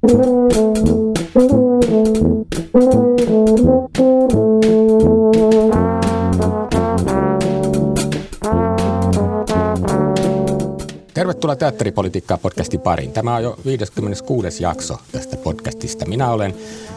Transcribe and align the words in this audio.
Thank 0.00 1.34
you. 1.34 1.67
Tervetuloa 11.38 11.56
Teatteripolitiikkaa 11.56 12.38
podcastin 12.38 12.80
pariin. 12.80 13.12
Tämä 13.12 13.36
on 13.36 13.42
jo 13.42 13.58
56. 13.64 14.62
jakso 14.62 14.98
tästä 15.12 15.36
podcastista. 15.36 16.06
Minä 16.06 16.30
olen 16.30 16.54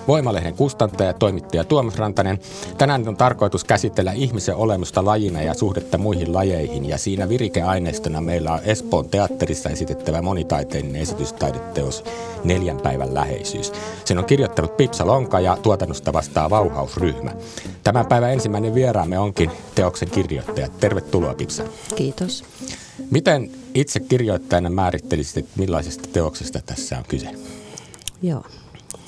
Voimalehden 0.08 0.54
kustantaja 0.54 1.10
ja 1.10 1.14
toimittaja 1.14 1.64
Tuomas 1.64 1.98
Rantanen. 1.98 2.40
Tänään 2.78 3.08
on 3.08 3.18
tarkoitus 3.18 3.64
käsitellä 3.64 4.12
ihmisen 4.12 4.56
olemusta 4.56 5.06
lajina 5.06 5.42
ja 5.42 5.54
suhdetta 5.54 5.98
muihin 5.98 6.34
lajeihin. 6.34 6.90
Ja 6.90 6.98
siinä 6.98 7.30
virikeaineistona 7.30 8.22
meillä 8.22 8.52
on 8.52 8.60
Espoon 8.64 9.10
teatterissa 9.10 9.70
esitettävä 9.70 10.22
monitaiteinen 10.22 10.96
esitystaideteos 10.96 12.04
Neljän 12.44 12.82
päivän 12.82 13.14
läheisyys. 13.14 13.72
Sen 14.06 14.18
on 14.18 14.26
kirjoittanut 14.26 14.78
Pipsa 14.78 15.08
Lonka 15.08 15.40
ja 15.40 15.58
tuotannosta 15.64 16.14
vastaa 16.14 16.50
Vauhausryhmä. 16.50 17.32
Tämän 17.84 18.06
päivän 18.06 18.34
ensimmäinen 18.34 18.76
vieraamme 18.76 19.20
onkin 19.20 19.52
teoksen 19.76 20.10
kirjoittaja. 20.10 20.68
Tervetuloa 20.80 21.34
Pipsa. 21.34 21.64
Kiitos. 21.96 22.44
Miten 23.12 23.61
itse 23.74 24.00
kirjoittajana 24.00 24.70
määrittelisit, 24.70 25.38
että 25.38 25.52
millaisesta 25.60 26.10
teoksesta 26.14 26.60
tässä 26.66 26.98
on 26.98 27.04
kyse? 27.08 27.32
Joo. 28.22 28.44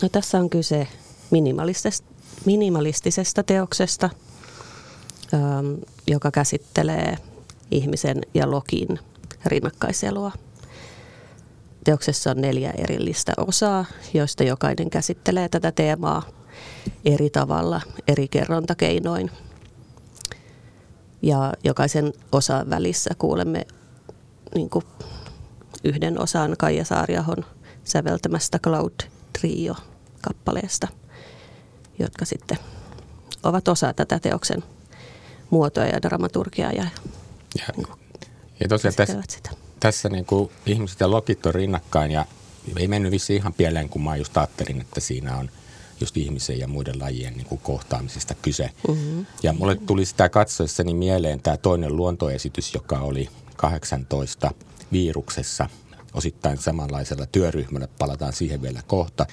No 0.01 0.09
tässä 0.09 0.39
on 0.39 0.49
kyse 0.49 0.87
minimalistisesta, 1.31 2.07
minimalistisesta 2.45 3.43
teoksesta, 3.43 4.09
joka 6.07 6.31
käsittelee 6.31 7.17
ihmisen 7.71 8.21
ja 8.33 8.51
login 8.51 8.99
rinnakkaiselua. 9.45 10.31
Teoksessa 11.83 12.31
on 12.31 12.41
neljä 12.41 12.71
erillistä 12.71 13.33
osaa, 13.37 13.85
joista 14.13 14.43
jokainen 14.43 14.89
käsittelee 14.89 15.49
tätä 15.49 15.71
teemaa 15.71 16.23
eri 17.05 17.29
tavalla, 17.29 17.81
eri 18.07 18.27
kerrontakeinoin. 18.27 19.31
Ja 21.21 21.53
jokaisen 21.63 22.13
osan 22.31 22.69
välissä 22.69 23.09
kuulemme 23.17 23.65
niin 24.55 24.69
kuin 24.69 24.85
yhden 25.83 26.21
osan 26.21 26.55
Kaija 26.57 26.85
Saariahon 26.85 27.45
säveltämästä 27.83 28.59
Cloud 28.59 28.93
Trio-kappaleesta, 29.39 30.87
jotka 31.99 32.25
sitten 32.25 32.57
ovat 33.43 33.67
osa 33.67 33.93
tätä 33.93 34.19
teoksen 34.19 34.63
muotoa 35.49 35.85
ja 35.85 36.01
dramaturgiaa. 36.01 36.71
Ja, 36.71 36.87
ja, 37.59 37.65
niin 37.77 37.87
ja 38.59 38.67
tosiaan 38.67 38.95
tässä, 38.95 39.23
sitä. 39.29 39.49
tässä 39.79 40.09
niin 40.09 40.25
kuin 40.25 40.51
ihmiset 40.65 40.99
ja 40.99 41.11
logit 41.11 41.45
on 41.45 41.55
rinnakkain 41.55 42.11
ja 42.11 42.25
ei 42.77 42.87
mennyt 42.87 43.11
vissi 43.11 43.35
ihan 43.35 43.53
pieleen, 43.53 43.89
kun 43.89 44.03
mä 44.03 44.15
just 44.15 44.37
ajattelin, 44.37 44.81
että 44.81 44.99
siinä 44.99 45.37
on 45.37 45.49
just 45.99 46.17
ihmisen 46.17 46.59
ja 46.59 46.67
muiden 46.67 46.99
lajien 46.99 47.33
niin 47.33 47.45
kuin 47.45 47.61
kohtaamisesta 47.63 48.35
kyse. 48.41 48.69
Mm-hmm. 48.87 49.25
Ja 49.43 49.53
mulle 49.53 49.75
tuli 49.75 50.05
sitä 50.05 50.29
katsoessani 50.29 50.93
mieleen 50.93 51.39
tämä 51.39 51.57
toinen 51.57 51.95
luontoesitys, 51.95 52.73
joka 52.73 52.99
oli 52.99 53.29
18 53.63 54.51
viruksessa 54.91 55.69
osittain 56.13 56.57
samanlaisella 56.57 57.25
työryhmällä, 57.25 57.87
palataan 57.99 58.33
siihen 58.33 58.61
vielä 58.61 58.81
kohta, 58.87 59.25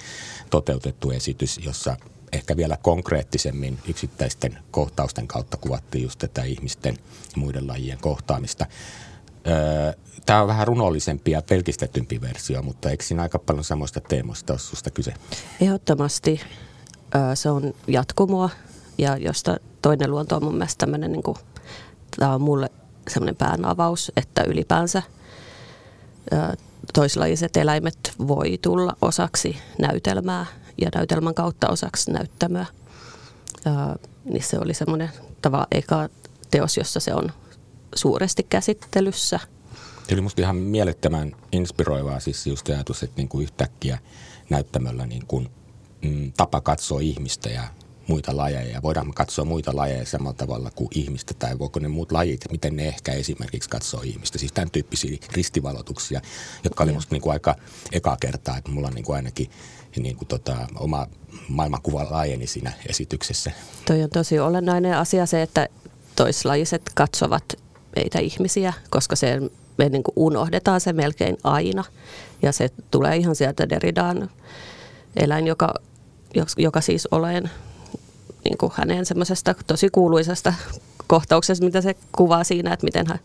toteutettu 0.49 1.11
esitys, 1.11 1.59
jossa 1.65 1.97
ehkä 2.31 2.57
vielä 2.57 2.77
konkreettisemmin 2.81 3.79
yksittäisten 3.87 4.57
kohtausten 4.71 5.27
kautta 5.27 5.57
kuvattiin 5.57 6.03
just 6.03 6.19
tätä 6.19 6.43
ihmisten 6.43 6.97
ja 7.35 7.41
muiden 7.41 7.67
lajien 7.67 7.97
kohtaamista. 8.01 8.65
Tämä 10.25 10.41
on 10.41 10.47
vähän 10.47 10.67
runollisempi 10.67 11.31
ja 11.31 11.41
pelkistetympi 11.41 12.21
versio, 12.21 12.61
mutta 12.61 12.89
eikö 12.89 13.03
siinä 13.03 13.21
aika 13.21 13.39
paljon 13.39 13.63
samoista 13.63 14.01
teemoista 14.01 14.53
ole 14.53 14.59
susta 14.59 14.89
kyse? 14.91 15.13
Ehdottomasti 15.61 16.41
se 17.33 17.49
on 17.49 17.73
jatkumoa 17.87 18.49
ja 18.97 19.17
josta 19.17 19.57
toinen 19.81 20.11
luonto 20.11 20.35
on 20.35 20.43
mun 20.43 20.55
mielestä 20.55 20.79
tämmöinen, 20.79 21.11
niin 21.11 21.23
kuin, 21.23 21.37
tämä 22.19 22.33
on 22.33 22.41
mulle 22.41 22.69
semmoinen 23.11 23.35
päänavaus, 23.35 24.11
että 24.17 24.43
ylipäänsä 24.43 25.03
toislajiset 26.93 27.57
eläimet 27.57 28.13
voi 28.27 28.59
tulla 28.61 28.95
osaksi 29.01 29.57
näytelmää 29.79 30.45
ja 30.77 30.89
näytelmän 30.95 31.33
kautta 31.33 31.69
osaksi 31.69 32.11
näyttämöä. 32.11 32.65
Niin 34.25 34.43
se 34.43 34.59
oli 34.59 34.73
semmoinen 34.73 35.09
tavallaan 35.41 35.67
eka 35.71 36.09
teos, 36.51 36.77
jossa 36.77 36.99
se 36.99 37.13
on 37.13 37.31
suuresti 37.95 38.43
käsittelyssä. 38.49 39.39
Se 40.07 40.13
oli 40.13 40.21
musta 40.21 40.41
ihan 40.41 40.55
mielettömän 40.55 41.35
inspiroivaa 41.51 42.19
siis 42.19 42.47
just 42.47 42.69
ajatus, 42.69 43.03
että 43.03 43.17
niin 43.17 43.27
kuin 43.27 43.43
yhtäkkiä 43.43 43.99
näyttämöllä 44.49 45.05
niin 45.05 45.25
kuin, 45.27 45.49
mm, 46.01 46.31
tapa 46.37 46.61
katsoa 46.61 46.99
ihmistä 46.99 47.49
ja 47.49 47.63
muita 48.07 48.37
lajeja. 48.37 48.81
Voidaan 48.81 49.13
katsoa 49.13 49.45
muita 49.45 49.75
lajeja 49.75 50.05
samalla 50.05 50.33
tavalla 50.33 50.71
kuin 50.75 50.87
ihmistä 50.95 51.33
tai 51.33 51.59
voiko 51.59 51.79
ne 51.79 51.87
muut 51.87 52.11
lajit, 52.11 52.45
miten 52.51 52.75
ne 52.75 52.87
ehkä 52.87 53.11
esimerkiksi 53.11 53.69
katsoo 53.69 54.01
ihmistä. 54.01 54.37
Siis 54.37 54.51
tämän 54.51 54.71
tyyppisiä 54.71 55.17
ristivalotuksia, 55.33 56.21
jotka 56.63 56.83
oli 56.83 56.91
musta 56.91 57.15
niin 57.15 57.21
kuin 57.21 57.33
aika 57.33 57.55
eka 57.91 58.17
kertaa, 58.19 58.57
että 58.57 58.71
mulla 58.71 58.87
on 58.87 58.93
niin 58.93 59.05
kuin 59.05 59.15
ainakin 59.15 59.49
niin 59.97 60.15
kuin 60.15 60.27
tota, 60.27 60.57
oma 60.75 61.07
maailmankuva 61.47 62.07
laajeni 62.09 62.47
siinä 62.47 62.71
esityksessä. 62.89 63.51
Toi 63.85 64.03
on 64.03 64.09
tosi 64.09 64.39
olennainen 64.39 64.97
asia 64.97 65.25
se, 65.25 65.41
että 65.41 65.67
toislajiset 66.15 66.81
katsovat 66.95 67.43
meitä 67.95 68.19
ihmisiä, 68.19 68.73
koska 68.89 69.15
se, 69.15 69.41
me 69.77 69.89
niin 69.89 70.03
kuin 70.03 70.13
unohdetaan 70.15 70.81
se 70.81 70.93
melkein 70.93 71.37
aina. 71.43 71.83
Ja 72.41 72.51
se 72.51 72.69
tulee 72.91 73.15
ihan 73.17 73.35
sieltä 73.35 73.69
Deridaan 73.69 74.29
eläin, 75.15 75.47
joka, 75.47 75.73
joka 76.57 76.81
siis 76.81 77.07
olen 77.11 77.49
niin 78.43 78.57
kuin 78.57 78.71
hänen 78.75 79.05
semmoisesta 79.05 79.55
tosi 79.67 79.89
kuuluisesta 79.89 80.53
kohtauksesta, 81.07 81.65
mitä 81.65 81.81
se 81.81 81.95
kuvaa 82.11 82.43
siinä, 82.43 82.73
että 82.73 82.85
miten 82.85 83.07
hän 83.07 83.19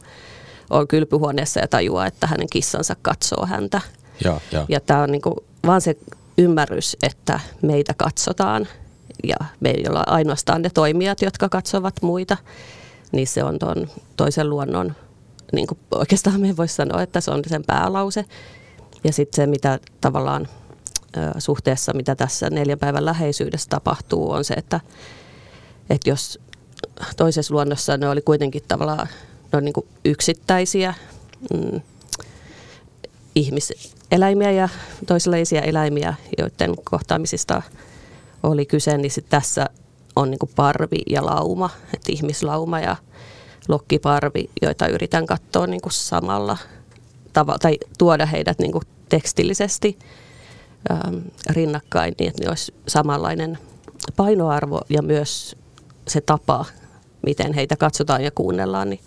on 0.71 0.89
kylpyhuoneessa 0.89 1.61
ja 1.61 1.69
tajuaa, 1.69 2.07
että 2.07 2.27
hänen 2.27 2.47
kissansa 2.51 2.97
katsoo 3.03 3.47
häntä. 3.47 3.81
Ja, 4.25 4.41
ja. 4.53 4.67
ja 4.69 4.81
tämä 4.81 5.03
on 5.03 5.13
niin 5.13 5.23
kuin 5.23 5.35
vaan 5.67 5.81
se 5.81 5.97
ymmärrys, 6.39 6.97
että 7.03 7.41
meitä 7.63 7.95
katsotaan 7.97 8.69
ja 9.25 9.37
me 9.61 9.71
ei 9.71 9.85
olla 9.89 10.05
ainoastaan 10.07 10.63
ne 10.63 10.71
toimijat, 10.75 11.23
jotka 11.23 11.49
katsovat 11.49 11.95
muita, 12.03 12.37
niin 13.13 13.27
se 13.27 13.45
on 13.45 13.59
tuon 13.59 13.89
toisen 14.17 14.51
luonnon, 14.51 14.95
niin 15.53 15.67
kuin 15.67 15.79
oikeastaan 15.91 16.41
me 16.41 16.57
voisi 16.57 16.75
sanoa, 16.75 17.03
että 17.03 17.21
se 17.21 17.31
on 17.31 17.43
sen 17.47 17.65
päälause. 17.67 18.25
Ja 19.05 19.13
sitten 19.13 19.37
se, 19.37 19.47
mitä 19.47 19.79
tavallaan 20.01 20.49
suhteessa, 21.39 21.93
mitä 21.93 22.15
tässä 22.15 22.51
neljän 22.51 22.79
päivän 22.79 23.05
läheisyydessä 23.05 23.69
tapahtuu, 23.71 24.31
on 24.31 24.45
se, 24.45 24.55
että, 24.55 24.81
että 25.91 26.11
jos 26.11 26.39
toisessa 27.17 27.55
luonnossa 27.55 27.97
ne 27.97 28.09
oli 28.09 28.23
kuitenkin 28.23 28.63
tavallaan 28.69 29.09
ne 29.53 29.57
on 29.57 29.65
niin 29.65 29.73
kuin 29.73 29.87
yksittäisiä 30.05 30.95
mm, 31.55 31.81
ihmiseläimiä 33.35 34.51
ja 34.51 34.69
toisenlaisia 35.07 35.63
eläimiä, 35.63 36.15
joiden 36.39 36.75
kohtaamisista 36.85 37.63
oli 38.43 38.67
kyse, 38.67 38.99
niin 38.99 39.11
sit 39.11 39.27
tässä 39.29 39.67
on 40.17 40.31
niin 40.31 40.39
kuin 40.39 40.51
parvi 40.57 41.03
ja 41.11 41.27
lauma, 41.27 41.71
että 41.95 42.13
ihmislauma 42.13 42.81
ja 42.81 42.97
lokkiparvi, 43.69 44.51
joita 44.63 44.89
yritän 44.89 45.27
katsoa 45.27 45.67
niin 45.67 45.81
kuin 45.81 45.93
samalla 45.93 46.59
tavalla 47.33 47.59
tai 47.59 47.79
tuoda 47.99 48.27
heidät 48.27 48.59
niin 48.59 48.73
kuin 48.73 48.85
tekstillisesti 49.09 49.99
rinnakkain, 51.51 52.15
niin 52.19 52.29
että 52.29 52.43
ne 52.43 52.49
olisi 52.49 52.75
samanlainen 52.89 53.59
painoarvo 54.17 54.81
ja 54.89 55.03
myös 55.03 55.57
se 56.09 56.21
tapa, 56.21 56.65
miten 57.27 57.53
heitä 57.53 57.77
katsotaan 57.77 58.25
ja 58.25 58.31
kuunnellaan, 58.31 58.91
niin 58.91 59.01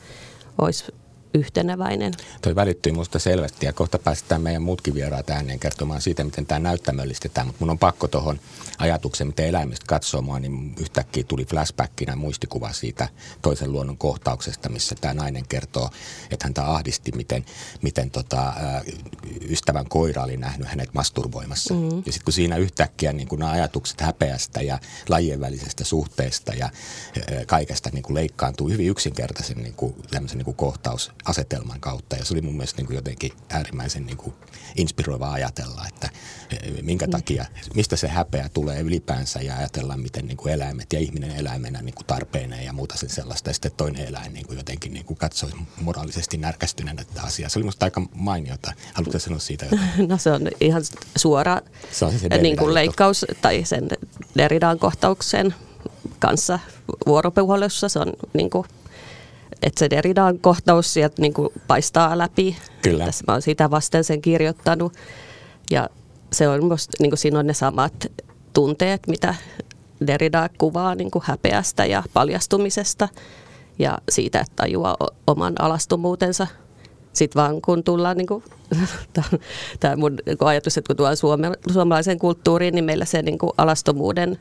olisi 0.57 0.85
yhteneväinen. 1.33 2.13
Toi 2.41 2.55
välittyy 2.55 2.91
minusta 2.91 3.19
selvästi 3.19 3.65
ja 3.65 3.73
kohta 3.73 3.99
päästään 3.99 4.41
meidän 4.41 4.61
muutkin 4.61 4.93
vieraat 4.93 5.29
ääneen 5.29 5.59
kertomaan 5.59 6.01
siitä, 6.01 6.23
miten 6.23 6.45
tämä 6.45 6.59
näyttämöllistetään. 6.59 7.47
Mutta 7.47 7.59
mun 7.59 7.69
on 7.69 7.79
pakko 7.79 8.07
tuohon 8.07 8.39
ajatukseen, 8.77 9.27
miten 9.27 9.45
eläimistä 9.45 9.85
katsoo 9.87 10.21
mua, 10.21 10.39
niin 10.39 10.75
yhtäkkiä 10.79 11.23
tuli 11.23 11.45
flashbackina 11.45 12.15
muistikuva 12.15 12.73
siitä 12.73 13.09
toisen 13.41 13.71
luonnon 13.71 13.97
kohtauksesta, 13.97 14.69
missä 14.69 14.95
tämä 15.01 15.13
nainen 15.13 15.47
kertoo, 15.47 15.89
että 16.31 16.45
häntä 16.45 16.71
ahdisti, 16.71 17.11
miten, 17.11 17.45
miten 17.81 18.11
tota, 18.11 18.53
ystävän 19.49 19.89
koira 19.89 20.23
oli 20.23 20.37
nähnyt 20.37 20.67
hänet 20.67 20.93
masturboimassa. 20.93 21.73
Mm-hmm. 21.73 22.03
Ja 22.05 22.11
sitten 22.11 22.25
kun 22.25 22.33
siinä 22.33 22.57
yhtäkkiä 22.57 23.13
niin 23.13 23.27
kun 23.27 23.39
nämä 23.39 23.51
ajatukset 23.51 24.01
häpeästä 24.01 24.61
ja 24.61 24.79
lajien 25.09 25.39
välisestä 25.39 25.83
suhteesta 25.83 26.53
ja 26.53 26.69
kaikesta 27.47 27.89
niin 27.93 28.03
kuin 28.03 28.15
leikkaantuu 28.15 28.69
hyvin 28.69 28.87
yksinkertaisen 28.87 29.57
niin 29.57 29.73
kuin, 29.73 29.95
niin 30.33 30.45
kuin 30.45 30.55
kohtaus 30.55 31.11
asetelman 31.25 31.79
kautta. 31.79 32.15
Ja 32.15 32.25
se 32.25 32.33
oli 32.33 32.41
mun 32.41 32.53
mielestä 32.53 32.77
niin 32.77 32.87
kuin 32.87 32.95
jotenkin 32.95 33.31
äärimmäisen 33.49 34.05
niin 34.05 34.17
kuin 34.17 34.33
inspiroiva 34.75 35.31
ajatella, 35.31 35.85
että 35.87 36.09
e, 36.51 36.81
minkä 36.81 37.05
mm. 37.05 37.11
takia, 37.11 37.45
mistä 37.75 37.95
se 37.95 38.07
häpeä 38.07 38.49
tulee 38.49 38.81
ylipäänsä 38.81 39.41
ja 39.41 39.55
ajatellaan, 39.55 39.99
miten 39.99 40.27
niin 40.27 40.37
kuin 40.37 40.53
eläimet 40.53 40.93
ja 40.93 40.99
ihminen 40.99 41.31
eläimenä 41.31 41.81
niin 41.81 41.95
kuin 41.95 42.05
tarpeineen 42.05 42.65
ja 42.65 42.73
muuta 42.73 42.97
sen 42.97 43.09
sellaista. 43.09 43.49
Ja 43.49 43.53
sitten 43.53 43.71
toinen 43.77 44.07
eläin 44.07 44.33
niin 44.33 44.47
kuin 44.47 44.57
jotenkin 44.57 44.93
niin 44.93 45.05
kuin 45.05 45.17
katsoi 45.17 45.49
moraalisesti 45.81 46.37
närkästyneenä 46.37 47.03
tätä 47.03 47.21
asiaa. 47.21 47.49
Se 47.49 47.59
oli 47.59 47.65
musta 47.65 47.85
aika 47.85 48.01
mainiota. 48.13 48.73
Haluatko 48.93 49.19
sanoa 49.19 49.39
siitä 49.39 49.65
jotain? 49.65 49.91
No 50.09 50.17
se 50.17 50.31
on 50.31 50.47
ihan 50.59 50.81
suora 51.17 51.61
se 51.91 52.05
on 52.05 52.19
se 52.19 52.27
niin 52.27 52.57
kuin 52.57 52.73
leikkaus 52.73 53.25
tai 53.41 53.65
sen 53.65 53.87
Derridan 54.37 54.79
kohtauksen 54.79 55.55
kanssa 56.19 56.59
vuoropuhelussa. 57.07 57.89
Se 57.89 57.99
on 57.99 58.13
niin 58.33 58.49
kuin 58.49 58.67
että 59.61 59.79
se 59.79 59.89
Derridan 59.89 60.39
kohtaus 60.39 60.93
sieltä 60.93 61.21
niin 61.21 61.33
kuin 61.33 61.49
paistaa 61.67 62.17
läpi. 62.17 62.57
Kyllä. 62.81 63.05
Tässä 63.05 63.23
mä 63.27 63.33
oon 63.33 63.41
sitä 63.41 63.71
vasten 63.71 64.03
sen 64.03 64.21
kirjoittanut. 64.21 64.93
Ja 65.71 65.89
se 66.33 66.47
on 66.47 66.65
musta, 66.65 66.97
niin 66.99 67.11
kuin 67.11 67.17
siinä 67.17 67.39
on 67.39 67.47
ne 67.47 67.53
samat 67.53 68.11
tunteet, 68.53 69.07
mitä 69.07 69.35
Derrida 70.07 70.49
kuvaa 70.57 70.95
niin 70.95 71.11
kuin 71.11 71.23
häpeästä 71.25 71.85
ja 71.85 72.03
paljastumisesta 72.13 73.07
ja 73.79 73.97
siitä, 74.09 74.39
että 74.39 74.53
tajuaa 74.55 74.97
oman 75.27 75.53
alastumuutensa. 75.59 76.47
Sitten 77.13 77.41
vaan 77.41 77.61
kun 77.61 77.83
tullaan, 77.83 78.17
niin 78.17 78.27
kuin, 78.27 78.43
tämä 79.79 79.95
mun 79.95 80.17
niin 80.25 80.37
ajatus, 80.39 80.77
että 80.77 80.87
kun 80.87 80.95
tullaan 80.95 81.17
suomalaiseen 81.73 82.19
kulttuuriin, 82.19 82.75
niin 82.75 82.85
meillä 82.85 83.05
se 83.05 83.21
niin 83.21 83.37
kuin 83.37 83.51
alastomuuden 83.57 84.39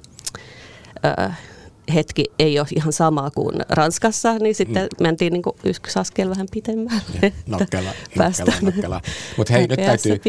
hetki 1.94 2.24
ei 2.38 2.58
ole 2.58 2.66
ihan 2.76 2.92
sama 2.92 3.30
kuin 3.30 3.56
Ranskassa, 3.68 4.38
niin 4.38 4.54
sitten 4.54 4.82
mm. 4.82 5.02
mentiin 5.02 5.32
niin 5.32 5.42
yksi 5.64 5.98
askel 5.98 6.30
vähän 6.30 6.46
pitemmälle. 6.52 7.32
Nokkela, 7.46 7.90
nokkela, 8.16 8.52
nokkela. 8.62 9.00
Mutta 9.36 9.52
hei, 9.52 9.66
nyt 9.66 9.80
täytyy, 9.80 10.20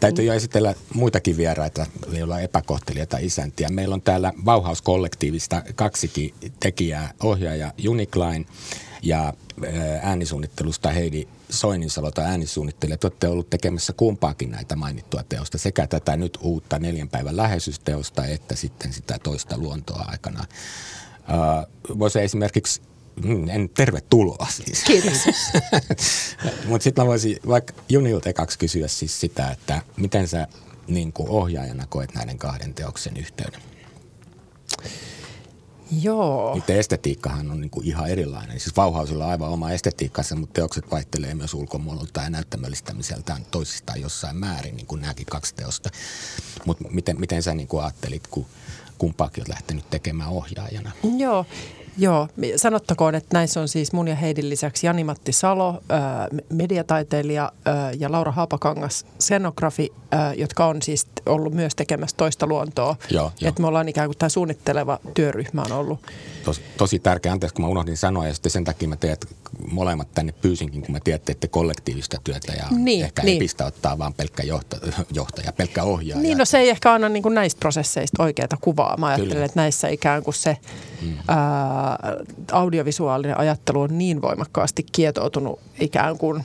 täytyy 0.00 0.24
jo 0.24 0.32
esitellä 0.32 0.74
muitakin 0.94 1.36
vieraita, 1.36 1.86
joilla 2.12 2.34
on 2.34 2.42
epäkohtelijoita 2.42 3.18
isäntiä. 3.20 3.68
Meillä 3.68 3.94
on 3.94 4.02
täällä 4.02 4.32
Bauhaus-kollektiivista 4.44 5.62
kaksikin 5.74 6.34
tekijää, 6.60 7.10
ohjaaja 7.22 7.72
Unicline 7.88 8.44
ja 9.04 9.32
äänisuunnittelusta 10.02 10.90
Heidi 10.90 11.28
Soininsalo 11.50 12.10
tai 12.10 12.24
äänisuunnittelija. 12.24 12.96
Te 12.96 13.06
olette 13.06 13.28
ollut 13.28 13.50
tekemässä 13.50 13.92
kumpaakin 13.92 14.50
näitä 14.50 14.76
mainittua 14.76 15.22
teosta, 15.28 15.58
sekä 15.58 15.86
tätä 15.86 16.16
nyt 16.16 16.38
uutta 16.42 16.78
neljän 16.78 17.08
päivän 17.08 17.36
läheisyysteosta, 17.36 18.26
että 18.26 18.56
sitten 18.56 18.92
sitä 18.92 19.18
toista 19.22 19.58
luontoa 19.58 20.04
aikana. 20.08 20.44
Uh, 21.20 21.98
voisi 21.98 22.20
esimerkiksi 22.20 22.82
mm, 23.24 23.48
en, 23.48 23.68
tervetuloa 23.68 24.46
siis. 24.50 24.84
Kiitos. 24.84 25.18
Mutta 26.68 26.84
sitten 26.84 27.04
mä 27.04 27.08
voisin 27.08 27.36
vaikka 27.48 27.74
Junilta 27.88 28.28
ekaksi 28.28 28.58
kysyä 28.58 28.88
siis 28.88 29.20
sitä, 29.20 29.50
että 29.50 29.82
miten 29.96 30.28
sä 30.28 30.46
niin 30.86 31.12
kuin 31.12 31.28
ohjaajana 31.28 31.86
koet 31.86 32.14
näiden 32.14 32.38
kahden 32.38 32.74
teoksen 32.74 33.16
yhteyden? 33.16 33.60
Joo. 36.02 36.54
Niiden 36.54 36.78
estetiikkahan 36.78 37.50
on 37.50 37.60
niin 37.60 37.70
kuin 37.70 37.86
ihan 37.86 38.08
erilainen. 38.08 38.60
Siis 38.60 38.76
Vauhausilla 38.76 39.24
on 39.24 39.30
aivan 39.30 39.50
oma 39.50 39.70
estetiikkansa, 39.70 40.36
mutta 40.36 40.52
teokset 40.52 40.90
vaihtelee 40.90 41.34
myös 41.34 41.54
ulkomuodolta 41.54 42.20
ja 42.20 42.30
näyttämöllistämiseltään 42.30 43.44
toisistaan 43.50 44.00
jossain 44.00 44.36
määrin, 44.36 44.76
niin 44.76 44.86
kuin 44.86 45.00
nämäkin 45.00 45.26
kaksi 45.26 45.54
teosta. 45.54 45.90
Mutta 46.64 46.84
miten, 46.90 47.20
miten 47.20 47.42
sä 47.42 47.54
niin 47.54 47.68
kuin 47.68 47.82
ajattelit, 47.82 48.26
kun 48.26 48.46
kumpaakin 48.98 49.40
olet 49.40 49.48
lähtenyt 49.48 49.90
tekemään 49.90 50.30
ohjaajana? 50.30 50.90
Joo, 51.18 51.46
Joo, 51.98 52.28
sanottakoon, 52.56 53.14
että 53.14 53.28
näissä 53.38 53.60
on 53.60 53.68
siis 53.68 53.92
mun 53.92 54.08
ja 54.08 54.14
Heidin 54.14 54.50
lisäksi 54.50 54.86
Jani-Matti 54.86 55.32
Salo, 55.32 55.82
mediataiteilija 56.48 57.52
ja 57.98 58.12
Laura 58.12 58.32
Haapakangas, 58.32 59.06
scenografi, 59.20 59.92
jotka 60.36 60.66
on 60.66 60.82
siis 60.82 61.06
ollut 61.26 61.54
myös 61.54 61.74
tekemässä 61.74 62.16
toista 62.16 62.46
luontoa. 62.46 62.96
Joo, 63.10 63.32
jo. 63.40 63.48
Että 63.48 63.60
me 63.60 63.66
ollaan 63.68 63.88
ikään 63.88 64.08
kuin 64.08 64.18
tämä 64.18 64.28
suunnitteleva 64.28 64.98
työryhmä 65.14 65.62
on 65.62 65.72
ollut. 65.72 66.00
Tosi, 66.44 66.60
tosi 66.76 66.98
tärkeä, 66.98 67.32
anteeksi 67.32 67.54
kun 67.54 67.64
mä 67.64 67.68
unohdin 67.68 67.96
sanoa 67.96 68.26
ja 68.26 68.34
sitten 68.34 68.52
sen 68.52 68.64
takia 68.64 68.88
mä 68.88 68.96
teet 68.96 69.26
molemmat 69.70 70.08
tänne 70.14 70.32
pyysinkin, 70.32 70.82
kun 70.82 70.92
mä 70.92 71.00
tiedän, 71.00 71.16
että 71.16 71.26
teette 71.26 71.48
kollektiivista 71.48 72.16
työtä 72.24 72.52
ja 72.52 72.64
niin, 72.70 73.04
ehkä 73.04 73.22
niin. 73.22 73.36
epistä 73.36 73.66
ottaa 73.66 73.98
vaan 73.98 74.14
pelkkä 74.14 74.42
johtaja, 74.42 74.92
johtaja 75.12 75.52
pelkkä 75.52 75.82
ohjaaja. 75.82 76.22
Niin, 76.22 76.38
no 76.38 76.44
se 76.44 76.58
ei 76.58 76.70
ehkä 76.70 76.92
anna 76.92 77.08
niin 77.08 77.22
kuin 77.22 77.34
näistä 77.34 77.60
prosesseista 77.60 78.22
oikeaa 78.22 78.48
kuvaa. 78.60 78.96
Mä 78.96 79.06
ajattelen, 79.06 79.32
Kyllä. 79.32 79.44
että 79.44 79.60
näissä 79.60 79.88
ikään 79.88 80.22
kuin 80.22 80.34
se 80.34 80.56
mm. 81.02 81.16
ää, 81.28 81.83
audiovisuaalinen 82.52 83.38
ajattelu 83.38 83.80
on 83.80 83.98
niin 83.98 84.22
voimakkaasti 84.22 84.86
kietoutunut 84.92 85.60
ikään 85.80 86.18
kuin 86.18 86.44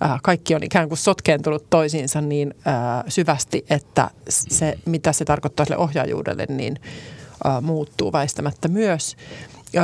ää, 0.00 0.18
kaikki 0.22 0.54
on 0.54 0.62
ikään 0.62 0.88
kuin 0.88 0.98
sotkeentunut 0.98 1.70
toisiinsa 1.70 2.20
niin 2.20 2.54
ää, 2.64 3.04
syvästi, 3.08 3.64
että 3.70 4.10
se, 4.28 4.78
mitä 4.84 5.12
se 5.12 5.24
tarkoittaa 5.24 5.66
sille 5.66 5.78
ohjaajuudelle, 5.78 6.46
niin 6.48 6.80
ää, 7.44 7.60
muuttuu 7.60 8.12
väistämättä 8.12 8.68
myös. 8.68 9.16
Öö, 9.76 9.82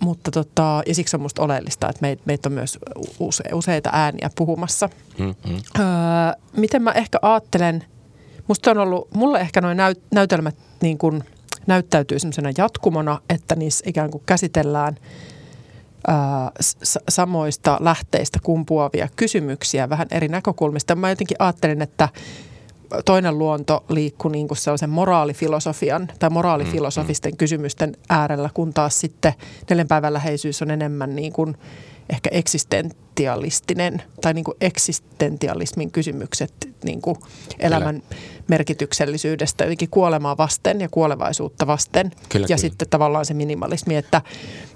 mutta 0.00 0.30
tota, 0.30 0.82
ja 0.86 0.94
siksi 0.94 1.16
on 1.16 1.20
minusta 1.20 1.42
oleellista, 1.42 1.88
että 1.88 2.00
meitä 2.00 2.22
meit 2.24 2.46
on 2.46 2.52
myös 2.52 2.78
use, 3.20 3.44
useita 3.52 3.90
ääniä 3.92 4.30
puhumassa. 4.36 4.88
Mm-hmm. 5.18 5.56
Öö, 5.78 5.84
miten 6.56 6.82
mä 6.82 6.92
ehkä 6.92 7.18
ajattelen, 7.22 7.84
musta 8.48 8.70
on 8.70 8.78
ollut, 8.78 9.14
mulle 9.14 9.40
ehkä 9.40 9.60
noin 9.60 9.76
näyt, 9.76 10.02
näytelmät 10.14 10.56
niin 10.80 10.98
kuin 10.98 11.24
näyttäytyy 11.66 12.18
semmoisena 12.18 12.50
jatkumona, 12.58 13.20
että 13.30 13.56
niissä 13.56 13.84
ikään 13.88 14.10
kuin 14.10 14.22
käsitellään 14.26 14.96
ää, 16.06 16.50
samoista 17.08 17.76
lähteistä 17.80 18.38
kumpuavia 18.42 19.08
kysymyksiä 19.16 19.88
vähän 19.88 20.06
eri 20.10 20.28
näkökulmista. 20.28 20.94
Mä 20.94 21.10
jotenkin 21.10 21.36
ajattelin, 21.38 21.82
että 21.82 22.08
toinen 23.04 23.38
luonto 23.38 23.84
liikkuu 23.88 24.30
niin 24.30 24.48
kuin 24.48 24.58
sellaisen 24.58 24.90
moraalifilosofian 24.90 26.08
tai 26.18 26.30
moraalifilosofisten 26.30 27.30
mm, 27.32 27.34
mm. 27.34 27.38
kysymysten 27.38 27.96
äärellä, 28.08 28.50
kun 28.54 28.74
taas 28.74 29.00
sitten 29.00 29.32
neljän 29.70 29.86
läheisyys 30.10 30.62
on 30.62 30.70
enemmän 30.70 31.16
niin 31.16 31.32
kuin 31.32 31.56
ehkä 32.10 32.30
eksistentialistinen 32.32 34.02
tai 34.20 34.34
niin 34.34 34.44
kuin 34.44 34.56
eksistentialismin 34.60 35.90
kysymykset 35.90 36.52
niin 36.84 37.02
kuin 37.02 37.16
elämän 37.58 38.02
kyllä. 38.02 38.22
merkityksellisyydestä 38.48 39.64
jotenkin 39.64 39.90
kuolemaa 39.90 40.36
vasten 40.36 40.80
ja 40.80 40.88
kuolevaisuutta 40.90 41.66
vasten. 41.66 42.10
Kyllä, 42.28 42.44
ja 42.44 42.46
kyllä. 42.46 42.56
sitten 42.56 42.88
tavallaan 42.88 43.26
se 43.26 43.34
minimalismi, 43.34 43.96
että 43.96 44.22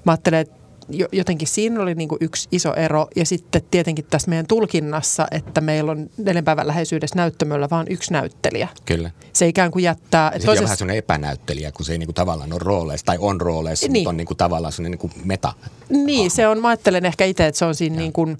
mä 0.05 0.11
ajattelen, 0.11 0.39
että 0.39 0.66
jotenkin 1.11 1.47
siinä 1.47 1.81
oli 1.81 1.95
niin 1.95 2.09
kuin 2.09 2.17
yksi 2.21 2.47
iso 2.51 2.73
ero. 2.73 3.07
Ja 3.15 3.25
sitten 3.25 3.61
tietenkin 3.71 4.05
tässä 4.09 4.29
meidän 4.29 4.47
tulkinnassa, 4.47 5.27
että 5.31 5.61
meillä 5.61 5.91
on 5.91 6.09
neljän 6.17 6.45
päivän 6.45 6.67
läheisyydessä 6.67 7.15
näyttämöllä 7.15 7.67
vaan 7.71 7.85
yksi 7.89 8.13
näyttelijä. 8.13 8.67
Kyllä. 8.85 9.11
Se 9.33 9.47
ikään 9.47 9.71
kuin 9.71 9.83
jättää... 9.83 10.25
Ja 10.25 10.31
toisessa... 10.31 10.51
on 10.51 10.57
vähän 10.57 10.77
sellainen 10.77 10.97
epänäyttelijä, 10.97 11.71
kun 11.71 11.85
se 11.85 11.91
ei 11.91 11.97
niin 11.97 12.07
kuin 12.07 12.15
tavallaan 12.15 12.53
ole 12.53 12.59
rooleissa 12.63 13.05
tai 13.05 13.17
on 13.19 13.41
rooleissa, 13.41 13.87
niin. 13.87 13.93
mutta 13.93 14.09
on 14.09 14.17
niin 14.17 14.27
kuin 14.27 14.37
tavallaan 14.37 14.71
sellainen 14.71 14.99
niin 15.01 15.11
kuin 15.11 15.25
meta. 15.25 15.53
Niin, 15.89 16.31
se 16.31 16.47
on, 16.47 16.61
mä 16.61 16.67
ajattelen 16.67 17.05
ehkä 17.05 17.25
itse, 17.25 17.47
että 17.47 17.59
se 17.59 17.65
on 17.65 17.75
siinä 17.75 17.95
niin 17.95 18.13
kuin, 18.13 18.37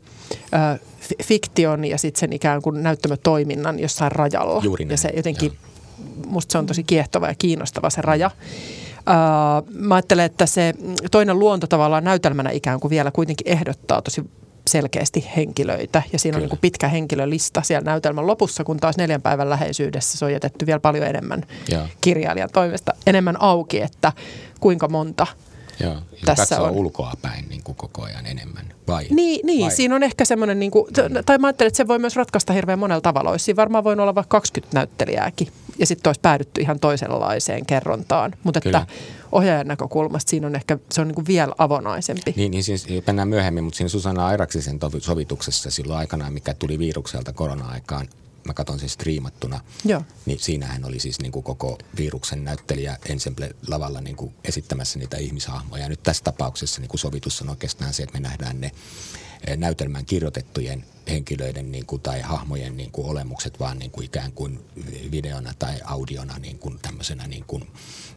äh, 0.53 0.79
fiktion 1.23 1.85
ja 1.85 1.97
sitten 1.97 2.19
sen 2.19 2.33
ikään 2.33 2.61
kuin 2.61 2.83
näyttämötoiminnan 2.83 3.79
jossain 3.79 4.11
rajalla. 4.11 4.61
Juuri 4.63 4.85
näin. 4.85 4.91
Ja 4.91 4.97
se 4.97 5.11
jotenkin, 5.15 5.51
Joo. 5.51 6.27
musta 6.27 6.51
se 6.51 6.57
on 6.57 6.65
tosi 6.65 6.83
kiehtova 6.83 7.27
ja 7.27 7.35
kiinnostava 7.37 7.89
se 7.89 8.01
raja. 8.01 8.27
Uh, 8.27 8.86
mä 9.73 9.95
ajattelen, 9.95 10.25
että 10.25 10.45
se 10.45 10.73
toinen 11.11 11.39
luonto 11.39 11.67
tavallaan 11.67 12.03
näytelmänä 12.03 12.49
ikään 12.49 12.79
kuin 12.79 12.89
vielä 12.89 13.11
kuitenkin 13.11 13.47
ehdottaa 13.47 14.01
tosi 14.01 14.23
selkeästi 14.67 15.27
henkilöitä. 15.35 16.03
Ja 16.13 16.19
siinä 16.19 16.35
Kyllä. 16.35 16.45
on 16.45 16.49
niin 16.49 16.61
pitkä 16.61 16.87
henkilölista 16.87 17.61
siellä 17.61 17.85
näytelmän 17.85 18.27
lopussa, 18.27 18.63
kun 18.63 18.77
taas 18.77 18.97
neljän 18.97 19.21
päivän 19.21 19.49
läheisyydessä 19.49 20.17
se 20.17 20.25
on 20.25 20.31
jätetty 20.31 20.65
vielä 20.65 20.79
paljon 20.79 21.07
enemmän 21.07 21.43
ja. 21.69 21.87
kirjailijan 22.01 22.49
toimesta 22.53 22.93
enemmän 23.07 23.41
auki, 23.41 23.81
että 23.81 24.13
kuinka 24.59 24.87
monta 24.87 25.27
Joo, 25.79 25.95
tässä 26.25 26.55
katsoo 26.55 26.67
on... 26.67 26.71
ulkoa 26.71 27.13
päin 27.21 27.49
niin 27.49 27.63
kuin 27.63 27.75
koko 27.75 28.03
ajan 28.03 28.25
enemmän, 28.25 28.73
vai? 28.87 29.05
Niin, 29.09 29.45
niin 29.45 29.61
vai? 29.61 29.71
siinä 29.75 29.95
on 29.95 30.03
ehkä 30.03 30.25
semmoinen, 30.25 30.59
niin 30.59 30.71
kuin, 30.71 30.85
tai 31.25 31.37
mä 31.37 31.47
ajattelen, 31.47 31.67
että 31.67 31.77
se 31.77 31.87
voi 31.87 31.99
myös 31.99 32.15
ratkaista 32.15 32.53
hirveän 32.53 32.79
monella 32.79 33.01
tavalla. 33.01 33.31
Olisi 33.31 33.55
varmaan 33.55 33.83
voinut 33.83 34.01
olla 34.01 34.15
vaikka 34.15 34.37
20 34.37 34.77
näyttelijääkin, 34.77 35.47
ja 35.79 35.85
sitten 35.85 36.09
olisi 36.09 36.21
päädytty 36.21 36.61
ihan 36.61 36.79
toisenlaiseen 36.79 37.65
kerrontaan. 37.65 38.33
Mutta 38.43 38.59
että 38.65 38.85
ohjaajan 39.31 39.67
näkökulmasta 39.67 40.29
siinä 40.29 40.47
on 40.47 40.55
ehkä, 40.55 40.77
se 40.91 41.01
on 41.01 41.07
niin 41.07 41.15
kuin 41.15 41.27
vielä 41.27 41.53
avonaisempi. 41.57 42.33
Niin, 42.35 42.51
niin 42.51 42.63
siis 42.63 42.87
mennään 43.07 43.27
myöhemmin, 43.27 43.63
mutta 43.63 43.77
siinä 43.77 43.89
Susanna 43.89 44.27
Airaksisen 44.27 44.79
sovituksessa 44.99 45.71
silloin 45.71 45.99
aikanaan, 45.99 46.33
mikä 46.33 46.53
tuli 46.53 46.79
virukselta 46.79 47.33
korona-aikaan, 47.33 48.07
mä 48.47 48.53
katson 48.53 48.79
sen 48.79 48.89
striimattuna, 48.89 49.59
Joo. 49.85 50.01
niin 50.25 50.39
siinähän 50.39 50.85
oli 50.85 50.99
siis 50.99 51.19
niin 51.19 51.31
kuin 51.31 51.43
koko 51.43 51.77
viruksen 51.97 52.43
näyttelijä 52.43 52.97
ensemble 53.09 53.55
lavalla 53.67 54.01
niin 54.01 54.15
kuin 54.15 54.33
esittämässä 54.43 54.99
niitä 54.99 55.17
ihmishahmoja. 55.17 55.83
Ja 55.83 55.89
nyt 55.89 56.03
tässä 56.03 56.23
tapauksessa 56.23 56.81
niin 56.81 56.89
kuin 56.89 56.99
sovitus 56.99 57.41
on 57.41 57.49
oikeastaan 57.49 57.93
se, 57.93 58.03
että 58.03 58.13
me 58.13 58.19
nähdään 58.19 58.61
ne 58.61 58.71
eh, 59.47 59.57
näytelmään 59.57 60.05
kirjoitettujen 60.05 60.85
henkilöiden 61.09 61.71
niin 61.71 61.85
kuin, 61.85 62.01
tai 62.01 62.21
hahmojen 62.21 62.77
niin 62.77 62.91
kuin, 62.91 63.07
olemukset 63.07 63.59
vaan 63.59 63.79
niin 63.79 63.91
kuin, 63.91 64.05
ikään 64.05 64.31
kuin 64.31 64.59
videona 65.11 65.53
tai 65.59 65.79
audiona 65.83 66.37
niin 66.39 66.59
kuin, 66.59 66.79
tämmöisenä 66.79 67.27
niin 67.27 67.43
kuin, 67.47 67.67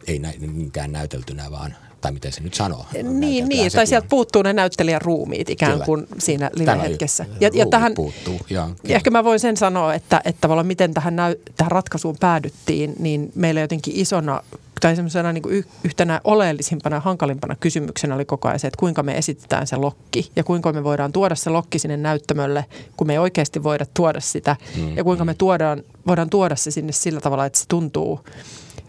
ei 0.07 0.19
nä, 0.19 0.33
niinkään 0.39 0.91
näyteltynä, 0.91 1.51
vaan 1.51 1.75
tai 2.01 2.11
miten 2.11 2.31
se 2.31 2.41
nyt 2.41 2.53
sanoo. 2.53 2.85
Niin, 3.03 3.49
niin 3.49 3.71
tai 3.71 3.87
sieltä 3.87 4.07
puuttuu 4.09 4.41
ne 4.41 4.53
näyttelijän 4.53 5.01
ruumiit 5.01 5.49
ikään 5.49 5.71
Kyllä. 5.71 5.85
kuin 5.85 6.07
siinä 6.17 6.49
live-hetkessä. 6.53 7.25
Ja, 7.39 7.49
ja 7.53 7.65
tähän, 7.65 7.93
puuttuu, 7.93 8.39
ja, 8.49 8.69
ja 8.83 8.95
ehkä 8.95 9.09
mä 9.09 9.23
voin 9.23 9.39
sen 9.39 9.57
sanoa, 9.57 9.93
että, 9.93 10.21
että 10.25 10.41
tavallaan 10.41 10.67
miten 10.67 10.93
tähän, 10.93 11.15
näy, 11.15 11.35
tähän 11.57 11.71
ratkaisuun 11.71 12.17
päädyttiin, 12.19 12.93
niin 12.99 13.31
meillä 13.35 13.61
jotenkin 13.61 13.93
isona 13.97 14.41
tai 14.81 14.95
semmoisena 14.95 15.33
niin 15.33 15.65
yhtenä 15.83 16.21
oleellisimpana 16.23 16.95
ja 16.95 16.99
hankalimpana 16.99 17.55
kysymyksenä 17.55 18.15
oli 18.15 18.25
koko 18.25 18.47
ajan 18.47 18.59
se, 18.59 18.67
että 18.67 18.79
kuinka 18.79 19.03
me 19.03 19.17
esitetään 19.17 19.67
se 19.67 19.75
lokki 19.75 20.31
ja 20.35 20.43
kuinka 20.43 20.73
me 20.73 20.83
voidaan 20.83 21.11
tuoda 21.11 21.35
se 21.35 21.49
lokki 21.49 21.79
sinne 21.79 21.97
näyttämölle, 21.97 22.65
kun 22.97 23.07
me 23.07 23.13
ei 23.13 23.19
oikeasti 23.19 23.63
voida 23.63 23.85
tuoda 23.93 24.19
sitä 24.19 24.55
mm, 24.77 24.97
ja 24.97 25.03
kuinka 25.03 25.25
me 25.25 25.33
tuodaan, 25.33 25.83
voidaan 26.07 26.29
tuoda 26.29 26.55
se 26.55 26.71
sinne 26.71 26.91
sillä 26.91 27.21
tavalla, 27.21 27.45
että 27.45 27.59
se 27.59 27.65
tuntuu 27.67 28.19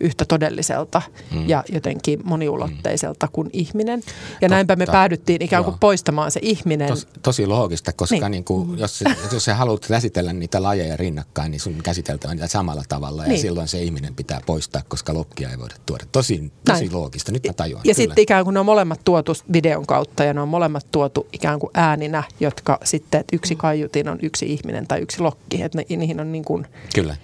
yhtä 0.02 0.25
todelliselta 0.25 1.02
mm. 1.30 1.49
ja 1.49 1.64
jotenkin 1.73 2.21
moniulotteiselta 2.25 3.26
mm. 3.26 3.32
kuin 3.32 3.50
ihminen. 3.52 4.00
Ja 4.06 4.12
Totta. 4.30 4.49
näinpä 4.49 4.76
me 4.76 4.87
päädyttiin 4.87 5.42
ikään 5.42 5.64
kuin 5.64 5.73
Joo. 5.73 5.78
poistamaan 5.80 6.30
se 6.30 6.40
ihminen. 6.42 6.88
Tos, 6.88 7.09
tosi 7.23 7.47
loogista, 7.47 7.92
koska 7.92 8.14
niin. 8.16 8.30
Niin 8.30 8.44
kuin, 8.44 8.78
jos, 8.78 9.04
jos 9.32 9.44
sä 9.44 9.54
haluat 9.54 9.87
käsitellä 9.87 10.32
niitä 10.32 10.62
lajeja 10.62 10.97
rinnakkain, 10.97 11.50
niin 11.50 11.61
sun 11.61 11.75
käsiteltävä 11.82 12.35
niitä 12.35 12.49
samalla 12.49 12.82
tavalla. 12.88 13.23
Niin. 13.23 13.32
Ja 13.32 13.38
silloin 13.38 13.68
se 13.68 13.82
ihminen 13.82 14.14
pitää 14.14 14.40
poistaa, 14.47 14.82
koska 14.88 15.14
lokkia 15.14 15.50
ei 15.50 15.59
voida 15.59 15.75
tuoda. 15.87 16.04
Tosi, 16.12 16.52
tosi 16.64 16.90
loogista, 16.90 17.32
nyt 17.32 17.47
mä 17.47 17.52
tajuan. 17.52 17.82
Ja 17.85 17.94
sitten 17.94 18.23
ikään 18.23 18.44
kuin 18.44 18.54
ne 18.54 18.61
on 18.61 18.66
molemmat 18.66 19.00
tuotu 19.04 19.32
videon 19.52 19.87
kautta 19.87 20.25
ja 20.25 20.35
ne 20.35 20.40
on 20.40 20.49
molemmat 20.49 20.87
tuotu 20.92 21.26
ikään 21.32 21.59
kuin 21.59 21.71
ääninä, 21.75 22.23
jotka 22.40 22.78
sitten, 22.85 23.21
että 23.21 23.37
yksi 23.37 23.56
kaiutin 23.56 24.09
on 24.09 24.18
yksi 24.23 24.52
ihminen 24.52 24.87
tai 24.87 25.00
yksi 25.00 25.21
lokki. 25.21 25.62
Että 25.62 25.78
ne, 25.78 25.97
niihin 25.97 26.21
on 26.21 26.32
niin 26.32 26.44
kuin 26.44 26.66
Kyllä. 26.94 27.16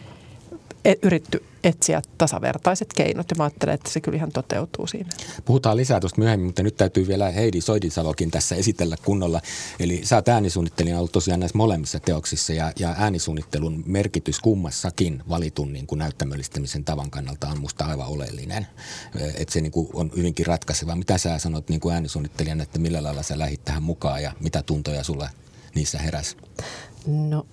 E- 0.89 0.99
yritetty 1.03 1.45
etsiä 1.65 2.03
tasavertaiset 2.19 2.89
keinot 2.97 3.31
ja 3.31 3.37
mä 3.39 3.45
ajattelen, 3.45 3.75
että 3.75 3.91
se 3.91 4.01
kyllä 4.01 4.17
ihan 4.17 4.33
toteutuu 4.33 4.87
siinä. 4.87 5.11
Puhutaan 5.45 5.77
lisää 5.77 6.01
tuosta 6.01 6.21
myöhemmin, 6.21 6.47
mutta 6.47 6.63
nyt 6.63 6.77
täytyy 6.77 7.09
vielä 7.09 7.31
Heidi 7.31 7.61
Soidisalokin 7.61 8.31
tässä 8.31 8.57
esitellä 8.57 8.97
kunnolla. 9.05 9.41
Eli 9.81 10.01
sä 10.05 10.17
oot 10.17 10.29
äänisuunnittelijana 10.29 10.99
ollut 10.99 11.13
tosiaan 11.13 11.41
näissä 11.41 11.59
molemmissa 11.59 12.01
teoksissa 12.01 12.53
ja, 12.53 12.73
ja 12.79 12.95
äänisuunnittelun 12.99 13.83
merkitys 13.87 14.41
kummassakin 14.41 15.23
valitun 15.29 15.73
niin 15.73 15.87
kuin 15.87 15.99
näyttämöllistämisen 15.99 16.85
tavan 16.85 17.11
kannalta 17.11 17.49
on 17.49 17.61
musta 17.61 17.85
aivan 17.85 18.09
oleellinen. 18.09 18.67
Että 19.35 19.53
se 19.53 19.61
niin 19.61 19.73
kuin 19.73 19.89
on 19.93 20.11
hyvinkin 20.17 20.47
ratkaiseva. 20.47 20.97
Mitä 20.97 21.19
sä 21.19 21.39
sanot 21.39 21.69
niin 21.69 21.81
kuin 21.81 21.95
äänisuunnittelijana, 21.95 22.63
että 22.63 22.79
millä 22.79 23.03
lailla 23.03 23.23
sä 23.23 23.39
lähit 23.39 23.65
tähän 23.65 23.83
mukaan 23.83 24.23
ja 24.23 24.33
mitä 24.41 24.63
tuntoja 24.63 25.05
sulla 25.05 25.29
niissä 25.75 25.99
heräsi? 25.99 26.37
No 27.07 27.47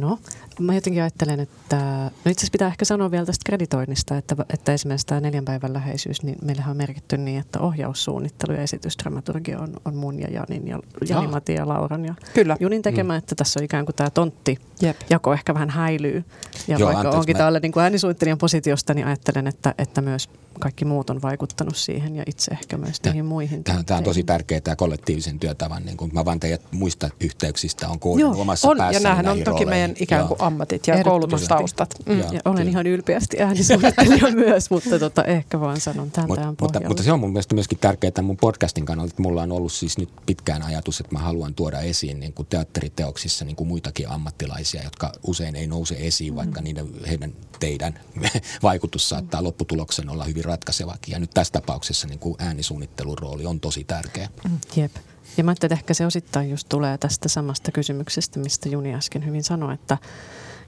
No, 0.00 0.18
mä 0.60 0.74
jotenkin 0.74 1.02
ajattelen, 1.02 1.40
että 1.40 1.76
no 2.24 2.30
itse 2.30 2.40
asiassa 2.40 2.52
pitää 2.52 2.68
ehkä 2.68 2.84
sanoa 2.84 3.10
vielä 3.10 3.26
tästä 3.26 3.42
kreditoinnista, 3.46 4.16
että, 4.16 4.36
että 4.54 4.72
esimerkiksi 4.72 5.06
tämä 5.06 5.20
neljän 5.20 5.44
päivän 5.44 5.72
läheisyys, 5.72 6.22
niin 6.22 6.38
meillähän 6.42 6.70
on 6.70 6.76
merkitty 6.76 7.18
niin, 7.18 7.40
että 7.40 7.60
ohjaussuunnittelu 7.60 8.52
ja 8.52 8.62
esitysdramaturgia 8.62 9.58
on, 9.58 9.72
on 9.84 9.94
mun 9.94 10.20
ja 10.20 10.28
Janin 10.30 10.68
ja 10.68 10.78
Jani 11.08 11.26
Mati 11.26 11.54
ja 11.54 11.68
Lauran 11.68 12.04
ja 12.04 12.14
Kyllä. 12.34 12.56
Junin 12.60 12.82
tekemä, 12.82 13.12
mm. 13.12 13.18
että 13.18 13.34
tässä 13.34 13.60
on 13.60 13.64
ikään 13.64 13.84
kuin 13.84 13.96
tämä 13.96 14.10
tontti 14.10 14.58
Jep. 14.80 14.96
jako 15.10 15.32
ehkä 15.32 15.54
vähän 15.54 15.70
häilyy. 15.70 16.24
Ja 16.68 16.78
Joo, 16.78 16.92
vaikka 16.92 17.10
onkin 17.10 17.36
mä... 17.36 17.38
täällä 17.38 17.60
niin 17.60 17.72
kuin 17.72 17.82
äänisuunnittelijan 17.82 18.38
positiosta, 18.38 18.94
niin 18.94 19.06
ajattelen, 19.06 19.46
että, 19.46 19.74
että 19.78 20.00
myös 20.00 20.28
kaikki 20.60 20.84
muut 20.84 21.10
on 21.10 21.22
vaikuttanut 21.22 21.76
siihen 21.76 22.16
ja 22.16 22.22
itse 22.26 22.50
ehkä 22.50 22.78
myös 22.78 23.02
niihin 23.04 23.24
muihin. 23.24 23.64
Tämä, 23.64 23.82
tämä 23.82 23.98
on 23.98 24.04
tosi 24.04 24.22
tärkeää 24.22 24.60
tämä 24.60 24.76
kollektiivisen 24.76 25.38
työtavan. 25.38 25.84
Niin 25.84 25.96
kuin 25.96 26.10
mä 26.14 26.24
vaan 26.24 26.40
teidät 26.40 26.62
muista 26.70 27.10
yhteyksistä 27.20 27.88
on 27.88 28.00
koodannut 28.00 28.38
omassa 28.38 28.68
on, 28.68 28.76
ja 28.92 29.00
nämähän 29.00 29.28
on 29.28 29.42
toki 29.42 29.66
meidän 29.66 29.81
ikään 29.98 30.28
kuin 30.28 30.42
ammatit 30.42 30.86
ja 30.86 31.04
koulutustaustat. 31.04 31.94
Mm. 32.06 32.18
Ja, 32.18 32.26
ja 32.32 32.40
olen 32.44 32.68
ihan 32.68 32.86
ylpeästi 32.86 33.42
äänisuunnittelija 33.42 34.30
myös, 34.46 34.70
mutta 34.70 34.98
tota, 34.98 35.24
ehkä 35.24 35.60
vaan 35.60 35.80
sanon 35.80 36.10
tämän 36.10 36.28
Mut, 36.28 36.36
tämän 36.36 36.56
mutta, 36.60 36.80
mutta 36.88 37.02
se 37.02 37.12
on 37.12 37.20
mun 37.20 37.32
mielestä 37.32 37.54
myöskin 37.54 37.78
tärkeää 37.78 38.22
mun 38.22 38.36
podcastin 38.36 38.84
kannalta, 38.84 39.10
että 39.10 39.22
mulla 39.22 39.42
on 39.42 39.52
ollut 39.52 39.72
siis 39.72 39.98
nyt 39.98 40.08
pitkään 40.26 40.62
ajatus, 40.62 41.00
että 41.00 41.14
mä 41.14 41.18
haluan 41.18 41.54
tuoda 41.54 41.80
esiin 41.80 42.20
niin 42.20 42.32
kuin 42.32 42.48
teatteriteoksissa 42.50 43.44
niin 43.44 43.56
kuin 43.56 43.68
muitakin 43.68 44.08
ammattilaisia, 44.08 44.82
jotka 44.82 45.12
usein 45.26 45.56
ei 45.56 45.66
nouse 45.66 45.96
esiin, 45.98 46.36
vaikka 46.36 46.60
mm. 46.60 46.64
niiden, 46.64 46.88
heidän 47.08 47.32
teidän 47.60 48.00
vaikutus 48.62 49.08
saattaa 49.08 49.44
lopputuloksen 49.44 50.08
olla 50.08 50.24
hyvin 50.24 50.44
ratkaisevakin. 50.44 51.12
Ja 51.12 51.18
nyt 51.18 51.30
tässä 51.34 51.52
tapauksessa 51.52 52.08
niin 52.08 52.18
kuin 52.18 52.34
äänisuunnittelun 52.38 53.18
rooli 53.18 53.46
on 53.46 53.60
tosi 53.60 53.84
tärkeä. 53.84 54.28
Mm, 54.48 54.58
jep. 54.76 54.92
Ja 55.36 55.44
mä 55.44 55.52
että 55.52 55.68
ehkä 55.72 55.94
se 55.94 56.06
osittain 56.06 56.50
just 56.50 56.68
tulee 56.68 56.98
tästä 56.98 57.28
samasta 57.28 57.72
kysymyksestä, 57.72 58.40
mistä 58.40 58.68
Juni 58.68 58.94
äsken 58.94 59.26
hyvin 59.26 59.44
sanoi, 59.44 59.74
että 59.74 59.98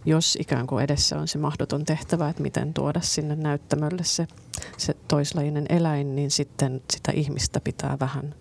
jos 0.04 0.36
ikään 0.40 0.66
kuin 0.66 0.84
edessä 0.84 1.18
on 1.18 1.28
se 1.28 1.38
mahdoton 1.38 1.84
tehtävä, 1.84 2.28
että 2.28 2.42
miten 2.42 2.74
tuoda 2.74 3.00
sinne 3.00 3.36
näyttämölle 3.36 4.04
se, 4.04 4.26
se 4.76 4.94
toislainen 5.08 5.66
eläin, 5.68 6.16
niin 6.16 6.30
sitten 6.30 6.82
sitä 6.92 7.12
ihmistä 7.12 7.60
pitää 7.60 7.96
vähän 8.00 8.34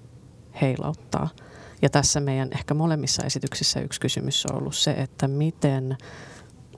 heilauttaa. 0.61 1.29
Ja 1.81 1.89
tässä 1.89 2.19
meidän 2.19 2.49
ehkä 2.51 2.73
molemmissa 2.73 3.23
esityksissä 3.23 3.79
yksi 3.79 3.99
kysymys 3.99 4.45
on 4.45 4.55
ollut 4.55 4.75
se, 4.75 4.91
että 4.91 5.27
miten 5.27 5.97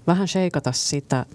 vähän 0.08 0.28
sheikata 0.28 0.72
sitä 0.72 1.26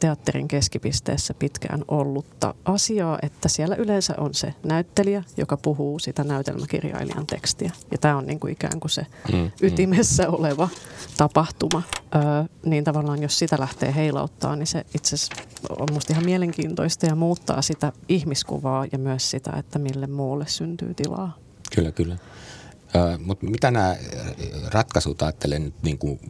teatterin 0.00 0.48
keskipisteessä 0.48 1.34
pitkään 1.34 1.84
ollutta 1.88 2.54
asiaa, 2.64 3.18
että 3.22 3.48
siellä 3.48 3.76
yleensä 3.76 4.14
on 4.18 4.34
se 4.34 4.54
näyttelijä, 4.64 5.24
joka 5.36 5.56
puhuu 5.56 5.98
sitä 5.98 6.24
näytelmäkirjailijan 6.24 7.26
tekstiä. 7.26 7.70
Ja 7.90 7.98
tämä 7.98 8.16
on 8.16 8.26
niin 8.26 8.40
kuin 8.40 8.52
ikään 8.52 8.80
kuin 8.80 8.90
se 8.90 9.06
mm, 9.32 9.38
mm. 9.38 9.50
ytimessä 9.62 10.30
oleva 10.30 10.68
tapahtuma. 11.16 11.82
Ö, 12.14 12.18
niin 12.64 12.84
tavallaan 12.84 13.22
jos 13.22 13.38
sitä 13.38 13.56
lähtee 13.60 13.94
heilauttaa, 13.94 14.56
niin 14.56 14.66
se 14.66 14.84
itse 14.94 15.16
on 15.78 15.88
musta 15.92 16.12
ihan 16.12 16.24
mielenkiintoista 16.24 17.06
ja 17.06 17.14
muuttaa 17.14 17.62
sitä 17.62 17.92
ihmiskuvaa 18.08 18.86
ja 18.92 18.98
myös 18.98 19.30
sitä, 19.30 19.52
että 19.58 19.78
mille 19.78 20.06
muulle 20.06 20.44
syntyy 20.48 20.94
tilaa. 20.94 21.36
Kyllä, 21.74 21.92
kyllä. 21.92 22.16
Mutta 23.24 23.46
mitä 23.46 23.70
nämä 23.70 23.96
ratkaisut 24.70 25.22
ajattelen 25.22 25.74
niin 25.82 25.98
kuin, 25.98 26.20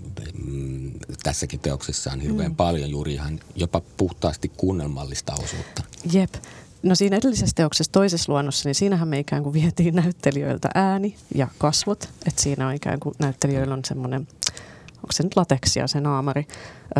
mm, 0.44 0.92
tässäkin 1.22 1.60
teoksessa 1.60 2.12
on 2.12 2.20
hirveän 2.20 2.52
mm. 2.52 2.56
paljon 2.56 2.90
juuri 2.90 3.14
ihan 3.14 3.40
jopa 3.56 3.82
puhtaasti 3.96 4.52
kuunnelmallista 4.56 5.32
osuutta. 5.32 5.82
Jep. 6.12 6.34
No 6.82 6.94
siinä 6.94 7.16
edellisessä 7.16 7.54
teoksessa 7.54 7.92
toisessa 7.92 8.32
luonnossa, 8.32 8.68
niin 8.68 8.74
siinähän 8.74 9.08
me 9.08 9.18
ikään 9.18 9.42
kuin 9.42 9.52
vietiin 9.52 9.94
näyttelijöiltä 9.94 10.68
ääni 10.74 11.16
ja 11.34 11.48
kasvot. 11.58 12.08
Että 12.26 12.42
siinä 12.42 12.68
on 12.68 12.74
ikään 12.74 13.00
kuin 13.00 13.14
näyttelijöillä 13.18 13.74
on 13.74 13.84
semmoinen 13.84 14.28
onko 15.10 15.16
se 15.16 15.22
nyt 15.22 15.36
lateksia 15.36 15.86
se 15.86 16.00
naamari, 16.00 16.46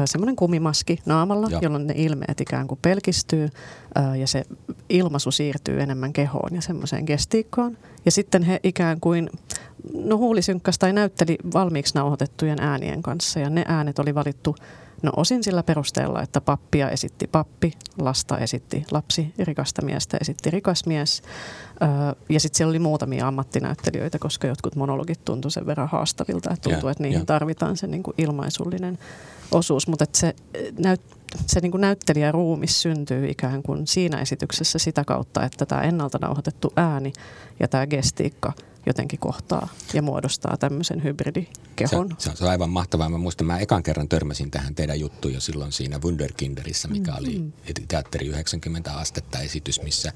semmoinen 0.05 0.37
kumimaski 0.37 0.99
naamalla, 1.07 1.49
ja. 1.51 1.59
jolloin 1.63 1.87
ne 1.87 1.95
ilmeet 1.97 2.41
ikään 2.41 2.67
kuin 2.67 2.79
pelkistyy 2.83 3.49
ja 4.19 4.27
se 4.27 4.45
ilmaisu 4.89 5.31
siirtyy 5.31 5.81
enemmän 5.81 6.13
kehoon 6.13 6.55
ja 6.55 6.61
semmoiseen 6.63 7.05
gestiikkoon. 7.05 7.79
Ja 8.05 8.11
sitten 8.11 8.43
he 8.43 8.61
ikään 8.63 9.01
kuin, 9.01 9.31
no 9.95 10.17
huulisynkkäs 10.17 10.79
tai 10.79 10.93
näytteli 10.93 11.39
valmiiksi 11.55 11.95
nauhoitettujen 11.95 12.61
äänien 12.61 13.03
kanssa 13.03 13.41
ja 13.41 13.51
ne 13.51 13.65
äänet 13.69 13.99
oli 13.99 14.15
valittu 14.15 14.57
No 15.03 15.13
osin 15.17 15.45
sillä 15.45 15.63
perusteella, 15.63 16.23
että 16.23 16.41
pappia 16.41 16.91
esitti 16.91 17.27
pappi, 17.27 17.73
lasta 17.99 18.39
esitti 18.39 18.85
lapsi, 18.91 19.35
rikasta 19.39 19.83
miestä 19.83 20.17
esitti 20.21 20.51
rikas 20.51 20.87
mies. 20.87 21.23
ja 22.29 22.41
sitten 22.41 22.57
siellä 22.57 22.71
oli 22.71 22.79
muutamia 22.79 23.29
ammattinäyttelijöitä, 23.29 24.19
koska 24.19 24.47
jotkut 24.47 24.77
monologit 24.77 25.25
tuntuivat 25.25 25.55
sen 25.55 25.67
verran 25.67 25.89
haastavilta, 25.89 26.51
että 26.51 26.71
tuntuu, 26.71 26.89
että 26.89 27.03
niihin 27.03 27.17
yeah. 27.17 27.27
tarvitaan 27.27 27.77
se 27.77 27.87
niin 27.87 28.03
kuin 28.03 28.15
ilmaisullinen 28.19 28.99
osuus. 29.53 29.89
Mutta 29.89 30.05
se, 30.15 30.35
näyt, 30.79 31.01
se 31.47 31.61
niin 31.61 31.71
kuin 31.71 31.81
näyttelijäruumis 31.81 32.83
syntyy 32.83 33.29
ikään 33.29 33.63
kuin 33.63 33.87
siinä 33.87 34.21
esityksessä 34.21 34.79
sitä 34.79 35.05
kautta, 35.05 35.45
että 35.45 35.67
tämä 35.67 35.83
ennalta 35.83 36.19
nauhoitettu 36.21 36.73
ääni 36.77 37.13
ja 37.61 37.69
tämä 37.69 37.87
gestiikka 37.87 38.53
jotenkin 38.87 39.19
kohtaa 39.19 39.69
ja 39.95 40.03
muodostaa 40.03 40.57
tämmöisen 40.57 41.05
hybridikehon. 41.05 42.17
Se, 42.19 42.31
se 42.35 42.45
on 42.45 42.51
aivan 42.51 42.71
mahtavaa. 42.71 43.09
Mä 43.09 43.19
muistan, 43.19 43.47
mä 43.47 43.59
ekan 43.59 43.83
kerran 43.83 44.09
törmäsin 44.09 44.51
tähän 44.51 44.75
teidän 44.75 45.01
juttuun 45.01 45.35
jo 45.35 45.41
silloin 45.41 45.73
siinä 45.73 45.99
Wunderkinderissä, 45.99 46.89
mikä 46.89 47.15
oli 47.15 47.39
mm-hmm. 47.39 47.87
teatteri 47.89 48.27
90 48.27 48.93
astetta 48.93 49.39
esitys, 49.39 49.83
missä, 49.83 50.13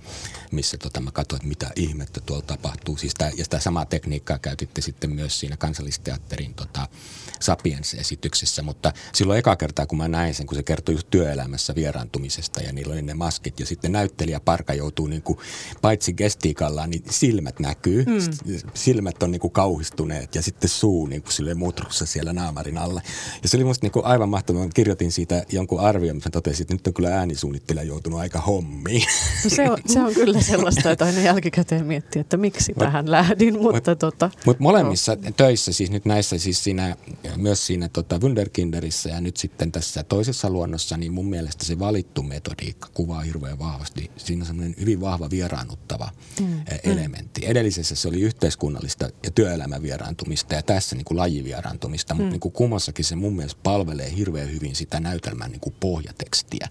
missä 0.52 0.78
tota, 0.78 1.00
mä 1.00 1.10
katsoin, 1.10 1.38
että 1.38 1.48
mitä 1.48 1.70
ihmettä 1.76 2.20
tuolla 2.20 2.44
tapahtuu. 2.46 2.96
Siis 2.96 3.14
tää, 3.14 3.30
ja 3.36 3.44
sitä 3.44 3.60
samaa 3.60 3.86
tekniikkaa 3.86 4.38
käytitte 4.38 4.80
sitten 4.80 5.10
myös 5.10 5.40
siinä 5.40 5.56
kansallisteatterin 5.56 6.54
tota, 6.54 6.88
Sapiens-esityksessä, 7.40 8.62
mutta 8.62 8.92
silloin 9.12 9.38
eka 9.38 9.56
kertaa, 9.56 9.86
kun 9.86 9.98
mä 9.98 10.08
näin 10.08 10.34
sen, 10.34 10.46
kun 10.46 10.56
se 10.56 10.62
kertoi 10.62 10.94
just 10.94 11.10
työelämässä 11.10 11.74
vieraantumisesta 11.74 12.60
ja 12.60 12.72
niillä 12.72 12.92
oli 12.92 13.02
ne 13.02 13.14
maskit 13.14 13.60
ja 13.60 13.66
sitten 13.66 13.92
näyttelijä 13.92 14.40
Parka 14.40 14.74
joutuu 14.74 15.06
niin 15.06 15.22
kuin, 15.22 15.38
paitsi 15.82 16.12
gestiikallaan, 16.12 16.90
niin 16.90 17.02
silmät 17.10 17.60
näkyy. 17.60 18.04
Mm. 18.04 18.53
Silmät 18.74 19.22
on 19.22 19.30
niin 19.30 19.40
kuin 19.40 19.52
kauhistuneet 19.52 20.34
ja 20.34 20.42
sitten 20.42 20.70
suu 20.70 21.06
niin 21.06 21.22
kuin 21.22 21.32
sille 21.32 21.54
mutrussa 21.54 22.06
siellä 22.06 22.32
naamarin 22.32 22.78
alla. 22.78 23.00
Ja 23.42 23.48
se 23.48 23.56
oli 23.56 23.64
musta 23.64 23.84
niin 23.84 23.92
kuin 23.92 24.04
aivan 24.04 24.28
mahtavaa. 24.28 24.68
Kirjoitin 24.74 25.12
siitä 25.12 25.44
jonkun 25.52 25.80
arvion, 25.80 26.16
missä 26.16 26.30
totesin, 26.30 26.64
että 26.64 26.74
nyt 26.74 26.86
on 26.86 26.94
kyllä 26.94 27.16
äänisuunnittelija 27.18 27.84
joutunut 27.84 28.20
aika 28.20 28.40
hommiin. 28.40 29.06
No 29.44 29.50
se, 29.50 29.70
on, 29.70 29.78
se 29.86 30.00
on 30.00 30.14
kyllä 30.14 30.40
sellaista, 30.40 30.90
että 30.90 31.04
aina 31.04 31.20
jälkikäteen 31.20 31.86
miettii, 31.86 32.20
että 32.20 32.36
miksi 32.36 32.72
mut, 32.72 32.78
tähän 32.84 33.10
lähdin. 33.10 33.62
Mutta 33.62 33.90
mut, 33.90 33.98
tota, 33.98 34.30
mut 34.46 34.60
molemmissa 34.60 35.14
no. 35.14 35.30
töissä, 35.36 35.72
siis 35.72 35.90
nyt 35.90 36.04
näissä 36.04 36.38
siis 36.38 36.64
siinä, 36.64 36.96
myös 37.36 37.66
siinä 37.66 37.88
tota 37.88 38.18
Wunderkinderissä 38.18 39.08
ja 39.08 39.20
nyt 39.20 39.36
sitten 39.36 39.72
tässä 39.72 40.02
toisessa 40.02 40.50
luonnossa, 40.50 40.96
niin 40.96 41.12
mun 41.12 41.26
mielestä 41.26 41.64
se 41.64 41.78
valittu 41.78 42.22
metodiikka 42.22 42.88
kuvaa 42.94 43.20
hirveän 43.20 43.58
vahvasti. 43.58 44.10
Siinä 44.16 44.42
on 44.42 44.46
semmoinen 44.46 44.74
hyvin 44.80 45.00
vahva 45.00 45.30
vieraannuttava 45.30 46.10
mm. 46.40 46.62
elementti. 46.84 47.40
Edellisessä 47.46 47.94
se 47.94 48.08
oli 48.08 48.20
yhteiskunnallista 48.44 49.08
ja 49.22 49.30
työelämän 49.30 49.82
vieraantumista 49.82 50.54
ja 50.54 50.62
tässä 50.62 50.96
niin 50.96 51.04
kuin 51.04 51.18
lajivieraantumista, 51.18 52.14
mm. 52.14 52.18
mutta 52.18 52.30
niin 52.30 52.40
kuin 52.40 52.52
kummassakin 52.52 53.04
se 53.04 53.16
mun 53.16 53.36
mielestä 53.36 53.60
palvelee 53.62 54.16
hirveän 54.16 54.52
hyvin 54.52 54.74
sitä 54.74 55.00
näytelmän 55.00 55.50
niin 55.50 55.60
kuin 55.60 55.74
pohjatekstiä. 55.80 56.68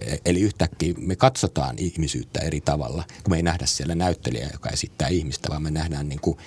E, 0.00 0.16
eli 0.24 0.40
yhtäkkiä 0.40 0.94
me 0.98 1.16
katsotaan 1.16 1.78
ihmisyyttä 1.78 2.40
eri 2.40 2.60
tavalla, 2.60 3.04
kun 3.24 3.30
me 3.30 3.36
ei 3.36 3.42
nähdä 3.42 3.66
siellä 3.66 3.94
näyttelijää, 3.94 4.50
joka 4.52 4.70
esittää 4.70 5.08
ihmistä, 5.08 5.48
vaan 5.48 5.62
me 5.62 5.70
nähdään 5.70 6.08
niin 6.08 6.20
kuin 6.20 6.38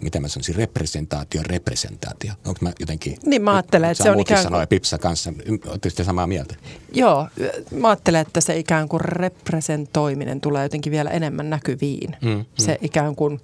mitä 0.00 0.20
mä 0.20 0.28
sanoisin, 0.28 0.54
representaatio, 0.54 1.42
representaatio. 1.42 2.32
Onko 2.44 2.58
mä 2.60 2.72
jotenkin... 2.80 3.16
Niin 3.26 3.42
mä 3.42 3.52
ajattelen, 3.52 3.90
että 3.90 4.04
se 4.04 4.10
on 4.10 4.20
ikään 4.20 4.38
kuin... 4.38 4.42
Sanoa 4.42 4.66
Pipsa 4.66 4.98
kanssa, 4.98 5.32
oletteko 5.66 6.04
samaa 6.04 6.26
mieltä? 6.26 6.54
Joo, 6.92 7.28
mä 7.70 7.88
ajattelen, 7.88 8.20
että 8.20 8.40
se 8.40 8.58
ikään 8.58 8.88
kuin 8.88 9.00
representoiminen 9.00 10.40
tulee 10.40 10.62
jotenkin 10.62 10.90
vielä 10.90 11.10
enemmän 11.10 11.50
näkyviin. 11.50 12.16
Mm, 12.22 12.28
mm. 12.30 12.44
Se 12.58 12.78
ikään 12.82 13.16
kuin, 13.16 13.40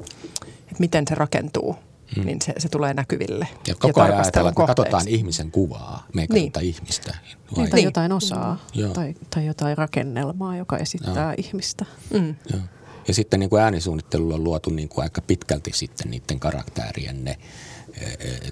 että 0.70 0.80
miten 0.80 1.04
se 1.08 1.14
rakentuu. 1.14 1.76
Hmm. 2.16 2.26
niin 2.26 2.42
se, 2.42 2.54
se 2.58 2.68
tulee 2.68 2.94
näkyville. 2.94 3.48
Ja 3.66 3.74
koko 3.74 4.00
ja 4.00 4.04
ajan 4.04 4.18
ajatellaan, 4.20 4.52
että 4.52 4.62
me 4.62 4.66
katsotaan 4.66 5.08
ihmisen 5.08 5.50
kuvaa, 5.50 6.06
me 6.14 6.22
ei 6.22 6.28
niin. 6.30 6.52
ihmistä. 6.60 7.14
Vai? 7.56 7.64
Niin, 7.64 7.70
tai 7.70 7.82
jotain 7.82 8.12
osaa 8.12 8.66
mm. 8.76 8.92
tai, 8.92 9.14
tai 9.30 9.46
jotain 9.46 9.78
rakennelmaa, 9.78 10.56
joka 10.56 10.76
esittää 10.78 11.24
Joo. 11.24 11.34
ihmistä. 11.36 11.84
Mm. 12.14 12.34
Joo. 12.52 12.60
Ja 13.08 13.14
sitten 13.14 13.40
niin 13.40 13.50
kuin 13.50 13.62
äänisuunnittelulla 13.62 14.34
on 14.34 14.44
luotu 14.44 14.70
niin 14.70 14.88
kuin 14.88 15.02
aika 15.02 15.20
pitkälti 15.20 15.70
sitten 15.74 16.10
niiden 16.10 16.40
karaktäärien 16.40 17.24
ne 17.24 17.36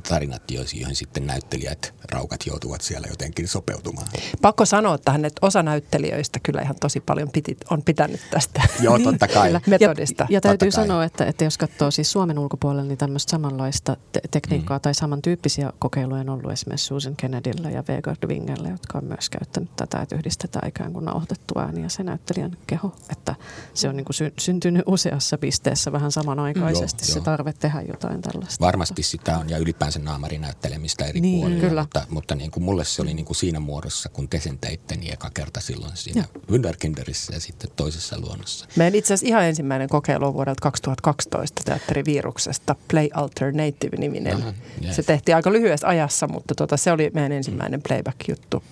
tarinat, 0.09 0.51
joihin 0.51 0.97
sitten 0.97 1.27
näyttelijät, 1.27 1.95
raukat 2.13 2.47
joutuvat 2.47 2.81
siellä 2.81 3.07
jotenkin 3.11 3.49
sopeutumaan. 3.49 4.07
Pakko 4.43 4.65
sanoa 4.65 4.99
tähän, 4.99 5.25
että 5.25 5.47
osa 5.47 5.63
näyttelijöistä 5.63 6.41
kyllä 6.43 6.63
ihan 6.63 6.77
tosi 6.81 7.01
paljon 7.01 7.31
piti, 7.31 7.57
on 7.71 7.83
pitänyt 7.83 8.21
tästä 8.31 8.63
Joo, 8.81 8.99
totta 8.99 9.29
kai. 9.29 9.61
metodista. 9.67 10.27
Ja, 10.29 10.37
ja 10.37 10.41
täytyy 10.41 10.71
sanoa, 10.71 11.05
että, 11.05 11.25
että 11.25 11.45
jos 11.45 11.59
katsoo 11.59 11.91
siis 11.91 12.13
Suomen 12.13 12.39
ulkopuolella, 12.39 12.89
niin 12.89 12.99
tämmöistä 12.99 13.31
samanlaista 13.31 13.97
te- 14.13 14.21
tekniikkaa 14.31 14.79
mm. 14.79 14.83
tai 14.83 14.95
samantyyppisiä 14.95 15.73
kokeiluja 15.79 16.21
on 16.21 16.31
ollut 16.31 16.53
esimerkiksi 16.53 16.87
Susan 16.87 17.17
Kennedyllä 17.17 17.71
ja 17.71 17.85
Vegard 17.89 18.29
Wingellä, 18.29 18.69
jotka 18.69 18.99
on 18.99 19.05
myös 19.05 19.31
käyttänyt 19.31 19.77
tätä, 19.77 20.01
että 20.03 20.15
yhdistetään 20.15 20.69
ikään 20.69 20.93
kuin 20.93 21.05
nauhoitettu 21.05 21.59
ääni 21.59 21.83
ja 21.83 21.89
se 21.89 22.03
näyttelijän 22.03 22.57
keho. 22.67 22.97
Että 23.11 23.35
se 23.75 23.89
on 23.89 23.97
niin 23.97 24.05
kuin 24.05 24.15
sy- 24.15 24.33
syntynyt 24.39 24.83
useassa 24.87 25.39
pisteessä 25.39 25.93
vähän 25.93 26.13
samanaikaisesti 26.13 27.05
mm, 27.05 27.07
se 27.07 27.21
tarve 27.21 27.53
tehdä 27.53 27.83
jotain 27.83 28.23
tällaista. 28.23 28.65
Varmasti 28.65 29.03
sitä 29.03 29.36
on 29.39 29.51
ja 29.51 29.59
ylipäänsä 29.59 29.99
naamarin 29.99 30.41
näyttelemistä 30.41 31.05
eri 31.05 31.21
niin, 31.21 31.41
puolilla. 31.41 31.69
Kyllä. 31.69 31.81
Mutta, 31.83 32.07
mutta 32.09 32.35
niin 32.35 32.51
kuin 32.51 32.65
mulle 32.65 32.85
se 32.85 33.03
oli 33.03 33.15
niin 33.15 33.27
kuin 33.27 33.37
siinä 33.37 33.61
muodossa, 33.61 34.09
kun 34.09 34.29
te 34.29 34.41
sen 34.41 34.59
teitte, 34.59 34.97
niin 34.97 35.13
eka 35.13 35.31
kerta 35.35 35.61
silloin 35.61 35.97
siinä 35.97 36.25
Wunderkinderissä 36.51 37.35
ja 37.35 37.41
sitten 37.41 37.71
toisessa 37.77 38.21
luonnossa. 38.21 38.67
Meidän 38.77 38.95
itse 38.95 39.15
asiassa 39.15 39.29
ihan 39.29 39.45
ensimmäinen 39.45 39.89
kokeilu 39.89 40.35
vuodelta 40.35 40.61
2012 40.63 41.63
teatteriviruksesta, 41.65 42.77
Play 42.89 43.09
Alternative-niminen. 43.15 44.37
Aha, 44.37 44.53
yes. 44.85 44.97
Se 44.97 45.03
tehtiin 45.03 45.37
aika 45.37 45.53
lyhyessä 45.53 45.89
ajassa, 45.89 46.29
mutta 46.29 46.55
tota, 46.55 46.77
se 46.77 46.93
oli 46.93 47.11
meidän 47.15 47.33
ensimmäinen 47.33 47.83
playback-juttu. 47.83 48.63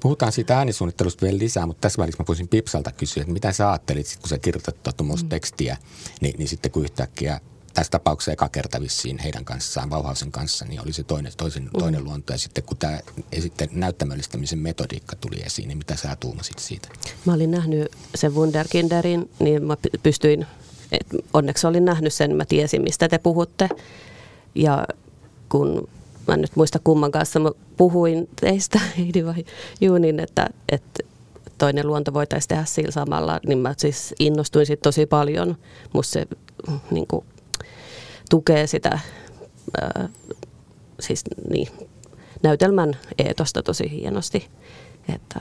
Puhutaan 0.00 0.32
siitä 0.32 0.58
äänisuunnittelusta 0.58 1.26
vielä 1.26 1.38
lisää, 1.38 1.66
mutta 1.66 1.80
tässä 1.80 2.02
välissä 2.02 2.22
mä 2.22 2.26
voisin 2.28 2.48
Pipsalta 2.48 2.92
kysyä, 2.92 3.20
että 3.20 3.32
mitä 3.32 3.52
sä 3.52 3.70
ajattelit, 3.70 4.18
kun 4.20 4.28
sä 4.28 4.38
kirjoitat 4.38 4.82
tuota 4.82 5.04
mm. 5.04 5.28
tekstiä, 5.28 5.76
niin, 6.20 6.34
niin 6.38 6.48
sitten 6.48 6.70
kun 6.70 6.82
yhtäkkiä 6.82 7.40
tässä 7.78 7.90
tapauksessa 7.90 8.32
eka 8.32 8.48
kerta 8.48 8.80
vissiin 8.80 9.18
heidän 9.18 9.44
kanssaan, 9.44 9.88
Bauhausen 9.88 10.32
kanssa, 10.32 10.64
niin 10.64 10.82
oli 10.82 10.92
se 10.92 11.02
toinen, 11.02 11.32
toisen, 11.36 11.62
mm. 11.62 11.78
toinen 11.78 12.04
luonto. 12.04 12.32
Ja 12.32 12.38
sitten 12.38 12.64
kun 12.64 12.76
tämä 12.76 13.00
sitten 13.40 13.68
näyttämöllistämisen 13.72 14.58
metodiikka 14.58 15.16
tuli 15.16 15.36
esiin, 15.46 15.68
niin 15.68 15.78
mitä 15.78 15.96
sä 15.96 16.16
tuumasit 16.20 16.58
siitä? 16.58 16.88
Mä 17.24 17.34
olin 17.34 17.50
nähnyt 17.50 17.92
sen 18.14 18.34
Wunderkinderin, 18.34 19.30
niin 19.38 19.64
mä 19.64 19.76
pystyin, 20.02 20.46
et 20.92 21.06
onneksi 21.32 21.66
olin 21.66 21.84
nähnyt 21.84 22.12
sen, 22.12 22.36
mä 22.36 22.44
tiesin 22.44 22.82
mistä 22.82 23.08
te 23.08 23.18
puhutte. 23.18 23.68
Ja 24.54 24.86
kun 25.48 25.88
mä 26.28 26.34
en 26.34 26.40
nyt 26.40 26.56
muista 26.56 26.78
kumman 26.84 27.12
kanssa, 27.12 27.40
mä 27.40 27.50
puhuin 27.76 28.28
teistä, 28.40 28.80
Heidi 28.98 29.24
vai 29.24 29.44
Juunin, 29.80 30.20
että, 30.20 30.50
että 30.68 31.02
toinen 31.58 31.86
luonto 31.86 32.14
voitaisiin 32.14 32.48
tehdä 32.48 32.64
sillä 32.64 32.90
samalla, 32.90 33.40
niin 33.46 33.58
mä 33.58 33.74
siis 33.76 34.14
innostuin 34.18 34.66
siitä 34.66 34.82
tosi 34.82 35.06
paljon. 35.06 35.56
Musta 35.92 36.12
se 36.12 36.26
niin 36.90 37.06
kuin, 37.06 37.24
tukee 38.28 38.66
sitä 38.66 38.98
ää, 39.80 40.08
siis 41.00 41.24
niin, 41.50 41.68
näytelmän 42.42 42.96
eetosta 43.18 43.62
tosi 43.62 43.90
hienosti. 43.90 44.48
Että 45.14 45.40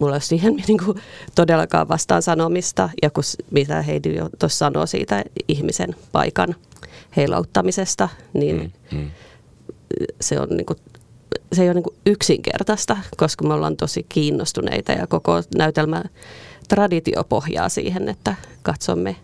mulla 0.00 0.12
olisi 0.12 0.26
siihen 0.26 0.54
niin 0.68 0.78
kuin, 0.84 1.00
todellakaan 1.34 1.88
vastaan 1.88 2.22
sanomista, 2.22 2.90
ja 3.02 3.10
kun, 3.10 3.24
mitä 3.50 3.82
Heidi 3.82 4.14
jo 4.14 4.28
tuossa 4.38 4.58
sanoi 4.58 4.88
siitä 4.88 5.24
ihmisen 5.48 5.96
paikan 6.12 6.54
heilauttamisesta, 7.16 8.08
niin 8.32 8.72
mm, 8.92 8.98
mm. 8.98 9.10
se 10.20 10.40
on 10.40 10.48
niin 10.48 10.66
kuin, 10.66 10.78
se 11.52 11.62
ei 11.62 11.68
ole 11.68 11.74
niin 11.74 11.96
yksinkertaista, 12.06 12.96
koska 13.16 13.48
me 13.48 13.54
ollaan 13.54 13.76
tosi 13.76 14.06
kiinnostuneita 14.08 14.92
ja 14.92 15.06
koko 15.06 15.32
näytelmä 15.56 16.04
traditio 16.68 17.24
pohjaa 17.24 17.68
siihen, 17.68 18.08
että 18.08 18.34
katsomme 18.62 19.16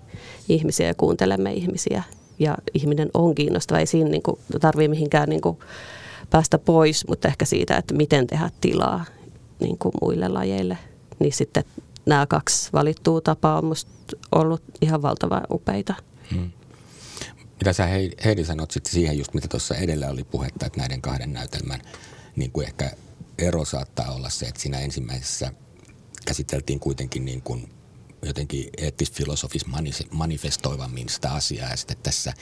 ihmisiä 0.49 0.87
ja 0.87 0.95
kuuntelemme 0.95 1.53
ihmisiä. 1.53 2.03
Ja 2.39 2.57
ihminen 2.75 3.11
on 3.15 3.35
kiinnostava, 3.35 3.79
ei 3.79 3.87
siinä 3.87 4.11
niin 4.11 4.23
tarvitse 4.61 4.89
mihinkään 4.89 5.29
niin 5.29 5.41
kuin, 5.41 5.59
päästä 6.31 6.59
pois, 6.59 7.09
mutta 7.09 7.29
ehkä 7.29 7.45
siitä, 7.45 7.77
että 7.77 7.95
miten 7.95 8.27
tehdä 8.27 8.51
tilaa 8.61 9.05
niin 9.61 9.79
kuin 9.79 9.93
muille 10.03 10.29
lajeille. 10.29 10.79
Niin 11.19 11.33
sitten 11.33 11.65
nämä 12.07 12.27
kaksi 12.27 12.71
valittua 12.73 13.21
tapaa 13.21 13.59
on 13.59 13.75
ollut 14.33 14.63
ihan 14.81 15.03
valtavan 15.03 15.43
upeita. 15.51 15.95
Hmm. 16.31 16.51
Mitä 17.61 17.73
sä 17.73 17.87
Heidi 18.25 18.45
sanot 18.45 18.71
sitten 18.71 18.93
siihen 18.93 19.19
just, 19.19 19.35
mitä 19.35 19.49
tuossa 19.49 19.75
edellä 19.75 20.09
oli 20.09 20.25
puhetta, 20.25 20.67
että 20.67 20.81
näiden 20.81 21.03
kahden 21.03 21.33
näytelmän 21.33 21.81
niin 22.37 22.51
kuin 22.51 22.67
ehkä 22.67 22.91
ero 23.39 23.65
saattaa 23.65 24.15
olla 24.15 24.31
se, 24.31 24.47
että 24.47 24.61
siinä 24.61 24.79
ensimmäisessä 24.79 25.53
käsiteltiin 26.27 26.81
kuitenkin 26.81 27.25
niin 27.25 27.43
kuin 27.43 27.69
jotenkin 28.27 28.71
eettis-filosofis 28.79 29.67
manifestoivammin 30.11 31.09
sitä 31.09 31.33
asiaa 31.33 31.71
ja 31.71 31.77
sitten 31.77 31.97
tässä 32.03 32.33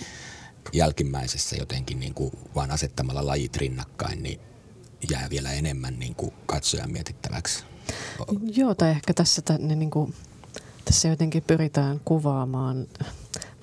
jälkimmäisessä 0.72 1.56
jotenkin 1.56 2.00
niin 2.00 2.14
kuin 2.14 2.30
vaan 2.54 2.70
asettamalla 2.70 3.26
lajit 3.26 3.56
rinnakkain, 3.56 4.22
niin 4.22 4.40
jää 5.10 5.30
vielä 5.30 5.52
enemmän 5.52 5.98
niin 5.98 6.14
kuin 6.14 6.32
katsojan 6.46 6.92
mietittäväksi. 6.92 7.64
Joo, 8.54 8.74
tai 8.74 8.90
ehkä 8.90 9.14
tässä, 9.14 9.42
ne 9.58 9.76
niin 9.76 9.90
kuin, 9.90 10.14
tässä 10.84 11.08
jotenkin 11.08 11.42
pyritään 11.42 12.00
kuvaamaan 12.04 12.86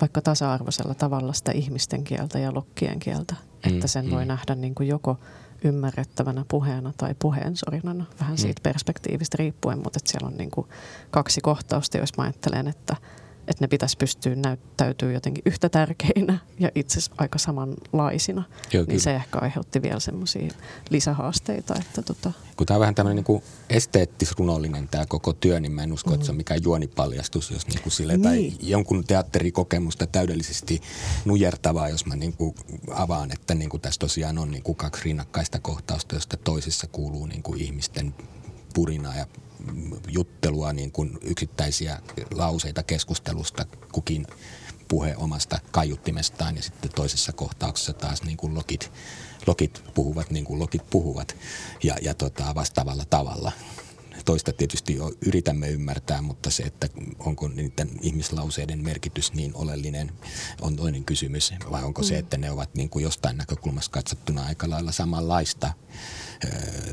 vaikka 0.01 0.21
tasa-arvoisella 0.21 0.93
tavalla 0.93 1.33
sitä 1.33 1.51
ihmisten 1.51 2.03
kieltä 2.03 2.39
ja 2.39 2.53
lokkien 2.53 2.99
kieltä. 2.99 3.35
Mm, 3.65 3.73
että 3.73 3.87
sen 3.87 4.05
mm. 4.05 4.11
voi 4.11 4.25
nähdä 4.25 4.55
niin 4.55 4.75
kuin 4.75 4.89
joko– 4.89 5.19
ymmärrettävänä 5.63 6.45
puheena 6.47 6.93
tai 6.97 7.15
puheensorinana, 7.19 8.05
vähän 8.19 8.33
mm. 8.33 8.37
siitä 8.37 8.59
perspektiivistä 8.63 9.35
riippuen, 9.39 9.77
mutta 9.77 9.99
siellä 10.05 10.27
on 10.27 10.37
niin 10.37 10.51
kuin 10.51 10.67
kaksi 11.11 11.41
kohtausta, 11.41 11.97
jos 11.97 12.17
mä 12.17 12.23
ajattelen, 12.23 12.67
että, 12.67 12.95
että 13.49 13.63
ne 13.63 13.67
pitäisi 13.67 13.97
pystyä 13.97 14.35
näyttäytyy 14.35 15.13
jotenkin 15.13 15.43
yhtä 15.45 15.69
tärkeinä 15.69 16.39
ja 16.59 16.71
itse 16.75 16.93
asiassa 16.93 17.11
aika 17.17 17.37
samanlaisina. 17.37 18.43
Joo, 18.73 18.85
niin 18.87 18.99
se 18.99 19.15
ehkä 19.15 19.39
aiheutti 19.39 19.81
vielä 19.81 19.99
semmoisia 19.99 20.47
lisähaasteita. 20.89 21.75
Että 21.79 22.01
tota. 22.01 22.31
Kun 22.57 22.67
tämä 22.67 22.75
on 22.75 22.79
vähän 22.79 22.95
tämmöinen 22.95 23.23
niin 23.27 23.43
esteettis-runollinen 23.69 24.87
tämä 24.87 25.05
koko 25.05 25.33
työ, 25.33 25.59
niin 25.59 25.71
mä 25.71 25.83
en 25.83 25.93
usko, 25.93 26.09
mm. 26.09 26.13
että 26.13 26.25
se 26.25 26.31
on 26.31 26.35
mm. 26.35 26.37
mikään 26.37 26.63
juonipaljastus, 26.63 27.51
jos 27.51 27.67
niin 27.67 27.81
kuin 27.81 27.93
sille, 27.93 28.13
niin. 28.13 28.23
tai 28.23 28.53
jonkun 28.61 29.03
teatterikokemusta 29.03 30.07
täydellisesti 30.07 30.81
nujertavaa, 31.25 31.89
jos 31.89 32.05
mä 32.05 32.15
niin 32.15 32.33
kuin 32.33 32.55
avaan, 32.91 33.31
että 33.31 33.55
niin 33.55 33.69
kuin 33.69 33.81
tässä 33.81 33.99
tosiaan 33.99 34.37
on 34.37 34.51
niin 34.51 34.63
kuin 34.63 34.75
kaksi 34.75 35.03
rinnakkaista 35.03 35.59
kohtausta, 35.59 36.15
josta 36.15 36.37
toisessa 36.37 36.87
kuuluu 36.87 37.25
niin 37.25 37.43
kuin 37.43 37.61
ihmisten 37.61 38.13
purinaa 38.73 39.15
ja 39.15 39.27
juttelua, 40.07 40.73
niin 40.73 40.91
kuin 40.91 41.17
yksittäisiä 41.21 42.01
lauseita 42.33 42.83
keskustelusta, 42.83 43.65
kukin 43.91 44.27
puhe 44.87 45.15
omasta 45.17 45.59
kaiuttimestaan 45.71 46.55
ja 46.55 46.61
sitten 46.61 46.91
toisessa 46.95 47.33
kohtauksessa 47.33 47.93
taas 47.93 48.23
niin 48.23 48.37
kuin 48.37 48.55
lokit, 48.55 48.91
lokit 49.47 49.83
puhuvat 49.93 50.31
niin 50.31 50.45
kuin 50.45 50.59
lokit 50.59 50.89
puhuvat 50.89 51.35
ja, 51.83 51.95
ja 52.01 52.13
tota, 52.13 52.55
vastaavalla 52.55 53.05
tavalla. 53.09 53.51
Toista 54.25 54.53
tietysti 54.53 54.95
jo 54.95 55.11
yritämme 55.25 55.69
ymmärtää, 55.69 56.21
mutta 56.21 56.49
se, 56.49 56.63
että 56.63 56.87
onko 57.19 57.47
niiden 57.47 57.89
ihmislauseiden 58.01 58.83
merkitys 58.83 59.33
niin 59.33 59.55
oleellinen, 59.55 60.11
on 60.61 60.75
toinen 60.75 61.05
kysymys. 61.05 61.53
Vai 61.71 61.83
onko 61.83 62.03
se, 62.03 62.13
mm. 62.13 62.19
että 62.19 62.37
ne 62.37 62.51
ovat 62.51 62.75
niin 62.75 62.89
kuin 62.89 63.03
jostain 63.03 63.37
näkökulmasta 63.37 63.91
katsottuna 63.91 64.45
aika 64.45 64.69
lailla 64.69 64.91
samanlaista 64.91 65.73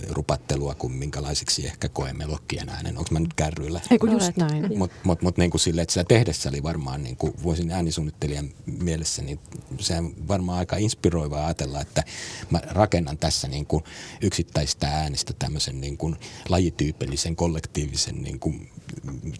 rupattelua 0.08 0.74
kuin 0.74 0.92
minkälaisiksi 0.92 1.66
ehkä 1.66 1.88
koemme 1.88 2.26
lokkien 2.26 2.68
äänen. 2.68 2.98
Onko 2.98 3.08
mä 3.10 3.20
nyt 3.20 3.34
kärryillä? 3.34 3.80
Ei 3.90 3.98
kun 3.98 4.12
just 4.12 4.36
näin. 4.36 4.78
Mutta 4.78 4.96
mut, 5.04 5.22
mut 5.22 5.38
niin 5.38 5.50
kuin 5.50 5.60
sille, 5.60 5.82
että 5.82 5.92
sitä 5.92 6.04
tehdessä 6.04 6.48
oli 6.48 6.62
varmaan, 6.62 7.02
niin 7.02 7.16
kuin 7.16 7.34
voisin 7.42 7.70
äänisuunnittelijan 7.70 8.50
mielessä, 8.66 9.22
niin 9.22 9.38
se 9.80 9.98
on 9.98 10.28
varmaan 10.28 10.58
aika 10.58 10.76
inspiroivaa 10.76 11.46
ajatella, 11.46 11.80
että 11.80 12.04
mä 12.50 12.60
rakennan 12.70 13.18
tässä 13.18 13.48
niin 13.48 13.66
kuin 13.66 13.84
yksittäistä 14.20 14.88
äänistä 14.88 15.32
tämmöisen 15.38 15.80
niin 15.80 15.96
kuin 15.96 16.16
lajityypillisen 16.48 17.36
kollektiivisen 17.36 18.22
niin 18.22 18.40
kuin 18.40 18.70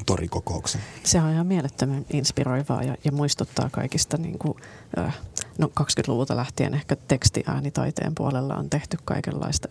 torikokouksen. 0.07 0.81
Se 1.05 1.21
on 1.21 1.33
ihan 1.33 1.47
mielettömän 1.47 2.07
inspiroivaa 2.13 2.83
ja, 2.83 2.97
ja 3.05 3.13
muistuttaa 3.13 3.69
kaikista 3.73 4.17
niin 4.17 4.39
kuin, 4.39 4.55
äh, 4.99 5.19
no 5.59 5.71
20-luvulta 5.81 6.37
lähtien 6.37 6.75
ehkä 6.75 6.97
tekstiäänitaiteen 7.09 8.15
puolella 8.15 8.55
on 8.55 8.71
tehty 8.71 8.97
kaikenlaista 9.05 9.69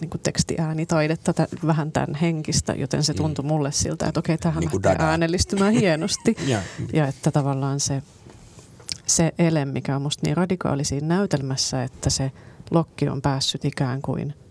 niin 0.00 0.10
kuin 0.10 0.20
tekstiäänitaidetta, 0.20 1.32
t- 1.32 1.66
vähän 1.66 1.92
tämän 1.92 2.14
henkistä, 2.14 2.72
joten 2.72 3.04
se 3.04 3.14
tuntui 3.14 3.42
mm. 3.42 3.48
mulle 3.48 3.72
siltä, 3.72 4.06
että 4.06 4.20
okei, 4.20 4.38
tähän 4.38 4.60
niin 4.60 4.70
lähtee 4.84 5.06
äänellistymään 5.06 5.72
hienosti. 5.72 6.36
ja. 6.46 6.60
ja 6.92 7.06
että 7.06 7.30
tavallaan 7.30 7.80
se, 7.80 8.02
se 9.06 9.32
ele, 9.38 9.64
mikä 9.64 9.96
on 9.96 10.02
musta 10.02 10.26
niin 10.26 10.36
radikaali 10.36 10.84
siinä 10.84 11.06
näytelmässä, 11.06 11.82
että 11.82 12.10
se 12.10 12.32
lokki 12.70 13.08
on 13.08 13.22
päässyt 13.22 13.64
ikään 13.64 14.02
kuin– 14.02 14.34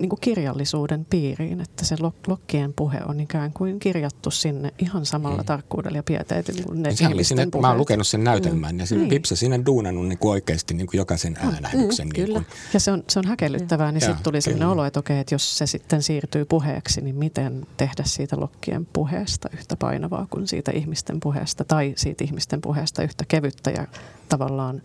niin 0.00 0.08
kuin 0.08 0.20
kirjallisuuden 0.20 1.04
piiriin, 1.04 1.60
että 1.60 1.84
se 1.84 1.96
lokkien 2.26 2.72
puhe 2.72 3.00
on 3.08 3.20
ikään 3.20 3.52
kuin 3.52 3.78
kirjattu 3.78 4.30
sinne 4.30 4.74
ihan 4.78 5.06
samalla 5.06 5.38
mm. 5.42 5.44
tarkkuudella 5.44 5.98
ja 5.98 6.02
pieteetillä 6.02 6.62
kuin 6.62 6.82
ne 6.82 6.94
Sehän 6.94 7.12
oli 7.12 7.24
sinne, 7.24 7.46
puheet. 7.46 7.62
Mä 7.62 7.68
oon 7.68 7.78
lukenut 7.78 8.06
sen 8.06 8.24
näytelmän 8.24 8.74
mm. 8.74 8.78
ja 8.80 8.86
se 8.86 8.96
niin. 8.96 9.08
Pipsa 9.08 9.36
sinne 9.36 9.60
duunannut 9.66 10.08
niin 10.08 10.18
kuin 10.18 10.30
oikeasti 10.32 10.74
niin 10.74 10.86
kuin 10.86 10.98
jokaisen 10.98 11.36
äänähdyksen. 11.40 12.06
Mm, 12.06 12.12
niin 12.12 12.26
kyllä. 12.26 12.38
Kuin. 12.38 12.46
Ja 12.74 12.80
se 12.80 12.92
on, 12.92 13.04
se 13.08 13.18
on 13.18 13.26
häkellyttävää, 13.26 13.92
niin 13.92 14.00
sitten 14.00 14.24
tuli 14.24 14.40
sellainen 14.40 14.68
olo, 14.68 14.84
että 14.84 15.00
okei, 15.00 15.18
että 15.18 15.34
jos 15.34 15.58
se 15.58 15.66
sitten 15.66 16.02
siirtyy 16.02 16.44
puheeksi, 16.44 17.00
niin 17.00 17.16
miten 17.16 17.66
tehdä 17.76 18.02
siitä 18.06 18.40
lokkien 18.40 18.86
puheesta 18.86 19.48
yhtä 19.52 19.76
painavaa 19.76 20.26
kuin 20.30 20.48
siitä 20.48 20.70
ihmisten 20.74 21.20
puheesta 21.20 21.64
tai 21.64 21.92
siitä 21.96 22.24
ihmisten 22.24 22.60
puheesta 22.60 23.02
yhtä 23.02 23.24
kevyttä 23.28 23.70
ja 23.70 23.86
tavallaan 24.28 24.82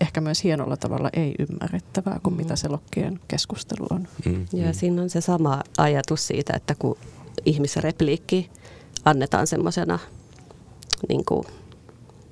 ehkä 0.00 0.20
myös 0.20 0.44
hienolla 0.44 0.76
tavalla 0.76 1.10
ei 1.12 1.34
ymmärrettävää 1.38 2.20
kuin 2.22 2.34
mm. 2.34 2.36
mitä 2.36 2.56
se 2.56 2.68
lokkien 2.68 3.20
keskustelu 3.28 3.86
on. 3.90 4.08
Mm. 4.24 4.46
Ja 4.52 4.66
mm. 4.66 4.72
siinä 4.72 5.02
on 5.02 5.10
se 5.10 5.20
sama 5.20 5.62
ajatus 5.78 6.26
siitä, 6.26 6.52
että 6.56 6.74
kun 6.78 6.98
ihmisrepliikki 7.44 8.50
annetaan 9.04 9.46
semmoisena, 9.46 9.98
niin 11.08 11.24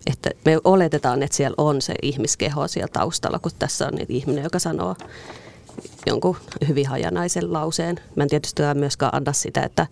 että 0.06 0.30
me 0.44 0.58
oletetaan, 0.64 1.22
että 1.22 1.36
siellä 1.36 1.54
on 1.58 1.82
se 1.82 1.94
ihmiskeho 2.02 2.68
siellä 2.68 2.88
taustalla, 2.92 3.38
kun 3.38 3.52
tässä 3.58 3.86
on 3.86 3.92
ihminen, 4.08 4.44
joka 4.44 4.58
sanoo 4.58 4.96
jonkun 6.06 6.36
hyvin 6.68 6.86
hajanaisen 6.86 7.52
lauseen. 7.52 8.00
Mä 8.16 8.22
en 8.22 8.28
tietysti 8.28 8.62
myöskään 8.74 9.14
anna 9.14 9.32
sitä, 9.32 9.62
että 9.62 9.86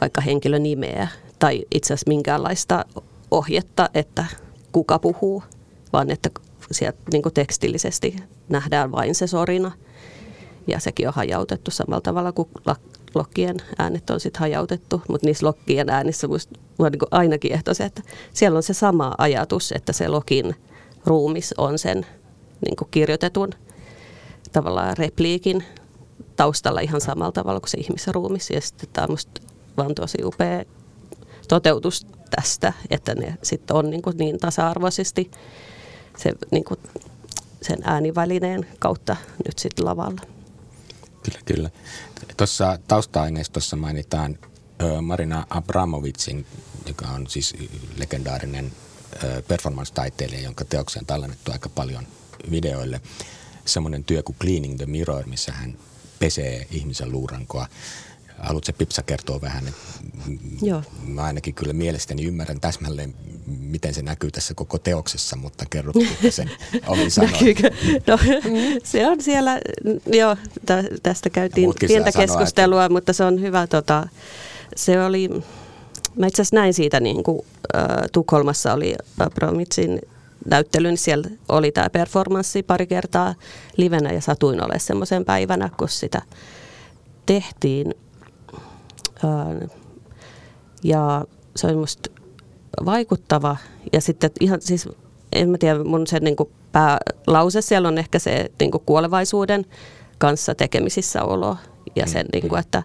vaikka 0.00 0.20
henkilön 0.20 0.62
nimeä 0.62 1.08
tai 1.38 1.64
itse 1.74 1.94
asiassa 1.94 2.08
minkäänlaista 2.08 2.84
ohjetta, 3.30 3.90
että 3.94 4.24
kuka 4.72 4.98
puhuu, 4.98 5.42
vaan 5.92 6.10
että 6.10 6.30
sieltä 6.70 6.98
niin 7.12 7.22
tekstillisesti 7.34 8.16
nähdään 8.48 8.92
vain 8.92 9.14
se 9.14 9.26
sorina. 9.26 9.72
Ja 10.66 10.80
sekin 10.80 11.08
on 11.08 11.14
hajautettu 11.14 11.70
samalla 11.70 12.00
tavalla 12.00 12.32
kuin 12.32 12.48
lokkien 13.14 13.56
äänet 13.78 14.10
on 14.10 14.20
sitten 14.20 14.40
hajautettu, 14.40 15.02
mutta 15.08 15.26
niissä 15.26 15.46
lokkien 15.46 15.90
äänissä 15.90 16.28
musta 16.28 16.58
niin 16.78 17.00
ainakin 17.10 17.52
ehto 17.52 17.74
se, 17.74 17.84
että 17.84 18.02
siellä 18.32 18.56
on 18.56 18.62
se 18.62 18.74
sama 18.74 19.14
ajatus, 19.18 19.72
että 19.72 19.92
se 19.92 20.08
lokin 20.08 20.54
ruumis 21.04 21.54
on 21.58 21.78
sen 21.78 22.06
niin 22.66 22.76
kirjoitetun 22.90 23.50
tavallaan 24.52 24.96
repliikin 24.96 25.64
taustalla 26.36 26.80
ihan 26.80 27.00
samalla 27.00 27.32
tavalla 27.32 27.60
kuin 27.60 27.70
se 27.70 27.78
ihmisruumis. 27.78 28.50
Ja 28.50 28.60
sitten 28.60 28.88
tämä 28.92 29.04
on 29.04 29.10
musta 29.10 29.40
vaan 29.76 29.94
tosi 29.94 30.18
upea 30.24 30.64
toteutus 31.48 32.06
tästä, 32.30 32.72
että 32.90 33.14
ne 33.14 33.34
sitten 33.42 33.76
on 33.76 33.90
niin, 33.90 34.02
niin 34.18 34.38
tasa-arvoisesti 34.38 35.30
se, 36.16 36.32
niin 36.50 36.64
kuin, 36.64 36.80
sen 37.62 37.78
äänivälineen 37.84 38.66
kautta 38.78 39.16
nyt 39.46 39.58
sitten 39.58 39.84
lavalla. 39.84 40.20
Kyllä, 41.22 41.40
kyllä. 41.44 41.70
Tuossa 42.36 42.78
tausta-aineistossa 42.88 43.76
mainitaan 43.76 44.38
Marina 45.02 45.46
Abramovitsin, 45.50 46.46
joka 46.86 47.06
on 47.06 47.26
siis 47.26 47.54
legendaarinen 47.96 48.72
performance-taiteilija, 49.48 50.40
jonka 50.40 50.64
teoksia 50.64 51.00
on 51.00 51.06
tallennettu 51.06 51.52
aika 51.52 51.68
paljon 51.68 52.06
videoille. 52.50 53.00
Semmoinen 53.64 54.04
työ 54.04 54.22
kuin 54.22 54.36
Cleaning 54.40 54.76
the 54.76 54.86
Mirror, 54.86 55.26
missä 55.26 55.52
hän 55.52 55.78
pesee 56.18 56.66
ihmisen 56.70 57.12
luurankoa. 57.12 57.66
Haluatko 58.38 58.72
Pipsa 58.78 59.02
kertoa 59.02 59.40
vähän? 59.40 59.68
Että 59.68 59.80
Joo. 60.62 60.82
Mä 61.06 61.22
ainakin 61.22 61.54
kyllä 61.54 61.72
mielestäni 61.72 62.24
ymmärrän 62.24 62.60
täsmälleen, 62.60 63.14
miten 63.46 63.94
se 63.94 64.02
näkyy 64.02 64.30
tässä 64.30 64.54
koko 64.54 64.78
teoksessa, 64.78 65.36
mutta 65.36 65.64
kerro 65.70 65.92
sen 66.30 66.50
omin 66.86 67.10
sanoin. 67.10 67.56
No, 68.06 68.18
se 68.84 69.08
on 69.08 69.22
siellä, 69.22 69.60
joo, 70.06 70.36
tästä 71.02 71.30
käytiin 71.30 71.74
pientä 71.86 72.12
keskustelua, 72.12 72.84
että... 72.84 72.92
mutta 72.92 73.12
se 73.12 73.24
on 73.24 73.40
hyvä. 73.40 73.66
Tota, 73.66 74.08
se 74.76 75.04
oli, 75.04 75.28
mä 76.16 76.26
itse 76.26 76.42
asiassa 76.42 76.56
näin 76.56 76.74
siitä, 76.74 77.00
niin 77.00 77.22
kuin 77.22 77.40
äh, 77.76 77.82
Tukholmassa 78.12 78.72
oli 78.72 78.94
Promitsin 79.34 80.00
näyttely, 80.50 80.88
niin 80.88 80.98
siellä 80.98 81.28
oli 81.48 81.72
tämä 81.72 81.90
performanssi 81.90 82.62
pari 82.62 82.86
kertaa 82.86 83.34
livenä 83.76 84.12
ja 84.12 84.20
satuin 84.20 84.64
ole 84.64 84.78
semmoisen 84.78 85.24
päivänä, 85.24 85.70
kun 85.78 85.88
sitä 85.88 86.22
tehtiin. 87.26 87.94
Ja 90.82 91.24
se 91.56 91.66
oli 91.66 91.76
musta 91.76 92.10
vaikuttava. 92.84 93.56
Ja 93.92 94.00
sitten 94.00 94.30
ihan 94.40 94.60
siis, 94.60 94.88
en 95.32 95.48
mä 95.48 95.58
tiedä, 95.58 95.84
mun 95.84 96.06
se 96.06 96.20
niin 96.20 96.36
kuin 96.36 96.48
päälause 96.72 97.62
siellä 97.62 97.88
on 97.88 97.98
ehkä 97.98 98.18
se 98.18 98.50
niin 98.60 98.70
kuin 98.70 98.82
kuolevaisuuden 98.86 99.66
kanssa 100.18 100.54
tekemisissä 100.54 101.24
olo. 101.24 101.56
Ja 101.96 102.06
sen, 102.06 102.26
niin 102.32 102.48
kuin, 102.48 102.60
että, 102.60 102.82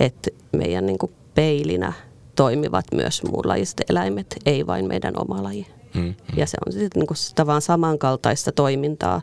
että 0.00 0.30
meidän 0.52 0.86
niin 0.86 0.98
kuin 0.98 1.12
peilinä 1.34 1.92
toimivat 2.36 2.84
myös 2.94 3.22
muunlajiset 3.22 3.80
eläimet, 3.90 4.36
ei 4.46 4.66
vain 4.66 4.88
meidän 4.88 5.14
oma 5.16 5.42
laji. 5.42 5.66
Mm-hmm. 5.94 6.14
Ja 6.36 6.46
se 6.46 6.56
on 6.66 6.72
sitten 6.72 7.02
niin 7.02 7.16
sitä 7.16 7.46
vaan 7.46 7.62
samankaltaista 7.62 8.52
toimintaa. 8.52 9.22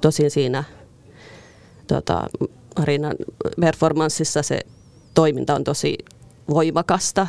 Tosin 0.00 0.30
siinä 0.30 0.64
tota, 1.86 2.22
Marinan 2.78 3.14
performanssissa 3.60 4.42
se 4.42 4.60
toiminta 5.14 5.54
on 5.54 5.64
tosi 5.64 5.98
voimakasta 6.50 7.26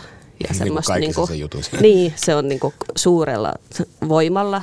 ja 0.47 0.53
semmoista 0.53 0.95
niin 0.95 1.13
kuin, 1.15 1.29
niin, 1.29 1.49
kuin, 1.49 1.63
niin, 1.81 2.13
se 2.15 2.35
on 2.35 2.47
niin 2.47 2.59
kuin 2.59 2.73
suurella 2.95 3.53
voimalla 4.07 4.61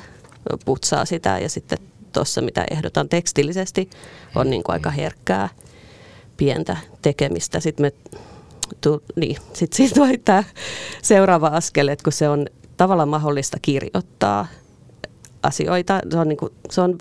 putsaa 0.64 1.04
sitä 1.04 1.38
ja 1.38 1.48
sitten 1.48 1.78
tuossa 2.12 2.40
mitä 2.40 2.64
ehdotan 2.70 3.08
tekstillisesti 3.08 3.90
on 4.34 4.50
niin 4.50 4.62
kuin 4.62 4.72
aika 4.72 4.90
herkkää 4.90 5.48
pientä 6.36 6.76
tekemistä. 7.02 7.60
Sitten 7.60 7.86
me 7.86 7.92
tu, 8.80 9.02
niin, 9.16 9.36
sit 9.52 9.72
siitä 9.72 9.94
tulee 9.94 10.16
tämä 10.16 10.44
seuraava 11.02 11.46
askel, 11.46 11.88
että 11.88 12.04
kun 12.04 12.12
se 12.12 12.28
on 12.28 12.46
tavallaan 12.76 13.08
mahdollista 13.08 13.56
kirjoittaa 13.62 14.46
asioita, 15.42 16.00
se 16.10 16.18
on, 16.18 16.28
niin 16.28 16.36
kuin, 16.36 16.52
se 16.70 16.80
on, 16.80 16.98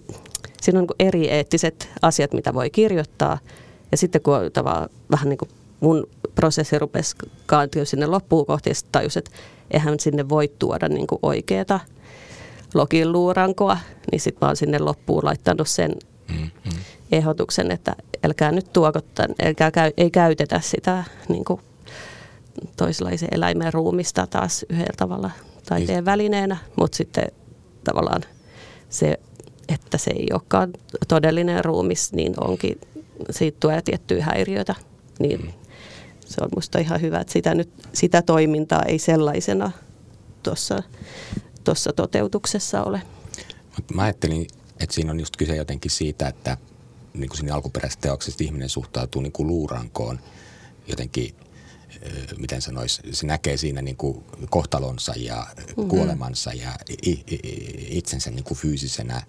siinä 0.62 0.80
on 0.80 0.86
niin 0.86 1.08
eri 1.08 1.30
eettiset 1.30 1.90
asiat, 2.02 2.34
mitä 2.34 2.54
voi 2.54 2.70
kirjoittaa. 2.70 3.40
Ja 3.92 3.98
sitten 3.98 4.22
kun 4.22 4.36
on 4.36 4.52
vähän 5.12 5.30
niin 5.30 5.38
kuin 5.38 5.50
mun 5.80 6.08
prosessi 6.36 6.80
rupesi 6.80 7.16
kaantua 7.46 7.86
sinne 7.86 8.06
loppuun 8.06 8.46
kohti, 8.46 8.70
ja 8.70 8.74
tajus, 8.92 9.18
että 9.18 9.32
eihän 9.72 10.00
sinne 10.00 10.30
voi 10.30 10.52
tuoda 10.60 10.88
niin 10.88 11.08
kuin 11.08 11.20
oikeata 11.24 11.80
login 12.74 13.12
luurankoa, 13.12 13.78
niin 14.12 14.20
sitten 14.20 14.40
mä 14.42 14.48
oon 14.48 14.56
sinne 14.56 14.80
loppuun 14.80 15.26
laittanut 15.26 15.68
sen 15.68 15.96
mm, 16.30 16.38
mm. 16.38 16.72
ehdotuksen, 17.12 17.72
että 17.72 17.96
älkää 18.26 18.52
nyt 18.52 18.74
tuoko 18.74 19.02
tämän, 19.02 19.36
älkää 19.44 19.72
käy, 19.72 19.92
ei 19.98 20.12
käytetä 20.12 20.60
sitä 20.60 21.04
niin 21.30 21.46
kuin 21.46 21.62
toisenlaisen 22.78 23.30
eläimen 23.32 23.74
ruumista 23.74 24.28
taas 24.28 24.66
yhdellä 24.70 24.94
tavalla 24.98 25.32
taiteen 25.70 25.98
niin. 25.98 26.06
välineenä, 26.06 26.58
mutta 26.76 26.98
sitten 26.98 27.28
tavallaan 27.84 28.22
se, 28.90 29.20
että 29.70 29.98
se 29.98 30.12
ei 30.12 30.28
olekaan 30.32 30.74
todellinen 31.08 31.66
ruumis, 31.66 32.14
niin 32.14 32.34
onkin, 32.44 32.80
siitä 33.30 33.58
tulee 33.60 33.82
tiettyjä 33.82 34.24
häiriöitä. 34.24 34.76
Niin 35.20 35.42
mm. 35.42 35.54
Se 36.28 36.42
on 36.42 36.50
musta 36.56 36.80
ihan 36.80 37.02
hyvä, 37.02 37.20
että 37.20 37.34
sitä, 37.34 37.56
nyt, 37.56 37.70
sitä 37.94 38.22
toimintaa 38.22 38.84
ei 38.84 39.00
sellaisena 39.00 39.72
tuossa 41.64 41.94
toteutuksessa 41.96 42.84
ole. 42.84 43.02
Mä 43.94 44.02
ajattelin, 44.02 44.48
että 44.80 44.96
siinä 44.96 45.12
on 45.12 45.20
just 45.20 45.38
kyse 45.38 45.56
jotenkin 45.56 45.92
siitä, 45.92 46.28
että 46.28 46.58
niin 47.14 47.30
kuin 47.30 47.38
siinä 47.38 47.56
alkuperäisessä 47.56 48.02
teoksessa 48.02 48.44
ihminen 48.44 48.70
suhtautuu 48.70 49.22
niin 49.22 49.32
kuin 49.32 49.48
luurankoon 49.48 50.20
jotenkin 50.88 51.36
miten 52.38 52.62
sanoisi, 52.62 53.02
se 53.12 53.28
näkee 53.28 53.58
siinä 53.58 53.82
niin 53.82 53.98
kuin 53.98 54.24
kohtalonsa 54.50 55.14
ja 55.18 55.48
mm-hmm. 55.58 55.88
kuolemansa 55.88 56.54
ja 56.54 56.72
itsensä 57.90 58.32
niin 58.32 58.44
kuin 58.44 58.58
fyysisenä 58.58 59.22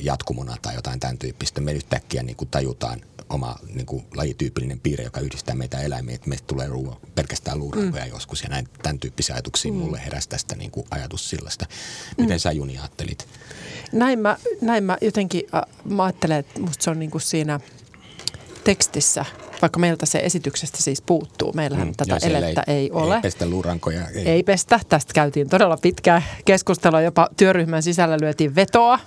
jatkumona 0.00 0.56
tai 0.62 0.74
jotain 0.74 1.00
tämän 1.00 1.18
tyyppistä. 1.18 1.60
Me 1.60 1.72
yhtäkkiä 1.72 2.22
niin 2.22 2.36
kuin 2.36 2.48
tajutaan 2.48 3.00
oma 3.28 3.56
niin 3.74 3.86
kuin 3.86 4.04
lajityypillinen 4.14 4.80
piirre, 4.80 5.04
joka 5.04 5.20
yhdistää 5.20 5.54
meitä 5.54 5.80
eläimiä, 5.80 6.14
että 6.14 6.28
meistä 6.28 6.46
tulee 6.46 6.66
ruu, 6.66 7.00
pelkästään 7.14 7.58
luurankoja 7.58 8.04
mm. 8.04 8.10
joskus 8.10 8.42
ja 8.42 8.48
näin, 8.48 8.68
tämän 8.82 8.98
tyyppisiä 8.98 9.34
ajatuksia 9.34 9.72
mm. 9.72 9.78
mulle 9.78 10.00
heräsi 10.04 10.28
tästä 10.28 10.56
niin 10.56 10.70
kuin 10.70 10.86
ajatus 10.90 11.30
sillasta. 11.30 11.66
Miten 12.18 12.36
mm. 12.36 12.40
sä 12.40 12.52
Juni 12.52 12.78
ajattelit? 12.78 13.28
Näin 13.92 14.18
mä, 14.18 14.36
näin 14.60 14.84
mä 14.84 14.98
jotenkin 15.00 15.42
äh, 15.54 15.62
mä 15.84 16.04
ajattelen, 16.04 16.38
että 16.38 16.60
musta 16.60 16.84
se 16.84 16.90
on 16.90 16.98
niin 16.98 17.10
kuin 17.10 17.22
siinä 17.22 17.60
tekstissä– 18.64 19.24
vaikka 19.62 19.78
meiltä 19.78 20.06
se 20.06 20.18
esityksestä 20.18 20.82
siis 20.82 21.02
puuttuu. 21.02 21.52
Meillähän 21.52 21.88
mm, 21.88 21.94
tätä 21.96 22.18
elettä 22.26 22.62
ei, 22.66 22.76
ei 22.76 22.90
ole. 22.90 23.14
Ei 23.14 23.20
pestä 23.20 23.46
luurankoja. 23.46 24.08
Ei. 24.14 24.28
ei 24.28 24.42
pestä. 24.42 24.80
Tästä 24.88 25.12
käytiin 25.14 25.48
todella 25.48 25.76
pitkää 25.76 26.22
keskustelua. 26.44 27.00
Jopa 27.00 27.28
työryhmän 27.36 27.82
sisällä 27.82 28.18
lyötiin 28.20 28.54
vetoa 28.54 28.98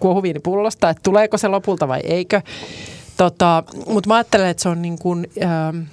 kuohuviinipullosta, 0.00 0.90
että 0.90 1.02
tuleeko 1.02 1.38
se 1.38 1.48
lopulta 1.48 1.88
vai 1.88 2.00
eikö. 2.00 2.42
Tota, 3.16 3.64
Mutta 3.86 4.08
mä 4.08 4.14
ajattelen, 4.14 4.46
että 4.46 4.62
se 4.62 4.68
on 4.68 4.82
niin 4.82 4.98
kuin, 4.98 5.26
äh, 5.42 5.86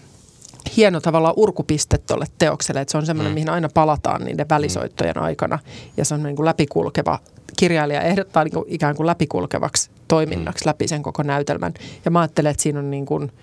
hieno 0.77 1.01
tavalla 1.01 1.33
urkupiste 1.37 1.97
tuolle 1.97 2.25
teokselle. 2.37 2.81
Että 2.81 2.91
se 2.91 2.97
on 2.97 3.05
semmoinen, 3.05 3.31
mm. 3.31 3.33
mihin 3.33 3.49
aina 3.49 3.69
palataan 3.73 4.25
niiden 4.25 4.45
välisoittojen 4.49 5.15
mm. 5.15 5.23
aikana. 5.23 5.59
Ja 5.97 6.05
se 6.05 6.13
on 6.13 6.23
niin 6.23 6.35
kuin 6.35 6.45
läpikulkeva 6.45 7.19
kirjailija 7.57 8.01
ehdottaa 8.01 8.43
niin 8.43 8.53
kuin 8.53 8.65
ikään 8.67 8.95
kuin 8.95 9.07
läpikulkevaksi 9.07 9.89
toiminnaksi 10.07 10.65
mm. 10.65 10.69
läpi 10.69 10.87
sen 10.87 11.03
koko 11.03 11.23
näytelmän. 11.23 11.73
Ja 12.05 12.11
mä 12.11 12.19
ajattelen, 12.19 12.51
että 12.51 12.63
siinä 12.63 12.79
on 12.79 12.91
niin 12.91 13.05
kuin– 13.05 13.31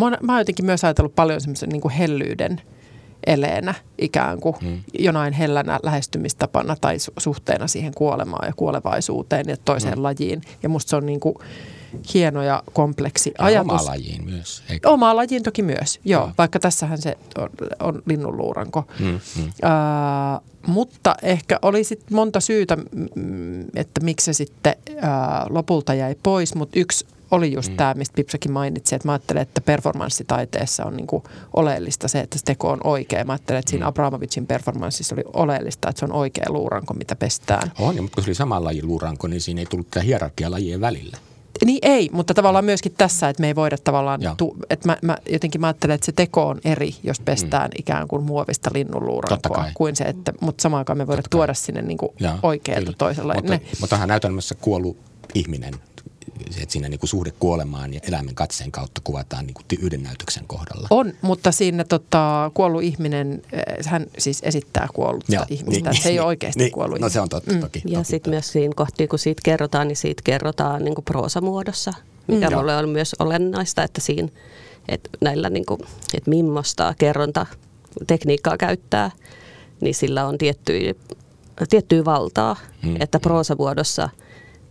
mä, 0.00 0.18
mä 0.22 0.32
oon 0.32 0.40
jotenkin 0.40 0.64
myös 0.64 0.84
ajatellut 0.84 1.14
paljon 1.14 1.40
semmoisen 1.40 1.68
niin 1.68 1.90
hellyyden 1.90 2.60
eleenä 3.26 3.74
ikään 3.98 4.40
kuin 4.40 4.56
mm. 4.62 4.78
jonain 4.98 5.32
hellänä 5.32 5.80
lähestymistapana 5.82 6.76
tai 6.80 6.96
su- 6.96 7.12
suhteena 7.18 7.66
siihen 7.66 7.94
kuolemaan 7.94 8.46
ja 8.48 8.52
kuolevaisuuteen 8.56 9.44
ja 9.48 9.56
toiseen 9.64 9.98
mm. 9.98 10.02
lajiin. 10.02 10.40
Ja 10.62 10.68
musta 10.68 10.90
se 10.90 10.96
on 10.96 11.06
niin 11.06 11.20
kuin 11.20 11.36
hieno 12.14 12.42
ja 12.42 12.62
kompleksi 12.72 13.32
ja 13.38 13.44
ajatus. 13.44 13.72
Omaa 13.72 13.86
lajiin 13.86 14.24
myös. 14.24 14.62
Eikö? 14.70 14.90
Omaa 14.90 15.16
lajiin 15.16 15.42
toki 15.42 15.62
myös, 15.62 16.00
joo. 16.04 16.26
No. 16.26 16.32
Vaikka 16.38 16.58
tässähän 16.58 16.98
se 17.02 17.18
on, 17.38 17.50
on 17.80 18.02
linnunluuranko. 18.06 18.84
Mm, 19.00 19.06
mm. 19.06 19.44
Uh, 19.44 20.42
mutta 20.66 21.14
ehkä 21.22 21.58
oli 21.62 21.84
sit 21.84 22.10
monta 22.10 22.40
syytä, 22.40 22.76
että 23.74 24.00
miksi 24.00 24.24
se 24.24 24.32
sitten 24.32 24.74
uh, 24.88 25.54
lopulta 25.54 25.94
jäi 25.94 26.16
pois. 26.22 26.54
Mutta 26.54 26.80
yksi 26.80 27.06
oli 27.30 27.52
just 27.52 27.70
mm. 27.70 27.76
tämä, 27.76 27.94
mistä 27.94 28.16
Pipsakin 28.16 28.52
mainitsi, 28.52 28.94
että 28.94 29.08
mä 29.08 29.12
ajattelen, 29.12 29.42
että 29.42 29.60
performanssitaiteessa 29.60 30.84
on 30.84 30.96
niin 30.96 31.06
kuin 31.06 31.22
oleellista 31.56 32.08
se, 32.08 32.20
että 32.20 32.38
se 32.38 32.44
teko 32.44 32.70
on 32.70 32.80
oikea. 32.84 33.24
Mä 33.24 33.32
ajattelen, 33.32 33.58
että 33.58 33.70
siinä 33.70 33.84
mm. 33.84 33.88
Abramovicin 33.88 34.46
performanssissa 34.46 35.14
oli 35.14 35.24
oleellista, 35.32 35.88
että 35.88 36.00
se 36.00 36.04
on 36.04 36.12
oikea 36.12 36.46
luuranko, 36.48 36.94
mitä 36.94 37.16
pestään. 37.16 37.72
On, 37.78 38.02
mutta 38.02 38.14
kun 38.14 38.24
se 38.24 38.28
oli 38.28 38.34
sama 38.34 38.64
laji 38.64 38.82
luuranko, 38.82 39.26
niin 39.26 39.40
siinä 39.40 39.60
ei 39.60 39.66
tullut 39.66 39.90
tätä 39.90 40.04
hierarkia 40.04 40.50
lajien 40.50 40.80
välillä. 40.80 41.16
Niin 41.64 41.78
ei, 41.82 42.10
mutta 42.12 42.34
tavallaan 42.34 42.64
myöskin 42.64 42.94
tässä, 42.98 43.28
että 43.28 43.40
me 43.40 43.46
ei 43.46 43.54
voida 43.54 43.76
tavallaan, 43.84 44.20
tu, 44.36 44.56
että 44.70 44.88
mä, 44.88 44.96
mä, 45.02 45.16
jotenkin 45.30 45.60
mä 45.60 45.66
ajattelen, 45.66 45.94
että 45.94 46.06
se 46.06 46.12
teko 46.12 46.46
on 46.46 46.60
eri, 46.64 46.94
jos 47.02 47.20
pestään 47.20 47.70
mm. 47.70 47.78
ikään 47.78 48.08
kuin 48.08 48.22
muovista 48.22 48.70
linnunluurankoa, 48.74 49.64
kuin 49.74 49.96
se, 49.96 50.04
että, 50.04 50.32
mutta 50.40 50.62
samaan 50.62 50.78
aikaan 50.78 50.98
me 50.98 51.06
voidaan 51.06 51.24
tuoda 51.30 51.54
sinne 51.54 51.82
niin 51.82 51.98
kuin 51.98 52.10
oikealta 52.42 52.92
toisella. 52.98 53.34
Mutta, 53.34 53.52
ne. 53.52 53.60
mutta 53.80 53.96
tähän 53.96 54.08
näytelmässä 54.08 54.54
kuollut 54.54 54.96
ihminen 55.34 55.74
että 56.62 56.72
siinä 56.72 56.88
niin 56.88 57.00
kuin 57.00 57.08
suhde 57.08 57.32
kuolemaan 57.40 57.94
ja 57.94 58.00
eläimen 58.08 58.34
katseen 58.34 58.72
kautta 58.72 59.00
kuvataan 59.04 59.46
niin 59.46 59.54
kuin 59.54 59.64
yhden 59.80 60.02
näytöksen 60.02 60.44
kohdalla. 60.46 60.88
On, 60.90 61.12
mutta 61.22 61.52
siinä 61.52 61.84
tota, 61.84 62.50
kuollut 62.54 62.82
ihminen, 62.82 63.42
eh, 63.52 63.62
hän 63.86 64.06
siis 64.18 64.40
esittää 64.42 64.88
kuollutta 64.94 65.34
Joo, 65.34 65.44
ihmistä, 65.48 65.90
niin, 65.90 66.02
se 66.02 66.08
ei 66.08 66.12
niin, 66.12 66.20
ole 66.20 66.28
oikeasti 66.28 66.62
niin, 66.62 66.72
kuollut 66.72 67.00
No 67.00 67.08
se 67.08 67.20
on 67.20 67.28
totta 67.28 67.52
mm. 67.52 67.60
toki. 67.60 67.82
Ja 67.86 68.02
sitten 68.02 68.30
myös 68.30 68.52
siinä 68.52 68.74
kohti, 68.76 69.08
kun 69.08 69.18
siitä 69.18 69.40
kerrotaan, 69.44 69.88
niin 69.88 69.96
siitä 69.96 70.22
kerrotaan 70.24 70.84
niin 70.84 70.94
kuin 70.94 71.04
proosamuodossa, 71.04 71.92
mikä 72.26 72.50
mm. 72.50 72.56
mulle 72.56 72.76
on 72.76 72.88
myös 72.88 73.16
olennaista, 73.18 73.82
että 73.82 74.00
siinä 74.00 74.28
että 74.88 75.10
näillä, 75.20 75.50
niin 75.50 75.66
kuin, 75.66 75.80
että 76.14 76.30
millaista 76.30 76.94
kerronta 76.98 77.46
tekniikkaa 78.06 78.56
käyttää, 78.56 79.10
niin 79.80 79.94
sillä 79.94 80.26
on 80.26 80.38
tiettyä, 80.38 80.94
tiettyä 81.70 82.04
valtaa, 82.04 82.56
mm. 82.82 82.96
että 83.00 83.20
proosamuodossa– 83.20 84.08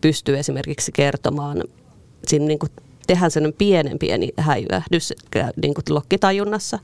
pystyy 0.06 0.38
esimerkiksi 0.38 0.92
kertomaan, 0.92 1.64
siinä 2.28 2.46
niin 2.46 2.60
kuin 2.60 2.72
tehdään 3.08 3.32
sellainen 3.32 3.58
pienen 3.58 4.00
pieni 4.00 4.30
häivähdys 4.38 5.14
niin 5.62 5.74
kuin 5.74 5.84
lokkitajunnassa, 5.90 6.80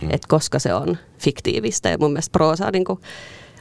hmm. 0.00 0.10
että 0.10 0.28
koska 0.28 0.58
se 0.58 0.74
on 0.74 0.96
fiktiivistä. 1.18 1.88
Ja 1.88 1.98
mun 1.98 2.12
mielestä 2.12 2.32
proosa 2.32 2.70
niin 2.70 2.84
kuin 2.84 2.98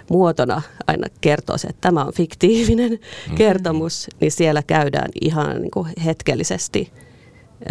muotona 0.09 0.61
aina 0.87 1.07
kertoo 1.21 1.57
se, 1.57 1.67
että 1.67 1.81
tämä 1.81 2.05
on 2.05 2.13
fiktiivinen 2.13 2.99
hmm. 3.27 3.35
kertomus, 3.35 4.07
niin 4.19 4.31
siellä 4.31 4.63
käydään 4.63 5.09
ihan 5.21 5.61
niin 5.61 5.71
kuin 5.71 5.87
hetkellisesti 6.05 6.91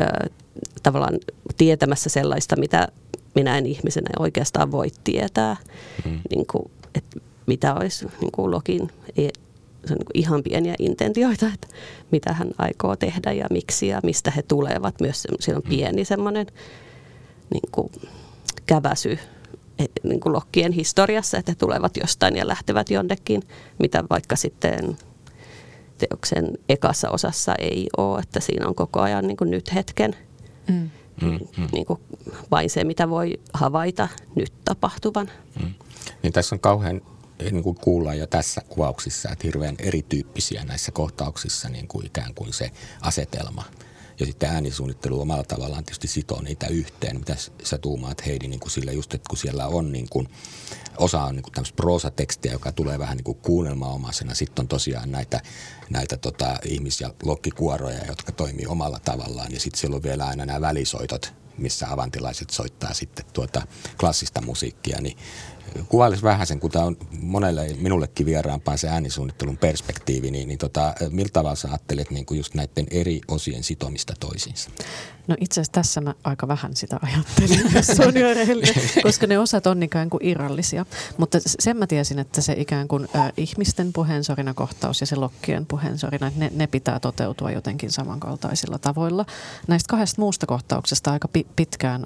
ö, 0.01 0.31
tavallaan 0.83 1.19
tietämässä 1.57 2.11
sellaista, 2.11 2.57
mitä 2.57 2.89
minä 3.35 3.59
en 3.59 3.67
ihmisenä 3.67 4.11
oikeastaan 4.19 4.73
voi 4.73 4.89
tietää, 5.05 5.57
hmm. 6.05 6.21
niin 6.31 6.47
kuin, 6.47 6.71
että 6.95 7.21
mitä 7.47 7.75
olisi 7.75 8.07
niin 8.21 8.33
kuin 8.33 8.51
Lokin 8.51 8.91
se 9.87 9.93
on 9.93 9.99
niin 9.99 10.07
ihan 10.15 10.43
pieniä 10.43 10.75
intentioita, 10.79 11.47
että 11.55 11.69
mitä 12.11 12.33
hän 12.33 12.51
aikoo 12.59 12.97
tehdä 12.97 13.33
ja 13.33 13.47
miksi 13.51 13.89
ja 13.89 14.01
mistä 14.03 14.31
he 14.31 14.43
tulevat. 14.43 15.01
Myös 15.01 15.27
siinä 15.41 15.57
on 15.57 15.63
mm. 15.65 15.69
pieni 15.69 16.05
semmoinen 16.05 16.47
niin 17.51 17.71
kuin 17.73 17.93
käväsy 18.67 19.19
e, 19.79 19.85
niin 20.03 20.21
kuin 20.21 20.33
lokkien 20.33 20.73
historiassa, 20.73 21.39
että 21.39 21.53
he 21.53 21.57
tulevat 21.57 21.97
jostain 21.97 22.37
ja 22.37 22.49
lähtevät 22.49 22.91
jonnekin, 22.91 23.43
mitä 23.79 24.05
vaikka 24.11 24.37
sitten 24.37 24.97
teoksen 25.99 26.59
ekassa 26.69 27.11
osassa 27.11 27.55
ei 27.55 27.87
ole, 27.97 28.21
että 28.21 28.41
siinä 28.41 28.69
on 28.69 28.75
koko 28.75 29.01
ajan 29.01 29.27
niin 29.27 29.37
kuin 29.37 29.51
nyt 29.51 29.75
hetken 29.75 30.17
mm. 30.69 30.91
Mm, 31.23 31.39
mm. 31.57 31.69
Niin 31.73 31.87
kuin 31.87 32.01
vain 32.51 32.71
se, 32.71 32.85
mitä 32.85 33.11
voi 33.11 33.41
havaita 33.53 34.09
nyt 34.35 34.53
tapahtuvan. 34.65 35.31
Mm. 35.63 35.75
Niin 36.23 36.33
tässä 36.33 36.55
on 36.55 36.61
kauhean 36.61 37.01
niin 37.39 37.63
kuin 37.63 37.77
kuullaan 37.77 38.19
jo 38.19 38.27
tässä 38.27 38.61
kuvauksissa, 38.69 39.29
että 39.31 39.47
hirveän 39.47 39.77
erityyppisiä 39.79 40.65
näissä 40.65 40.93
kohtauksissa 40.93 41.69
niin 41.69 41.89
kuin 41.89 42.07
ikään 42.07 42.35
kuin 42.35 42.53
se 42.53 42.71
asetelma. 43.01 43.65
Ja 44.21 44.27
sitten 44.27 44.51
äänisuunnittelu 44.51 45.21
omalla 45.21 45.45
tavallaan 45.45 45.85
tietysti 45.85 46.09
sitoo 46.09 46.43
niitä 46.43 46.67
yhteen. 46.67 47.19
Mitä 47.19 47.37
sä 47.65 47.79
tuumaat 47.79 48.27
Heidi 48.27 48.49
niin 48.49 48.61
kuin 48.61 48.71
sillä 48.71 48.93
just, 48.93 49.15
että 49.15 49.29
kun 49.29 49.39
siellä 49.39 49.67
on 49.67 49.93
niin 49.93 50.09
kuin, 50.11 50.29
osa 50.99 51.23
on 51.23 51.35
niin 51.35 51.43
kuin 51.43 51.53
tämmöistä 51.53 51.77
proosatekstiä, 51.77 52.53
joka 52.53 52.73
tulee 52.73 52.99
vähän 52.99 53.17
niin 53.17 53.25
kuin 53.25 53.39
kuunnelmaomaisena. 53.39 54.35
Sitten 54.35 54.63
on 54.63 54.69
tosiaan 54.69 55.13
näitä, 55.13 55.41
näitä 55.91 56.17
tota, 56.17 56.59
ihmis- 56.65 57.01
ja 57.01 57.15
lokkikuoroja, 57.23 58.07
jotka 58.07 58.33
toimii 58.33 58.67
omalla 58.67 58.99
tavallaan. 58.99 59.53
Ja 59.53 59.61
sitten 59.61 59.81
siellä 59.81 59.97
on 59.97 60.03
vielä 60.03 60.27
aina 60.27 60.47
nämä 60.47 60.61
välisoitot, 60.61 61.35
missä 61.59 61.91
avantilaiset 61.91 62.51
soittaa 62.51 62.95
sitten 62.95 63.25
tuota 63.33 63.67
klassista 64.01 64.41
musiikkia, 64.41 65.01
niin 65.01 65.17
kuvailisi 65.89 66.23
vähän 66.23 66.47
sen, 66.47 66.61
kun 66.61 66.71
tämä 66.71 66.85
on 66.85 66.97
monelle 67.21 67.77
minullekin 67.79 68.27
vieraampaa 68.27 68.77
se 68.77 68.89
äänisuunnittelun 68.89 69.57
perspektiivi, 69.57 70.31
niin, 70.31 70.49
niin 70.49 70.59
tota, 70.59 70.95
miltä 71.11 71.33
tavalla 71.33 71.57
sä 71.57 71.69
ajattelet 71.69 72.11
niin 72.11 72.27
kuin 72.27 72.39
just 72.39 72.55
näiden 72.55 72.87
eri 72.91 73.21
osien 73.29 73.65
sitomista 73.65 74.15
toisiinsa? 74.21 74.71
No 75.27 75.37
itse 75.41 75.61
asiassa 75.61 75.73
tässä 75.73 76.01
mä 76.01 76.15
aika 76.25 76.49
vähän 76.49 76.77
sitä 76.77 76.99
ajattelin, 77.03 77.71
jos 77.75 78.01
on 78.01 78.17
jo 78.17 78.27
koska 79.03 79.27
ne 79.27 79.39
osat 79.39 79.67
on 79.67 79.83
ikään 79.83 80.11
kuin 80.11 80.27
irrallisia. 80.27 80.87
Mutta 81.17 81.39
sen 81.45 81.77
mä 81.77 81.87
tiesin, 81.87 82.19
että 82.19 82.41
se 82.41 82.55
ikään 82.59 82.89
kuin 82.89 83.09
ä, 83.17 83.33
ihmisten 83.37 83.93
puheensorina 83.93 84.55
kohtaus 84.55 85.01
ja 85.01 85.07
se 85.07 85.17
lokkien 85.17 85.67
puheensorina, 85.67 86.33
ne, 86.37 86.53
ne 86.55 86.67
pitää 86.67 87.01
toteutua 87.01 87.51
jotenkin 87.51 87.91
samankaltaisilla 87.91 88.79
tavoilla. 88.79 89.27
Näistä 89.69 89.89
kahdesta 89.89 90.21
muusta 90.21 90.47
kohtauksesta 90.47 91.13
aika 91.13 91.29
pi- 91.29 91.47
pitkään 91.57 92.03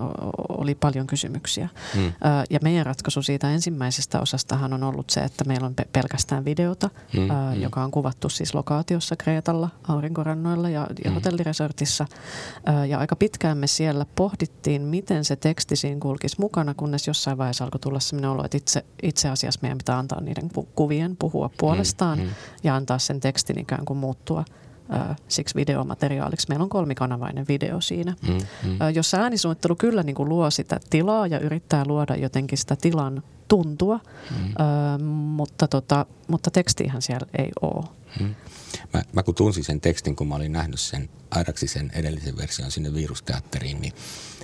oli 0.48 0.74
paljon 0.74 1.06
kysymyksiä. 1.06 1.68
Mm. 1.94 2.06
Ä, 2.06 2.12
ja 2.50 2.58
meidän 2.62 2.86
ratkaisu 2.86 3.22
siitä 3.22 3.50
ensimmäisestä 3.58 4.20
osastahan 4.20 4.72
on 4.72 4.82
ollut 4.82 5.10
se, 5.10 5.20
että 5.20 5.44
meillä 5.44 5.66
on 5.66 5.74
pe- 5.74 5.88
pelkästään 5.92 6.44
videota, 6.44 6.90
mm. 7.16 7.30
ä, 7.30 7.54
mm. 7.54 7.62
joka 7.62 7.84
on 7.84 7.90
kuvattu 7.90 8.28
siis 8.28 8.54
lokaatiossa 8.54 9.16
Kreetalla, 9.16 9.68
aurinkorannoilla 9.88 10.68
ja, 10.68 10.86
ja 11.04 11.10
mm. 11.10 11.14
hotelliresortissa. 11.14 12.06
Ä, 12.68 12.84
ja 12.84 12.98
aika 12.98 13.16
pitkään 13.16 13.58
me 13.58 13.66
siellä 13.66 14.06
pohdittiin, 14.16 14.82
miten 14.82 15.24
se 15.24 15.36
teksti 15.36 15.76
siinä 15.76 16.00
kulkisi 16.00 16.36
mukana, 16.40 16.74
kunnes 16.74 17.06
jossain 17.06 17.38
vaiheessa 17.38 17.64
alkoi 17.64 17.80
tulla 17.80 18.00
sellainen 18.00 18.30
olo, 18.30 18.44
että 18.44 18.56
itse, 18.56 18.84
itse 19.02 19.28
asiassa 19.28 19.60
meidän 19.62 19.78
pitää 19.78 19.98
antaa 19.98 20.20
niiden 20.20 20.50
kuvien 20.74 21.16
puhua 21.16 21.50
puolestaan 21.58 22.18
mm, 22.18 22.24
mm. 22.24 22.30
ja 22.62 22.76
antaa 22.76 22.98
sen 22.98 23.20
tekstin 23.20 23.60
ikään 23.60 23.84
kuin 23.84 23.98
muuttua 23.98 24.44
äh, 24.92 25.16
siksi 25.28 25.54
videomateriaaliksi. 25.54 26.46
Meillä 26.48 26.62
on 26.62 26.68
kolmikanavainen 26.68 27.44
video 27.48 27.80
siinä, 27.80 28.14
mm, 28.28 28.38
mm. 28.64 28.80
Äh, 28.80 28.94
jossa 28.94 29.16
äänisuunnittelu 29.16 29.76
kyllä 29.76 30.02
niin 30.02 30.14
kuin 30.14 30.28
luo 30.28 30.50
sitä 30.50 30.80
tilaa 30.90 31.26
ja 31.26 31.40
yrittää 31.40 31.84
luoda 31.86 32.16
jotenkin 32.16 32.58
sitä 32.58 32.76
tilan 32.76 33.22
tuntua, 33.48 34.00
mm. 34.30 34.36
äh, 34.46 34.98
mutta, 35.08 35.68
tota, 35.68 36.06
mutta 36.28 36.50
tekstiähän 36.50 37.02
siellä 37.02 37.26
ei 37.38 37.50
ole. 37.62 37.84
Mm. 38.20 38.34
Mä, 38.94 39.02
mä 39.12 39.22
kun 39.22 39.34
tunsin 39.34 39.64
sen 39.64 39.80
tekstin, 39.80 40.16
kun 40.16 40.28
mä 40.28 40.34
olin 40.34 40.52
nähnyt 40.52 40.80
sen 40.80 41.08
Airaksisen 41.30 41.90
edellisen 41.94 42.36
version 42.36 42.70
sinne 42.70 42.94
virusteatteriin, 42.94 43.80
niin 43.80 43.92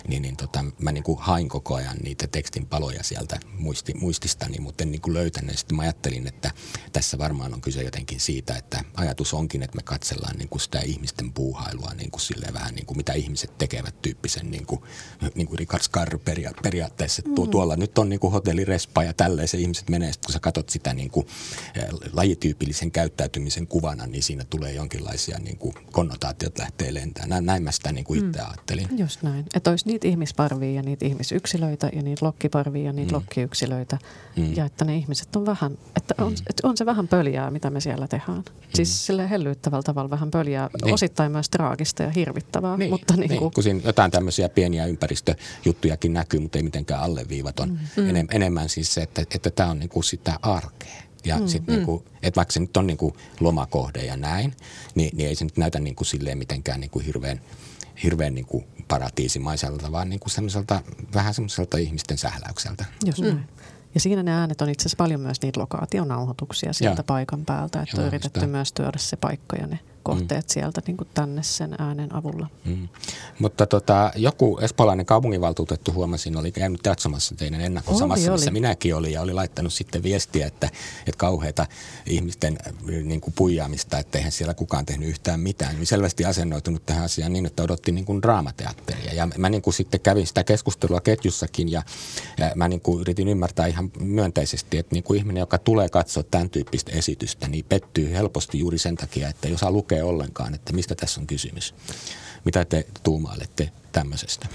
niin, 0.09 0.23
niin 0.23 0.37
tota, 0.37 0.64
mä 0.79 0.93
niin 0.93 1.05
kuin 1.05 1.19
hain 1.19 1.49
koko 1.49 1.75
ajan 1.75 1.97
niitä 1.97 2.27
tekstin 2.27 2.67
paloja 2.67 3.03
sieltä 3.03 3.40
muisti, 3.59 3.95
muististani, 3.95 4.59
mutta 4.59 4.85
en 4.85 4.90
niin 4.90 5.01
kuin 5.01 5.14
löytänyt. 5.14 5.59
Sitten 5.59 5.77
mä 5.77 5.83
ajattelin, 5.83 6.27
että 6.27 6.51
tässä 6.93 7.19
varmaan 7.19 7.55
on 7.55 7.61
kyse 7.61 7.83
jotenkin 7.83 8.21
siitä, 8.21 8.57
että 8.57 8.85
ajatus 8.95 9.35
onkin, 9.35 9.62
että 9.62 9.77
me 9.77 9.83
katsellaan 9.83 10.37
niin 10.37 10.49
kuin 10.49 10.61
sitä 10.61 10.81
ihmisten 10.81 11.33
puuhailua 11.33 11.93
niin 11.97 12.11
kuin 12.11 12.23
vähän 12.53 12.75
niin 12.75 12.87
kuin 12.87 12.97
mitä 12.97 13.12
ihmiset 13.12 13.59
tekevät 13.59 14.03
tyyppisen 14.03 14.51
niin 14.51 14.67
kuin, 14.67 14.81
niin 15.35 15.47
kuin 15.47 15.59
Richard 15.59 15.83
Scar 15.83 16.19
peria- 16.19 16.62
periaatteessa. 16.62 17.23
Mm. 17.27 17.51
tuolla 17.51 17.77
nyt 17.77 17.99
on 17.99 18.09
niin 18.09 18.21
kuin 18.21 18.33
hotellirespa 18.33 19.05
ja 19.05 19.12
tälleen 19.12 19.49
se 19.49 19.59
ihmiset 19.59 19.90
menee. 19.90 20.12
Sitten 20.12 20.27
kun 20.27 20.33
sä 20.33 20.40
katsot 20.40 20.69
sitä 20.69 20.95
niin 20.95 21.11
kuin, 21.11 21.27
lajityypillisen 22.12 22.90
käyttäytymisen 22.90 23.67
kuvana, 23.67 24.07
niin 24.07 24.23
siinä 24.23 24.45
tulee 24.45 24.73
jonkinlaisia 24.73 25.38
niin 25.38 25.59
kuin 25.59 25.75
konnotaatiot 25.93 26.59
lähtee 26.59 26.95
lentämään. 26.95 27.31
Näin, 27.31 27.47
näin 27.47 27.62
mä 27.62 27.73
sitä 27.73 27.93
niin 27.93 28.05
kuin 28.05 28.27
itse 28.27 28.38
mm. 28.38 28.47
ajattelin. 28.47 28.88
Just 28.99 29.23
näin. 29.23 29.47
Että 29.55 29.71
olisi 29.71 29.88
niitä 29.95 30.09
ihmisparvia 30.09 30.73
ja 30.73 30.83
niitä 30.83 31.07
ihmisyksilöitä 31.07 31.91
ja 31.93 32.03
niitä 32.03 32.27
lokkiparvia 32.27 32.85
ja 32.85 32.93
niitä 32.93 33.13
mm. 33.13 33.15
lokkiyksilöitä. 33.15 33.99
Mm. 34.37 34.55
Ja 34.57 34.65
että 34.65 34.85
ne 34.85 34.97
ihmiset 34.97 35.37
on 35.37 35.47
vähän, 35.47 35.79
että 35.97 36.15
on, 36.19 36.33
mm. 36.33 36.37
että 36.51 36.69
on 36.69 36.77
se 36.77 36.87
vähän 36.87 37.09
pöljää, 37.09 37.51
mitä 37.51 37.71
me 37.71 37.81
siellä 37.81 38.09
tehdään. 38.09 38.39
Mm. 38.39 38.45
Siis 38.75 39.07
sille 39.07 39.31
hellyyttävällä 39.31 39.83
tavalla 39.83 40.11
vähän 40.11 40.31
pöljää, 40.31 40.71
niin. 40.85 40.95
osittain 40.95 41.33
myös 41.33 41.49
traagista 41.49 42.03
ja 42.03 42.11
hirvittävää. 42.11 42.77
Niin, 42.77 42.91
mutta 42.91 43.17
niin, 43.17 43.29
niin 43.29 43.51
kun 43.51 43.63
siinä 43.63 43.81
jotain 43.85 44.11
tämmöisiä 44.11 44.49
pieniä 44.49 44.87
ympäristöjuttujakin 44.87 46.13
näkyy, 46.13 46.41
mutta 46.41 46.59
ei 46.59 46.63
mitenkään 46.63 47.03
alleviivaton. 47.03 47.79
Mm. 47.97 48.09
Enem, 48.09 48.27
enemmän 48.31 48.69
siis 48.69 48.95
se, 48.95 49.03
että, 49.03 49.23
että 49.35 49.51
tämä 49.51 49.71
on 49.71 49.79
niinku 49.79 50.03
sitä 50.03 50.39
arkea. 50.43 51.03
Ja 51.25 51.39
mm, 51.39 51.47
sit 51.47 51.67
mm. 51.67 51.73
niinku, 51.73 52.05
että 52.23 52.37
vaikka 52.37 52.53
se 52.53 52.61
nyt 52.61 52.77
on 52.77 52.87
niinku 52.87 53.17
lomakohde 53.41 54.05
ja 54.05 54.17
näin, 54.17 54.55
niin, 54.95 55.17
niin 55.17 55.29
ei 55.29 55.35
se 55.35 55.45
nyt 55.45 55.57
näytä 55.57 55.81
niinku 55.81 56.05
silleen 56.05 56.39
mitenkään 56.39 56.81
niinku 56.81 56.99
hirveän– 56.99 57.41
hirveän 58.03 58.35
niin 58.35 58.47
kuin 58.47 58.65
paratiisimaiselta, 58.95 59.93
vaan 59.93 60.11
niin 60.11 60.21
kuin 60.21 60.31
semmoiselta, 60.31 60.81
vähän 61.15 61.35
semmoiselta 61.35 61.79
ihmisten 61.79 62.19
sähläykseltä. 62.19 62.85
Just 63.07 63.19
mm. 63.19 63.41
Ja 63.95 64.01
siinä 64.01 64.23
ne 64.23 64.33
äänet 64.33 64.61
on 64.61 64.69
itse 64.69 64.83
asiassa 64.83 64.97
paljon 64.97 65.21
myös 65.21 65.43
niitä 65.43 65.61
lokaationauhoituksia 65.61 66.73
sieltä 66.73 67.01
ja. 67.01 67.05
paikan 67.05 67.45
päältä, 67.45 67.83
että 67.83 67.97
Joo, 67.97 68.03
on 68.03 68.07
yritetty 68.07 68.41
sitä. 68.41 68.51
myös 68.51 68.73
tuoda 68.73 68.99
se 68.99 69.17
paikka 69.17 69.57
ja 69.57 69.67
ne 69.67 69.79
kohteet 70.05 70.45
mm. 70.45 70.53
sieltä 70.53 70.81
niin 70.87 70.97
kuin 70.97 71.09
tänne 71.14 71.43
sen 71.43 71.75
äänen 71.79 72.14
avulla. 72.14 72.47
Mm. 72.64 72.88
Mutta 73.38 73.67
tota, 73.67 74.12
joku 74.17 74.59
espoolainen 74.62 75.07
kaupunginvaltuutettu 75.07 75.93
huomasin, 75.93 76.37
oli 76.37 76.53
käynyt 76.53 76.83
katsomassa 76.83 77.35
teidän 77.35 77.61
ennakko 77.61 77.99
samassa, 77.99 78.33
missä 78.33 78.51
minäkin 78.51 78.95
olin 78.95 79.12
ja 79.12 79.23
oli 79.23 79.33
laittanut 79.33 79.73
sitten 79.73 80.03
viestiä, 80.03 80.47
että, 80.47 80.67
että 80.99 81.19
kauheita 81.19 81.67
ihmisten 82.07 82.59
niin 83.05 83.21
kuin 83.21 83.35
puijaamista, 83.37 83.99
että 83.99 84.19
eihän 84.19 84.33
siellä 84.33 84.55
kukaan 84.55 84.87
tehnyt 84.87 85.09
yhtään 85.09 85.40
mitään. 85.40 85.75
Niin 85.75 85.87
selvästi 85.87 86.25
asennoitunut 86.25 86.87
tähän 86.87 87.05
asiaan 87.05 87.33
niin, 87.33 87.47
että 87.47 87.62
odotti 87.62 87.93
niin 87.93 88.05
kuin 88.05 88.23
draamateatteria. 88.23 89.14
Ja 89.14 89.29
mä 89.38 89.49
niin 89.49 89.62
kuin 89.62 89.75
sitten 89.75 90.01
kävin 90.01 90.27
sitä 90.27 90.45
keskustelua 90.45 91.01
ketjussakin 91.01 91.71
ja, 91.71 91.83
ja 92.38 92.53
mä 92.55 92.69
niin 92.69 92.81
kuin 92.81 93.01
yritin 93.01 93.29
ymmärtää 93.29 93.67
ihan 93.67 93.90
myönteisesti, 94.01 94.79
että 94.79 94.95
niin 94.95 95.05
kuin 95.05 95.19
ihminen, 95.19 95.40
joka 95.40 95.59
tulee 95.59 95.88
katsoa 95.88 96.23
tämän 96.23 96.51
tyyppistä 96.51 96.93
esitystä, 96.93 97.49
niin 97.49 97.64
pettyy 97.69 98.12
helposti 98.12 98.59
juuri 98.59 98.79
sen 98.79 98.97
takia, 98.97 99.29
että 99.29 99.49
jos 99.49 99.62
lukee 99.62 99.94
lukea 99.95 100.07
ollenkaan, 100.07 100.55
että 100.55 100.73
mistä 100.73 100.95
tässä 100.95 101.21
on 101.21 101.27
kysymys. 101.27 101.75
Mitä 102.45 102.65
te 102.65 102.87
tuumailette 103.03 103.73
tämmöisestä? 103.93 104.49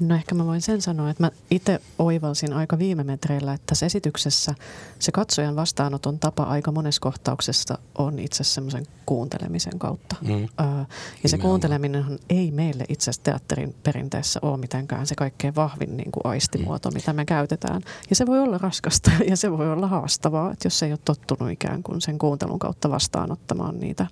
No 0.00 0.14
ehkä 0.14 0.34
mä 0.34 0.46
voin 0.46 0.60
sen 0.60 0.82
sanoa, 0.82 1.10
että 1.10 1.22
mä 1.22 1.30
itse 1.50 1.80
oivalsin 1.98 2.52
aika 2.52 2.78
viime 2.78 3.04
metreillä, 3.04 3.52
että 3.52 3.66
tässä 3.66 3.86
esityksessä 3.86 4.54
se 4.98 5.12
katsojan 5.12 5.56
vastaanoton 5.56 6.18
tapa 6.18 6.42
aika 6.42 6.72
monessa 6.72 7.00
kohtauksessa 7.00 7.78
on 7.98 8.18
itse 8.18 8.44
semmoisen 8.44 8.86
kuuntelemisen 9.06 9.78
kautta. 9.78 10.16
Mm. 10.20 10.34
Öö, 10.34 10.84
ja 11.22 11.28
se 11.28 11.38
kuunteleminen 11.38 12.18
ei 12.30 12.50
meille 12.50 12.84
itse 12.88 13.10
asiassa 13.10 13.22
teatterin 13.22 13.74
perinteessä 13.82 14.40
ole 14.42 14.56
mitenkään 14.56 15.06
se 15.06 15.14
kaikkein 15.14 15.54
vahvin 15.54 15.96
niin 15.96 16.12
kuin 16.12 16.26
aistimuoto, 16.26 16.90
mm. 16.90 16.94
mitä 16.94 17.12
me 17.12 17.24
käytetään. 17.24 17.82
Ja 18.10 18.16
se 18.16 18.26
voi 18.26 18.40
olla 18.40 18.58
raskasta 18.58 19.10
ja 19.30 19.36
se 19.36 19.50
voi 19.58 19.72
olla 19.72 19.86
haastavaa, 19.86 20.52
että 20.52 20.66
jos 20.66 20.82
ei 20.82 20.92
ole 20.92 20.98
tottunut 21.04 21.50
ikään 21.50 21.82
kuin 21.82 22.00
sen 22.00 22.18
kuuntelun 22.18 22.58
kautta 22.58 22.90
vastaanottamaan 22.90 23.80
niitä, 23.80 24.06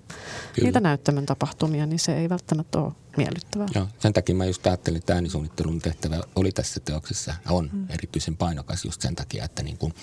niitä 0.62 0.80
näyttämön 0.80 1.26
tapahtumia, 1.26 1.86
niin 1.86 1.98
se 1.98 2.16
ei 2.16 2.28
välttämättä 2.28 2.78
ole 2.78 2.92
miellyttävää. 3.18 3.66
Joo, 3.74 3.88
sen 3.98 4.12
takia 4.12 4.34
mä 4.34 4.44
just 4.44 4.66
ajattelin, 4.66 4.98
että 4.98 5.14
äänisuunnittelun 5.14 5.78
tehtävä 5.78 6.20
oli 6.36 6.52
tässä 6.52 6.80
teoksessa, 6.80 7.34
on 7.48 7.70
mm. 7.72 7.86
erityisen 7.90 8.36
painokas 8.36 8.84
just 8.84 9.00
sen 9.00 9.16
takia, 9.16 9.44
että 9.44 9.62
niin 9.62 9.78
kuin 9.78 9.94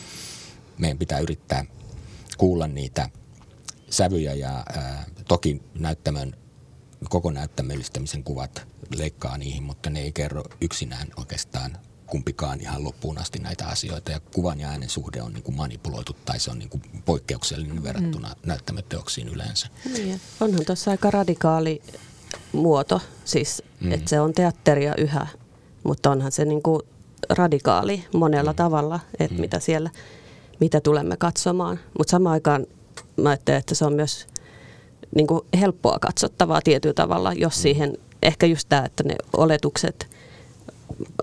meidän 0.78 0.97
pitää 0.97 1.19
yrittää 1.19 1.65
kuulla 2.38 2.67
niitä 2.67 3.10
sävyjä 3.89 4.34
ja 4.34 4.63
ää, 4.75 5.06
toki 5.28 5.62
näyttämön, 5.80 6.36
koko 7.10 7.32
näyttämöllistämisen 7.32 8.23
kuvat 8.23 8.67
leikkaa 8.95 9.38
niihin, 9.38 9.63
mutta 9.63 9.89
ne 9.89 10.01
ei 10.01 10.12
kerro 10.12 10.43
yksinään 10.62 11.08
oikeastaan 11.17 11.78
kumpikaan 12.06 12.62
ihan 12.62 12.84
loppuun 12.84 13.17
asti 13.17 13.39
näitä 13.39 13.67
asioita. 13.67 14.12
Ja 14.12 14.19
kuvan 14.19 14.60
ja 14.60 14.69
äänen 14.69 14.89
suhde 14.89 15.21
on 15.21 15.34
niin 15.34 15.43
kuin 15.43 15.56
manipuloitu 15.56 16.15
tai 16.25 16.39
se 16.39 16.51
on 16.51 16.60
niin 16.60 16.69
kuin 16.69 16.82
poikkeuksellinen 17.06 17.84
verrattuna 17.84 18.28
mm. 18.28 18.36
näyttämöteoksiin 18.47 19.28
yleensä. 19.28 19.67
Niin, 19.93 20.21
onhan 20.39 20.65
tuossa 20.65 20.91
aika 20.91 21.12
radikaali 21.12 21.82
muoto, 22.52 23.02
siis 23.26 23.63
mm. 23.80 23.91
että 23.91 24.10
se 24.10 24.19
on 24.19 24.34
teatteria 24.34 24.93
yhä, 24.98 25.28
mutta 25.84 26.12
onhan 26.12 26.32
se 26.32 26.45
niin 26.45 26.62
kuin 26.62 26.82
radikaali 27.30 28.04
monella 28.13 28.52
mm. 28.52 28.56
tavalla, 28.56 29.00
että 29.19 29.36
mm. 29.36 29.41
mitä 29.41 29.60
siellä, 29.60 29.89
mitä 30.60 30.82
tulemme 30.82 31.17
katsomaan. 31.17 31.80
Mutta 31.98 32.12
samaan 32.12 32.34
aikaan 32.34 32.65
mä 33.17 33.30
ajattelen, 33.30 33.60
että 33.60 33.76
se 33.76 33.86
on 33.86 33.93
myös 33.93 34.28
niin 35.15 35.28
kuin 35.28 35.41
helppoa 35.60 35.98
katsottavaa 36.02 36.62
tietyllä 36.62 36.93
tavalla, 36.93 37.34
jos 37.34 37.58
mm. 37.58 37.62
siihen 37.62 37.98
ehkä 38.21 38.45
just 38.45 38.69
tämä, 38.69 38.86
että 38.86 39.04
ne 39.04 39.15
oletukset 39.38 40.08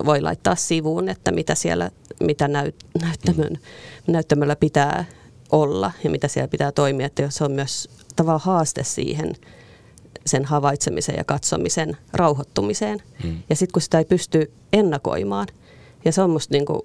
voi 0.04 0.20
laittaa 0.20 0.56
sivuun, 0.56 1.08
että 1.08 1.32
mitä 1.32 1.54
siellä, 1.54 1.90
mitä 2.20 2.48
näyt, 2.48 2.74
näyttämön, 3.02 3.58
näyttämöllä 4.06 4.56
pitää 4.56 5.04
olla 5.52 5.92
ja 6.04 6.10
mitä 6.10 6.28
siellä 6.28 6.48
pitää 6.48 6.72
toimia, 6.72 7.06
että 7.06 7.30
se 7.30 7.44
on 7.44 7.52
myös 7.52 7.88
tavallaan 8.16 8.44
haaste 8.44 8.84
siihen 8.84 9.34
sen 10.26 10.44
havaitsemisen 10.44 11.14
ja 11.16 11.24
katsomisen 11.24 11.96
rauhoittumiseen. 12.12 12.98
Mm. 13.24 13.42
Ja 13.50 13.56
sitten 13.56 13.72
kun 13.72 13.82
sitä 13.82 13.98
ei 13.98 14.04
pysty 14.04 14.52
ennakoimaan, 14.72 15.46
ja 16.04 16.12
se 16.12 16.22
on 16.22 16.30
musta 16.30 16.54
niin 16.54 16.66
kuin 16.66 16.80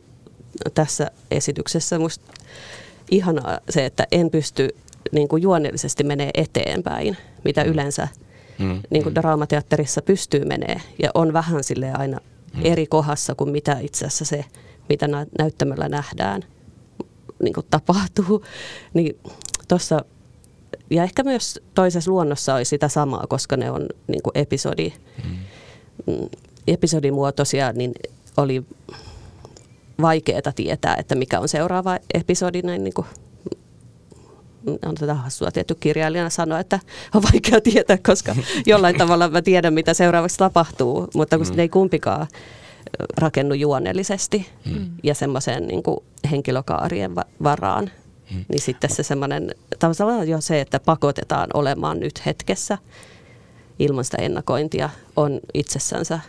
tässä 0.73 1.11
esityksessä 1.31 1.99
musta 1.99 2.33
ihanaa 3.11 3.59
se, 3.69 3.85
että 3.85 4.07
en 4.11 4.29
pysty 4.29 4.69
niin 5.11 5.27
kuin 5.27 5.43
juonellisesti 5.43 6.03
menee 6.03 6.31
eteenpäin, 6.33 7.17
mitä 7.43 7.63
mm. 7.63 7.69
yleensä 7.69 8.07
mm. 8.59 8.81
niin 8.89 9.03
kuin 9.03 9.13
mm. 9.13 9.15
draamateatterissa 9.15 10.01
pystyy 10.01 10.45
menee. 10.45 10.81
Ja 11.03 11.11
on 11.13 11.33
vähän 11.33 11.63
sille 11.63 11.91
aina 11.93 12.17
mm. 12.55 12.61
eri 12.65 12.87
kohdassa 12.87 13.35
kuin 13.35 13.49
mitä 13.49 13.77
itse 13.81 14.05
asiassa 14.05 14.25
se, 14.25 14.45
mitä 14.89 15.07
näyttämällä 15.39 15.89
nähdään, 15.89 16.43
niin 17.43 17.53
kuin 17.53 17.65
tapahtuu. 17.69 18.45
Niin 18.93 19.19
tuossa 19.67 20.05
ja 20.89 21.03
ehkä 21.03 21.23
myös 21.23 21.59
toisessa 21.75 22.11
luonnossa 22.11 22.55
olisi 22.55 22.69
sitä 22.69 22.87
samaa, 22.87 23.25
koska 23.29 23.57
ne 23.57 23.71
on 23.71 23.87
niin 24.07 24.23
kuin 24.23 24.31
episodi, 24.35 24.93
mm. 25.23 25.37
mm. 26.07 26.29
episodimuotoisia, 26.67 27.73
niin 27.73 27.91
oli 28.37 28.63
vaikeaa 30.01 30.51
tietää, 30.55 30.95
että 30.95 31.15
mikä 31.15 31.39
on 31.39 31.47
seuraava 31.47 31.97
episodi 32.13 32.61
näin 32.61 32.83
niin 32.83 32.93
kuin 32.93 33.07
on 34.85 34.95
tätä 34.95 35.13
hassua 35.13 35.51
tietty 35.51 35.75
kirjailijana 35.75 36.29
sanoa, 36.29 36.59
että 36.59 36.79
on 37.15 37.23
vaikea 37.33 37.61
tietää, 37.61 37.97
koska 37.97 38.35
jollain 38.65 38.97
tavalla 38.97 39.29
mä 39.29 39.41
tiedän, 39.41 39.73
mitä 39.73 39.93
seuraavaksi 39.93 40.37
tapahtuu, 40.37 41.07
mutta 41.13 41.37
kun 41.37 41.47
mm. 41.47 41.59
ei 41.59 41.69
kumpikaan 41.69 42.27
rakennu 43.17 43.53
juonellisesti 43.53 44.49
mm. 44.65 44.89
ja 45.03 45.15
semmoiseen 45.15 45.67
niin 45.67 45.83
henkilökaarien 46.31 47.15
varaan, 47.43 47.91
mm. 48.31 48.45
niin 48.47 48.61
sitten 48.61 48.95
se 48.95 49.03
semmoinen, 49.03 49.55
tavallaan 49.79 50.27
jo 50.27 50.41
se, 50.41 50.61
että 50.61 50.79
pakotetaan 50.79 51.49
olemaan 51.53 51.99
nyt 51.99 52.25
hetkessä 52.25 52.77
ilman 53.79 54.05
sitä 54.05 54.17
ennakointia, 54.21 54.89
on 55.15 55.39
itsessänsä 55.53 56.19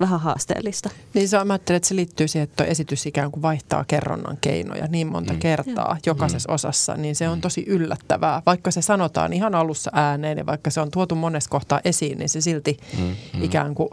vähän 0.00 0.20
haasteellista. 0.20 0.90
Niin 1.14 1.28
se, 1.28 1.44
mä 1.44 1.52
ajattelen, 1.52 1.76
että 1.76 1.88
se 1.88 1.96
liittyy 1.96 2.28
siihen, 2.28 2.48
että 2.48 2.64
esitys 2.64 3.06
ikään 3.06 3.30
kuin 3.30 3.42
vaihtaa 3.42 3.84
kerronnan 3.84 4.38
keinoja 4.40 4.86
niin 4.86 5.06
monta 5.06 5.32
mm. 5.32 5.38
kertaa 5.38 5.98
jokaisessa 6.06 6.48
mm. 6.48 6.54
osassa, 6.54 6.94
niin 6.96 7.16
se 7.16 7.28
on 7.28 7.38
mm. 7.38 7.42
tosi 7.42 7.64
yllättävää. 7.66 8.42
Vaikka 8.46 8.70
se 8.70 8.82
sanotaan 8.82 9.32
ihan 9.32 9.54
alussa 9.54 9.90
ääneen 9.94 10.38
ja 10.38 10.46
vaikka 10.46 10.70
se 10.70 10.80
on 10.80 10.90
tuotu 10.90 11.14
monessa 11.14 11.50
kohtaa 11.50 11.80
esiin, 11.84 12.18
niin 12.18 12.28
se 12.28 12.40
silti 12.40 12.78
mm. 12.98 13.04
Mm. 13.04 13.42
ikään 13.42 13.74
kuin 13.74 13.88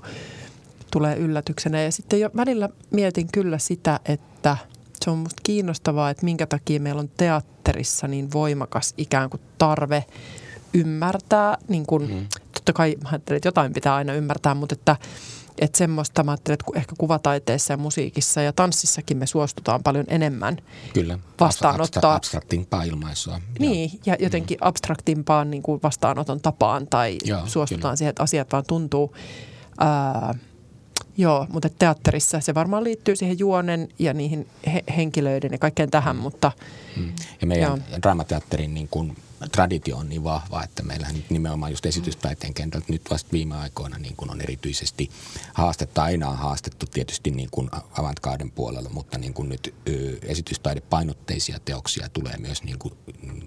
tulee 0.92 1.16
yllätyksenä. 1.16 1.82
Ja 1.82 1.92
sitten 1.92 2.20
jo 2.20 2.30
välillä 2.36 2.70
mietin 2.92 3.28
kyllä 3.34 3.58
sitä, 3.58 4.00
että 4.06 4.58
se 5.06 5.10
on 5.10 5.18
musta 5.18 5.42
kiinnostavaa, 5.44 6.10
että 6.10 6.26
minkä 6.26 6.46
takia 6.46 6.80
meillä 6.80 7.00
on 7.00 7.10
teatterissa 7.18 8.08
niin 8.08 8.32
voimakas 8.34 8.94
ikään 8.98 9.30
kuin 9.30 9.42
tarve 9.58 10.06
ymmärtää, 10.74 11.58
niin 11.68 11.86
kuin, 11.86 12.12
mm. 12.12 12.28
totta 12.54 12.74
kai 12.74 12.96
mä 13.04 13.10
ajattelin, 13.10 13.38
että 13.38 13.48
jotain 13.48 13.74
pitää 13.74 13.96
aina 13.96 14.14
ymmärtää, 14.14 14.54
mutta 14.54 14.74
että 14.74 14.96
että 15.62 15.78
semmoista 15.78 16.24
mä 16.24 16.32
ajattelen, 16.32 16.54
että 16.54 16.80
ehkä 16.80 16.96
kuvataiteessa 16.98 17.74
ja 17.74 17.78
musiikissa 17.78 18.42
ja 18.42 18.54
tanssissakin 18.54 19.18
me 19.18 19.28
suostutaan 19.28 19.84
paljon 19.84 20.06
enemmän 20.08 20.58
Kyllä, 20.94 21.20
vastaanottaa. 21.40 22.16
abstraktimpaa 22.16 22.84
ilmaisua. 22.84 23.42
Niin, 23.60 23.92
ja 24.06 24.16
jotenkin 24.20 24.58
mm. 24.58 24.68
abstraktimpaan 24.68 25.52
niin 25.52 25.64
kuin 25.64 25.80
vastaanoton 25.84 26.42
tapaan 26.42 26.88
tai 26.88 27.18
Joo, 27.26 27.42
suostutaan 27.46 27.82
kyllä. 27.82 27.96
siihen, 27.96 28.10
että 28.10 28.24
asiat 28.24 28.52
vaan 28.52 28.64
tuntuu. 28.68 29.16
Ää, 29.80 30.36
joo, 31.20 31.48
mutta 31.50 31.70
teatterissa 31.80 32.40
se 32.40 32.56
varmaan 32.56 32.84
liittyy 32.84 33.16
siihen 33.16 33.40
juonen 33.40 33.90
ja 34.00 34.14
niihin 34.14 34.48
he- 34.74 34.84
henkilöiden 34.98 35.52
ja 35.52 35.58
kaikkeen 35.58 35.92
tähän, 35.92 36.16
mutta... 36.16 36.52
Mm. 36.98 37.12
Ja 37.42 37.48
meidän 37.48 37.84
joo. 37.90 38.00
draamateatterin 38.02 38.74
niin 38.74 38.88
kuin 38.92 39.18
traditio 39.52 39.98
on 39.98 40.10
niin 40.10 40.24
vahva, 40.24 40.64
että 40.64 40.84
meillähän 40.84 41.16
nyt 41.16 41.30
nimenomaan 41.30 41.72
just 41.72 41.86
esitystaiteen 41.86 42.54
kentältä 42.54 42.86
nyt 42.90 43.02
vasta 43.10 43.32
viime 43.32 43.56
aikoina 43.56 43.98
niin 43.98 44.16
kuin 44.16 44.32
on 44.32 44.42
erityisesti 44.42 45.10
haastetta. 45.54 46.04
Aina 46.04 46.30
on 46.30 46.38
haastettu 46.38 46.86
tietysti 46.86 47.32
niin 47.32 47.50
kuin 47.52 47.70
avantgarden 47.98 48.52
puolella, 48.52 48.90
mutta 48.90 49.18
niin 49.18 49.34
kuin 49.34 49.50
nyt 49.50 49.76
esitystaidepainotteisia 50.22 51.60
teoksia 51.66 52.10
tulee 52.10 52.38
myös 52.38 52.64
niin 52.64 52.80
kuin 52.80 52.94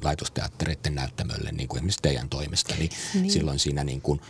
laitosteattereiden 0.05 0.95
näyttämölle, 0.95 1.53
niin 1.53 1.69
kuin 1.69 1.79
esimerkiksi 1.79 2.03
teidän 2.03 2.29
toimesta. 2.29 2.75
Niin, 2.75 2.91
niin. 3.15 3.31
silloin 3.31 3.59
siinä 3.59 3.85
niin 3.85 4.01
kuin 4.01 4.21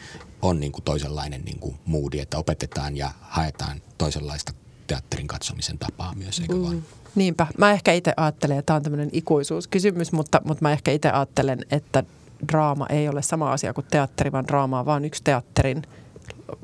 on 0.42 0.60
niin 0.60 0.72
kuin 0.72 0.84
toisenlainen 0.84 1.44
niin 1.44 1.58
kuin 1.58 1.78
moodi, 1.86 2.18
että 2.18 2.38
opetetaan 2.38 2.96
ja 2.96 3.12
haetaan 3.20 3.82
toisenlaista 3.98 4.52
teatterin 4.92 5.26
katsomisen 5.26 5.78
tapaa 5.78 6.14
myös, 6.14 6.40
eikö 6.40 6.54
mm. 6.54 6.62
vaan? 6.62 6.82
Niinpä. 7.14 7.46
Mä 7.58 7.72
ehkä 7.72 7.92
itse 7.92 8.12
ajattelen, 8.16 8.58
että 8.58 8.66
tämä 8.66 8.76
on 8.76 8.82
tämmöinen 8.82 9.08
ikuisuuskysymys, 9.12 10.12
mutta, 10.12 10.40
mutta 10.44 10.62
mä 10.62 10.72
ehkä 10.72 10.90
itse 10.90 11.10
ajattelen, 11.10 11.58
että 11.70 12.04
draama 12.48 12.86
ei 12.86 13.08
ole 13.08 13.22
sama 13.22 13.52
asia 13.52 13.72
kuin 13.72 13.86
teatteri, 13.90 14.32
vaan 14.32 14.46
draama 14.46 14.80
on 14.80 14.86
vain 14.86 15.04
yksi 15.04 15.24
teatterin 15.24 15.82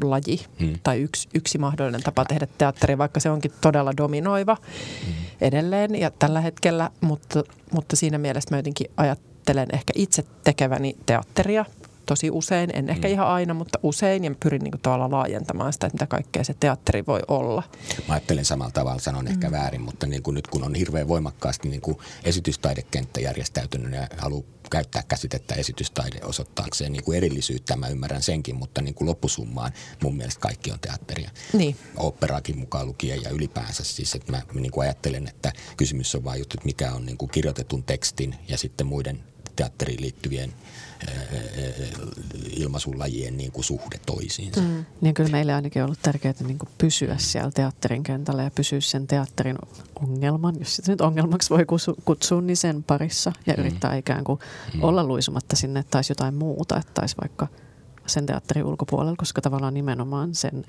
laji 0.02 0.46
hmm. 0.60 0.78
tai 0.82 1.00
yksi, 1.00 1.28
yksi 1.34 1.58
mahdollinen 1.58 2.02
tapa 2.02 2.24
tehdä 2.24 2.46
teatteria, 2.58 2.98
vaikka 2.98 3.20
se 3.20 3.30
onkin 3.30 3.52
todella 3.60 3.96
dominoiva 3.96 4.56
hmm. 5.06 5.14
edelleen 5.40 5.94
ja 5.94 6.10
tällä 6.10 6.40
hetkellä, 6.40 6.90
mutta, 7.00 7.42
mutta 7.72 7.96
siinä 7.96 8.18
mielessä 8.18 8.50
mä 8.50 8.58
jotenkin 8.58 8.90
ajattelen 8.96 9.68
ehkä 9.72 9.92
itse 9.96 10.24
tekeväni 10.44 10.96
teatteria 11.06 11.64
tosi 12.08 12.30
usein, 12.30 12.70
en 12.74 12.90
ehkä 12.90 13.08
mm. 13.08 13.12
ihan 13.12 13.26
aina, 13.26 13.54
mutta 13.54 13.78
usein 13.82 14.24
ja 14.24 14.34
pyrin 14.42 14.62
niin 14.62 14.72
kuin 14.72 14.80
tavallaan 14.80 15.12
laajentamaan 15.12 15.72
sitä, 15.72 15.86
että 15.86 15.94
mitä 15.94 16.06
kaikkea 16.06 16.44
se 16.44 16.54
teatteri 16.60 17.06
voi 17.06 17.20
olla. 17.28 17.62
Mä 18.08 18.14
ajattelen 18.14 18.44
samalla 18.44 18.72
tavalla, 18.72 19.00
sanon 19.00 19.24
mm. 19.24 19.30
ehkä 19.30 19.50
väärin, 19.50 19.80
mutta 19.80 20.06
niin 20.06 20.22
kuin 20.22 20.34
nyt 20.34 20.46
kun 20.46 20.64
on 20.64 20.74
hirveän 20.74 21.08
voimakkaasti 21.08 21.68
niin 21.68 21.80
kuin 21.80 21.98
esitystaidekenttä 22.24 23.20
järjestäytynyt 23.20 23.92
ja 23.92 24.08
haluaa 24.18 24.58
käyttää 24.70 25.02
käsitettä 25.08 25.54
esitystaide 25.54 26.20
osoittaakseen 26.24 26.92
niin 26.92 27.04
kuin 27.04 27.16
erillisyyttä, 27.16 27.76
mä 27.76 27.88
ymmärrän 27.88 28.22
senkin, 28.22 28.56
mutta 28.56 28.82
niin 28.82 28.94
kuin 28.94 29.08
loppusummaan 29.08 29.72
mun 30.02 30.16
mielestä 30.16 30.40
kaikki 30.40 30.72
on 30.72 30.80
teatteria. 30.80 31.30
Niin. 31.52 31.76
Operaakin 31.96 32.58
mukaan 32.58 32.86
lukien 32.86 33.22
ja 33.22 33.30
ylipäänsä 33.30 33.84
siis, 33.84 34.14
että 34.14 34.32
mä 34.32 34.42
niin 34.54 34.72
kuin 34.72 34.84
ajattelen, 34.84 35.28
että 35.28 35.52
kysymys 35.76 36.14
on 36.14 36.24
vain 36.24 36.38
juttu, 36.38 36.54
että 36.56 36.66
mikä 36.66 36.92
on 36.92 37.06
niin 37.06 37.18
kuin 37.18 37.30
kirjoitetun 37.30 37.84
tekstin 37.84 38.34
ja 38.48 38.58
sitten 38.58 38.86
muiden 38.86 39.24
teatteriin 39.56 40.00
liittyvien 40.00 40.52
ilmaisulajien 42.50 43.36
niin 43.36 43.52
kuin 43.52 43.64
suhde 43.64 44.00
toisiinsa. 44.06 44.60
Mm. 44.60 44.84
Niin 45.00 45.14
kyllä 45.14 45.30
meille 45.30 45.54
ainakin 45.54 45.82
on 45.82 45.86
ollut 45.86 46.02
tärkeää 46.02 46.34
niin 46.40 46.58
kuin 46.58 46.68
pysyä 46.78 47.16
siellä 47.18 47.50
teatterin 47.50 48.02
kentällä 48.02 48.42
ja 48.42 48.50
pysyä 48.50 48.80
sen 48.80 49.06
teatterin 49.06 49.58
ongelman, 50.02 50.54
jos 50.58 50.76
sitä 50.76 50.90
nyt 50.90 51.00
ongelmaksi 51.00 51.50
voi 51.50 51.64
kutsua, 52.04 52.40
niin 52.40 52.56
sen 52.56 52.82
parissa 52.82 53.32
ja 53.46 53.54
mm. 53.54 53.60
yrittää 53.60 53.96
ikään 53.96 54.24
kuin 54.24 54.38
mm. 54.74 54.84
olla 54.84 55.04
luisumatta 55.04 55.56
sinne, 55.56 55.80
että 55.80 55.90
taisi 55.90 56.10
jotain 56.10 56.34
muuta, 56.34 56.76
että 56.76 56.92
taisi 56.94 57.16
vaikka 57.20 57.48
sen 58.06 58.26
teatterin 58.26 58.64
ulkopuolella, 58.64 59.16
koska 59.16 59.40
tavallaan 59.40 59.74
nimenomaan 59.74 60.34
sen, 60.34 60.64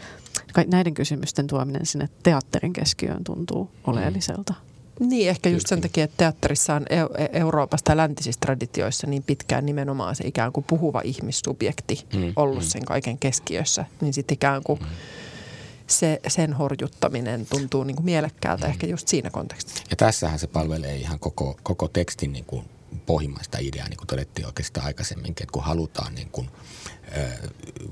näiden 0.68 0.94
kysymysten 0.94 1.48
tuominen 1.48 1.86
sinne 1.86 2.10
teatterin 2.24 2.74
keskiöön 2.74 3.24
tuntuu 3.24 3.72
oleelliselta. 3.84 4.54
Mm. 4.54 4.69
Niin, 5.00 5.30
ehkä 5.30 5.50
just 5.50 5.68
sen 5.68 5.82
takia, 5.82 6.04
että 6.04 6.18
teatterissa 6.18 6.76
on 6.76 6.86
e- 6.90 7.40
Euroopasta 7.40 7.92
ja 7.92 7.98
läntisissä 7.98 8.40
traditioissa 8.40 9.08
niin 9.08 9.24
pitkään 9.24 9.66
nimenomaan 9.66 10.16
se 10.16 10.24
ikään 10.28 10.52
kuin 10.52 10.64
puhuva 10.64 11.02
ihmissubjekti 11.04 12.06
mm, 12.16 12.34
ollut 12.36 12.64
mm. 12.64 12.70
sen 12.70 12.86
kaiken 12.86 13.18
keskiössä. 13.18 13.86
Niin 14.02 14.14
sitten 14.14 14.34
ikään 14.34 14.64
kuin 14.64 14.80
mm. 14.80 14.88
se, 15.88 16.20
sen 16.28 16.54
horjuttaminen 16.54 17.46
tuntuu 17.46 17.84
niin 17.84 17.96
kuin 17.96 18.06
mielekkäältä 18.06 18.66
mm. 18.66 18.72
ehkä 18.72 18.88
just 18.88 19.08
siinä 19.08 19.30
kontekstissa. 19.30 19.84
Ja 19.90 19.96
tässähän 19.96 20.40
se 20.40 20.48
palvelee 20.48 20.96
ihan 20.96 21.20
koko, 21.20 21.58
koko 21.64 21.88
tekstin 21.88 22.34
niin 22.34 22.46
kuin 22.46 22.66
pohjimmaista 23.06 23.58
ideaa, 23.62 23.90
niin 23.90 23.98
kuin 23.98 24.08
todettiin 24.08 24.46
oikeastaan 24.46 24.86
aikaisemminkin, 24.86 25.44
että 25.44 25.54
kun 25.54 25.64
halutaan 25.64 26.16
niin 26.16 26.30
kuin, 26.32 26.50
ö, 27.18 27.30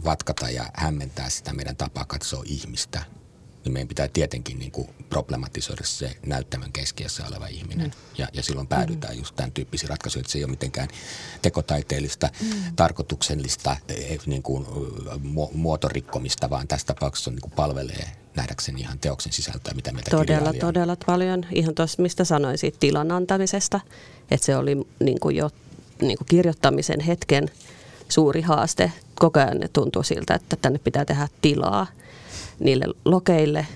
vatkata 0.05 0.49
ja 0.49 0.65
hämmentää 0.73 1.29
sitä 1.29 1.53
meidän 1.53 1.75
tapaa 1.75 2.05
katsoa 2.05 2.43
ihmistä– 2.45 3.03
niin 3.67 3.73
meidän 3.73 3.87
pitää 3.87 4.07
tietenkin 4.07 4.59
niin 4.59 4.71
kuin 4.71 4.89
problematisoida 5.09 5.83
se 5.85 6.17
näyttämön 6.25 6.71
keskiössä 6.71 7.23
oleva 7.27 7.47
ihminen. 7.47 7.87
Mm. 7.87 7.91
Ja, 8.17 8.27
ja 8.33 8.43
silloin 8.43 8.67
päädytään 8.67 9.13
mm. 9.13 9.19
just 9.19 9.35
tämän 9.35 9.51
tyyppisiin 9.51 9.89
ratkaisuihin, 9.89 10.23
että 10.23 10.31
se 10.31 10.37
ei 10.37 10.43
ole 10.43 10.51
mitenkään 10.51 10.87
tekotaiteellista, 11.41 12.29
mm. 12.41 12.75
tarkoituksellista 12.75 13.77
e, 13.87 14.17
niin 14.25 14.43
kuin, 14.43 14.65
muotorikkomista, 15.53 16.49
vaan 16.49 16.67
tässä 16.67 16.87
tapauksessa 16.87 17.29
on, 17.31 17.35
niin 17.35 17.41
kuin 17.41 17.51
palvelee 17.51 18.11
nähdäkseni 18.35 18.81
ihan 18.81 18.99
teoksen 18.99 19.33
sisältöä, 19.33 19.73
mitä 19.73 19.91
meitä 19.91 20.11
Todella, 20.11 20.53
todella 20.53 20.97
paljon. 21.05 21.45
Ihan 21.51 21.75
tuossa, 21.75 22.01
mistä 22.01 22.23
sanoin 22.23 22.57
siitä 22.57 22.77
tilan 22.79 23.11
antamisesta, 23.11 23.79
että 24.31 24.45
se 24.45 24.55
oli 24.55 24.75
niin 24.99 25.19
kuin 25.19 25.35
jo 25.35 25.49
niin 26.01 26.17
kuin 26.17 26.27
kirjoittamisen 26.27 26.99
hetken 26.99 27.49
suuri 28.09 28.41
haaste. 28.41 28.91
Koko 29.15 29.39
ajan 29.39 29.57
tuntuu 29.73 30.03
siltä, 30.03 30.35
että 30.35 30.55
tänne 30.55 30.79
pitää 30.79 31.05
tehdä 31.05 31.27
tilaa– 31.41 31.87
niille 32.59 32.85
lokeille. 33.05 33.67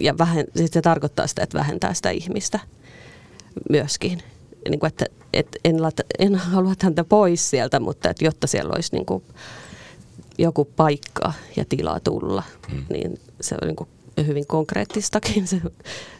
Ja 0.00 0.18
vähen, 0.18 0.46
sit 0.56 0.72
se 0.72 0.82
tarkoittaa 0.82 1.26
sitä, 1.26 1.42
että 1.42 1.58
vähentää 1.58 1.94
sitä 1.94 2.10
ihmistä 2.10 2.60
myöskin. 3.70 4.22
Niin 4.68 4.80
kuin, 4.80 4.88
että, 4.88 5.06
että 5.32 5.58
en, 5.64 5.82
laita, 5.82 6.02
en 6.18 6.34
halua 6.34 6.74
häntä 6.82 7.04
pois 7.04 7.50
sieltä, 7.50 7.80
mutta 7.80 8.10
että 8.10 8.24
jotta 8.24 8.46
siellä 8.46 8.72
olisi 8.74 8.92
niin 8.92 9.06
kuin 9.06 9.24
joku 10.38 10.64
paikka 10.64 11.32
ja 11.56 11.64
tila 11.68 12.00
tulla, 12.00 12.42
hmm. 12.70 12.84
niin 12.90 13.20
se 13.40 13.54
on 13.62 13.68
niin 13.68 13.76
kuin 13.76 13.88
hyvin 14.26 14.46
konkreettistakin 14.46 15.46
se 15.46 15.60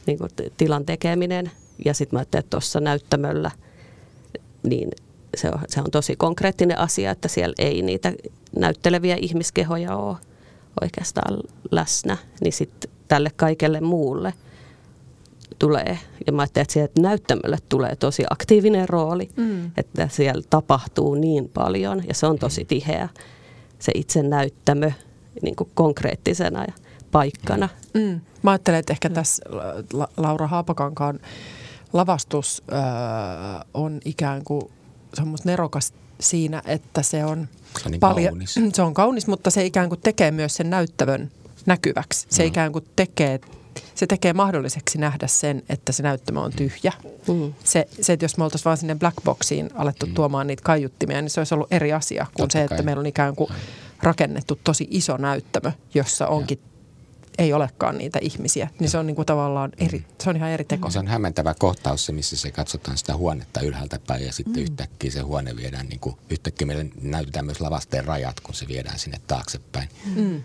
niin 0.07 0.19
kuin 0.19 0.31
tilan 0.57 0.87
tekeminen. 0.87 1.51
Ja 1.85 1.95
sitten 1.95 2.17
mä 2.17 2.19
ajattelin, 2.21 2.41
että 2.41 2.51
tuossa 2.51 2.81
näyttämöllä, 2.81 3.51
niin 4.63 4.91
se 5.37 5.49
on, 5.49 5.59
se 5.69 5.81
on 5.81 5.91
tosi 5.91 6.17
konkreettinen 6.17 6.79
asia, 6.79 7.11
että 7.11 7.29
siellä 7.29 7.55
ei 7.59 7.83
niitä 7.83 8.13
näytteleviä 8.57 9.17
ihmiskehoja 9.21 9.97
ole 9.97 10.17
oikeastaan 10.83 11.41
läsnä, 11.71 12.17
niin 12.41 12.53
sitten 12.53 12.91
tälle 13.09 13.31
kaikelle 13.37 13.81
muulle 13.81 14.35
tulee. 15.59 15.99
Ja 16.27 16.33
mä 16.33 16.43
ajattelin, 16.43 16.63
että 16.63 16.73
sieltä 16.73 17.01
näyttämölle 17.03 17.59
tulee 17.69 17.97
tosi 17.97 18.25
aktiivinen 18.31 18.89
rooli, 18.89 19.29
mm. 19.37 19.71
että 19.77 20.09
siellä 20.09 20.43
tapahtuu 20.51 21.15
niin 21.15 21.51
paljon 21.55 22.03
ja 22.09 22.15
se 22.15 22.27
on 22.27 22.39
tosi 22.39 22.61
mm. 22.61 22.67
tiheä 22.67 23.09
se 23.79 23.93
itse 23.95 24.23
näyttämö 24.23 24.91
niin 25.43 25.57
kuin 25.57 25.71
konkreettisena 25.75 26.65
ja 26.65 26.73
paikkana. 27.13 27.69
Mm. 27.95 28.21
Mä 28.43 28.51
ajattelen, 28.51 28.81
että 28.81 28.93
ehkä 28.93 29.11
tässä 29.11 29.43
Laura 30.17 30.47
Haapakankaan 30.47 31.21
lavastus 31.93 32.63
äh, 32.73 32.81
on 33.75 34.01
ikään 34.05 34.45
kuin 34.45 34.63
semmoista 35.15 35.49
nerokas 35.49 35.95
siinä, 36.21 36.63
että 36.67 37.03
se 37.03 37.25
on, 37.25 37.49
se 37.79 37.83
on 37.87 37.93
niin 37.93 38.01
paljon, 38.01 38.29
kaunis. 38.29 38.55
Se 38.75 38.83
on 38.83 38.95
kaunis, 38.95 39.27
mutta 39.27 39.51
se 39.51 39.65
ikään 39.65 39.89
kuin 39.89 40.01
tekee 40.01 40.31
myös 40.31 40.55
sen 40.55 40.71
näyttävön 40.71 41.31
näkyväksi. 41.67 42.27
Se 42.31 42.43
mm. 42.43 42.49
ikään 42.49 42.73
kuin 42.73 42.85
tekee 42.97 43.41
se 43.95 44.07
tekee 44.07 44.33
mahdolliseksi 44.33 44.99
nähdä 44.99 45.27
sen, 45.27 45.63
että 45.69 45.93
se 45.93 46.03
näyttämö 46.03 46.41
on 46.41 46.53
tyhjä. 46.53 46.93
Mm. 47.29 47.55
Se, 47.65 47.89
se, 48.01 48.13
että 48.13 48.25
jos 48.25 48.39
me 48.39 48.45
oltaisiin 48.45 48.65
vaan 48.65 48.77
sinne 48.77 48.95
black 48.95 49.17
boxiin 49.25 49.71
alettu 49.75 50.07
mm. 50.07 50.15
tuomaan 50.15 50.47
niitä 50.47 50.63
kaiuttimia, 50.63 51.23
niin 51.23 51.31
se 51.31 51.41
olisi 51.41 51.55
ollut 51.55 51.73
eri 51.73 51.93
asia 51.93 52.25
kuin 52.25 52.43
Totta 52.43 52.53
se, 52.53 52.63
että 52.63 52.77
kai. 52.77 52.85
meillä 52.85 53.01
on 53.01 53.07
ikään 53.07 53.37
kuin 53.37 53.51
rakennettu 54.03 54.59
tosi 54.65 54.89
iso 54.91 55.17
näyttämö, 55.17 55.73
jossa 55.95 56.27
onkin 56.27 56.59
ja 56.63 56.76
ei 57.39 57.53
olekaan 57.53 57.99
niitä 57.99 58.19
ihmisiä, 58.23 58.69
niin 58.79 58.91
se 58.91 58.99
on 58.99 59.07
niin 59.07 59.15
kuin 59.15 59.27
tavallaan 59.27 59.73
eri, 59.79 60.05
se 60.21 60.31
on 60.31 60.37
ihan 60.37 60.51
eri 60.51 60.65
teko. 60.65 60.91
Se 60.91 60.99
on 60.99 61.07
hämmentävä 61.07 61.55
kohtaus 61.59 62.07
se, 62.07 62.13
missä 62.13 62.37
se 62.37 62.51
katsotaan 62.51 62.99
sitä 62.99 63.17
huonetta 63.17 63.61
ylhäältä 63.61 64.01
päin 64.07 64.27
ja 64.27 64.33
sitten 64.33 64.55
mm. 64.57 64.63
yhtäkkiä 64.63 65.11
se 65.11 65.21
huone 65.21 65.57
viedään, 65.57 65.87
niin 65.87 66.01
kuin, 66.01 66.17
yhtäkkiä 66.31 66.67
meille 66.67 66.87
näytetään 67.03 67.47
myös 67.47 67.61
lavasteen 67.61 68.05
rajat, 68.05 68.41
kun 68.41 68.55
se 68.55 68.69
viedään 68.69 68.99
sinne 68.99 69.21
taaksepäin. 69.27 69.89
Mm. 70.17 70.45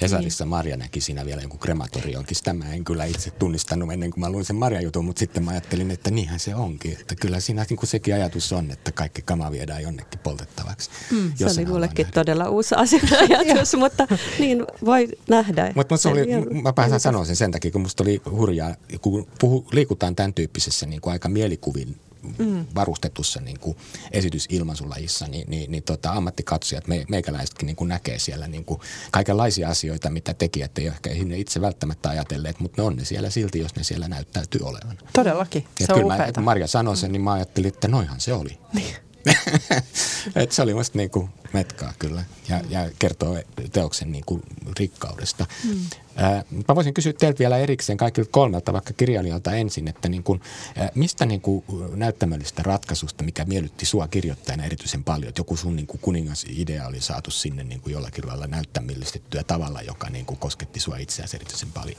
Hesarissa 0.00 0.46
Marja 0.46 0.76
näki 0.76 1.00
siinä 1.00 1.26
vielä 1.26 1.40
jonkun 1.40 1.60
krematorionkin. 1.60 2.36
Sitä 2.36 2.52
mä 2.52 2.72
en 2.72 2.84
kyllä 2.84 3.04
itse 3.04 3.30
tunnistanut 3.30 3.92
ennen 3.92 4.10
kuin 4.10 4.20
mä 4.20 4.30
luin 4.30 4.44
sen 4.44 4.56
Marja 4.56 4.80
jutun, 4.80 5.04
mutta 5.04 5.18
sitten 5.18 5.44
mä 5.44 5.50
ajattelin, 5.50 5.90
että 5.90 6.10
niinhän 6.10 6.40
se 6.40 6.54
onkin. 6.54 6.96
Että 7.00 7.14
kyllä 7.14 7.40
siinä 7.40 7.66
niin 7.70 7.76
kuin 7.76 7.88
sekin 7.88 8.14
ajatus 8.14 8.52
on, 8.52 8.70
että 8.70 8.92
kaikki 8.92 9.22
kama 9.22 9.50
viedään 9.50 9.82
jonnekin 9.82 10.20
poltettavaksi. 10.20 10.90
Mm, 11.10 11.32
se 11.34 11.60
oli 11.60 11.66
mullekin 11.66 12.06
todella 12.14 12.48
uusi 12.48 12.74
asia 12.74 13.00
ajatus, 13.28 13.74
mutta 13.76 14.06
niin 14.38 14.64
voi 14.84 15.08
nähdä. 15.28 15.72
Mutta 15.74 15.96
se 15.96 16.08
oli, 16.08 16.26
mä 16.62 16.72
pääsen 16.72 17.00
sanoa 17.00 17.24
sen 17.24 17.36
sen 17.36 17.50
takia, 17.50 17.70
kun 17.70 17.80
musta 17.80 18.02
oli 18.02 18.22
hurjaa, 18.30 18.74
kun 19.00 19.26
puhu, 19.40 19.66
liikutaan 19.72 20.16
tämän 20.16 20.34
tyyppisessä 20.34 20.86
niin 20.86 21.00
kuin 21.00 21.12
aika 21.12 21.28
mielikuvin 21.28 21.96
mm. 22.38 22.66
varustetussa 22.74 23.40
niin 23.40 23.58
kuin 23.60 23.76
esitysilmansulajissa, 24.12 25.26
niin, 25.26 25.50
niin, 25.50 25.70
niin 25.70 25.82
tota, 25.82 26.12
ammattikatsojat, 26.12 26.86
me, 26.86 27.04
meikäläisetkin 27.08 27.66
niin 27.66 27.76
kuin 27.76 27.88
näkee 27.88 28.18
siellä 28.18 28.48
niin 28.48 28.64
kuin 28.64 28.80
kaikenlaisia 29.10 29.68
asioita, 29.68 30.10
mitä 30.10 30.34
tekijät 30.34 30.78
ei 30.78 30.86
ehkä 30.86 31.10
itse 31.36 31.60
välttämättä 31.60 32.08
ajatelleet, 32.08 32.60
mutta 32.60 32.82
ne 32.82 32.86
on 32.86 32.96
ne 32.96 33.04
siellä 33.04 33.30
silti, 33.30 33.58
jos 33.58 33.76
ne 33.76 33.84
siellä 33.84 34.08
näyttäytyy 34.08 34.60
olevan. 34.64 34.98
Todellakin, 35.12 35.66
se 35.78 35.92
on 35.92 36.00
kyllä 36.00 36.16
mä, 36.16 36.42
Marja 36.42 36.66
sanoi 36.66 36.96
sen, 36.96 37.12
niin 37.12 37.22
mä 37.22 37.32
ajattelin, 37.32 37.68
että 37.68 37.88
noihan 37.88 38.20
se 38.20 38.32
oli. 38.32 38.58
Niin. 38.72 39.03
Et 40.42 40.52
se 40.52 40.62
oli 40.62 40.74
musta 40.74 40.98
niinku 40.98 41.28
metkaa 41.52 41.92
kyllä 41.98 42.24
ja, 42.48 42.60
ja 42.68 42.90
kertoo 42.98 43.38
teoksen 43.72 44.12
niinku 44.12 44.40
rikkaudesta. 44.78 45.46
Mm. 45.64 45.80
Ää, 46.16 46.44
mä 46.68 46.74
voisin 46.74 46.94
kysyä 46.94 47.12
teiltä 47.12 47.38
vielä 47.38 47.58
erikseen 47.58 47.98
kaikilta 47.98 48.30
kolmelta, 48.30 48.72
vaikka 48.72 48.92
kirjailijalta 48.92 49.52
ensin, 49.52 49.88
että 49.88 50.08
niinku, 50.08 50.40
ää, 50.76 50.90
mistä 50.94 51.26
niinku 51.26 51.64
näyttämöllistä 51.94 52.62
ratkaisusta, 52.62 53.24
mikä 53.24 53.44
miellytti 53.44 53.86
sua 53.86 54.08
kirjoittajana 54.08 54.64
erityisen 54.64 55.04
paljon, 55.04 55.28
että 55.28 55.40
joku 55.40 55.56
sun 55.56 55.76
niinku 55.76 55.98
kuningasidea 55.98 56.86
oli 56.86 57.00
saatu 57.00 57.30
sinne 57.30 57.64
niinku 57.64 57.90
jollakin 57.90 58.26
lailla 58.26 58.46
näyttämöllistettyä 58.46 59.44
tavalla, 59.44 59.82
joka 59.82 60.10
niinku 60.10 60.36
kosketti 60.36 60.80
sua 60.80 60.96
itseäsi 60.96 61.36
erityisen 61.36 61.72
paljon? 61.72 61.98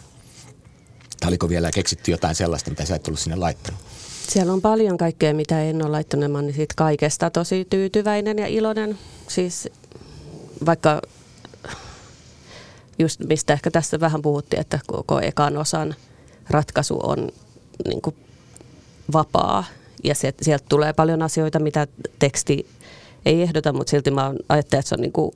Tai 1.19 1.28
oliko 1.28 1.49
vielä 1.49 1.71
keksitty 1.71 2.11
jotain 2.11 2.36
sellaista, 2.36 2.69
mitä 2.69 2.86
sä 2.86 2.95
et 2.95 3.07
ollut 3.07 3.19
sinne 3.19 3.36
laittanut? 3.36 3.82
Siellä 4.28 4.53
on 4.53 4.61
paljon 4.61 4.97
kaikkea, 4.97 5.34
mitä 5.34 5.63
en 5.63 5.82
ole 5.82 5.91
laittanut. 5.91 6.32
Mä 6.32 6.51
siitä 6.51 6.73
kaikesta 6.78 7.30
tosi 7.30 7.67
tyytyväinen 7.69 8.38
ja 8.38 8.47
iloinen. 8.47 8.97
Siis 9.28 9.69
vaikka 10.65 11.01
just 12.99 13.19
mistä 13.28 13.53
ehkä 13.53 13.71
tässä 13.71 13.99
vähän 13.99 14.21
puhuttiin, 14.21 14.59
että 14.59 14.80
koko 14.88 15.19
ekan 15.19 15.57
osan 15.57 15.95
ratkaisu 16.49 16.99
on 17.03 17.30
niin 17.88 18.01
kuin 18.01 18.15
vapaa. 19.13 19.63
Ja 20.03 20.15
se, 20.15 20.34
sieltä 20.41 20.65
tulee 20.69 20.93
paljon 20.93 21.21
asioita, 21.21 21.59
mitä 21.59 21.88
teksti 22.19 22.67
ei 23.26 23.41
ehdota, 23.41 23.73
mutta 23.73 23.91
silti 23.91 24.11
mä 24.11 24.34
ajattelen, 24.49 24.80
että 24.80 24.89
se 24.89 24.95
on 24.95 25.01
niin 25.01 25.11
kuin 25.11 25.32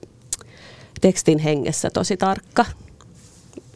tekstin 1.01 1.39
hengessä 1.39 1.89
tosi 1.89 2.17
tarkka. 2.17 2.65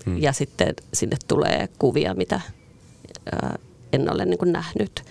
Hmm. 0.05 0.22
Ja 0.22 0.34
sitten 0.34 0.74
sinne 0.93 1.18
tulee 1.28 1.70
kuvia, 1.80 2.14
mitä 2.14 2.41
en 3.93 4.13
ole 4.13 4.25
niin 4.25 4.37
kuin 4.37 4.51
nähnyt. 4.51 5.03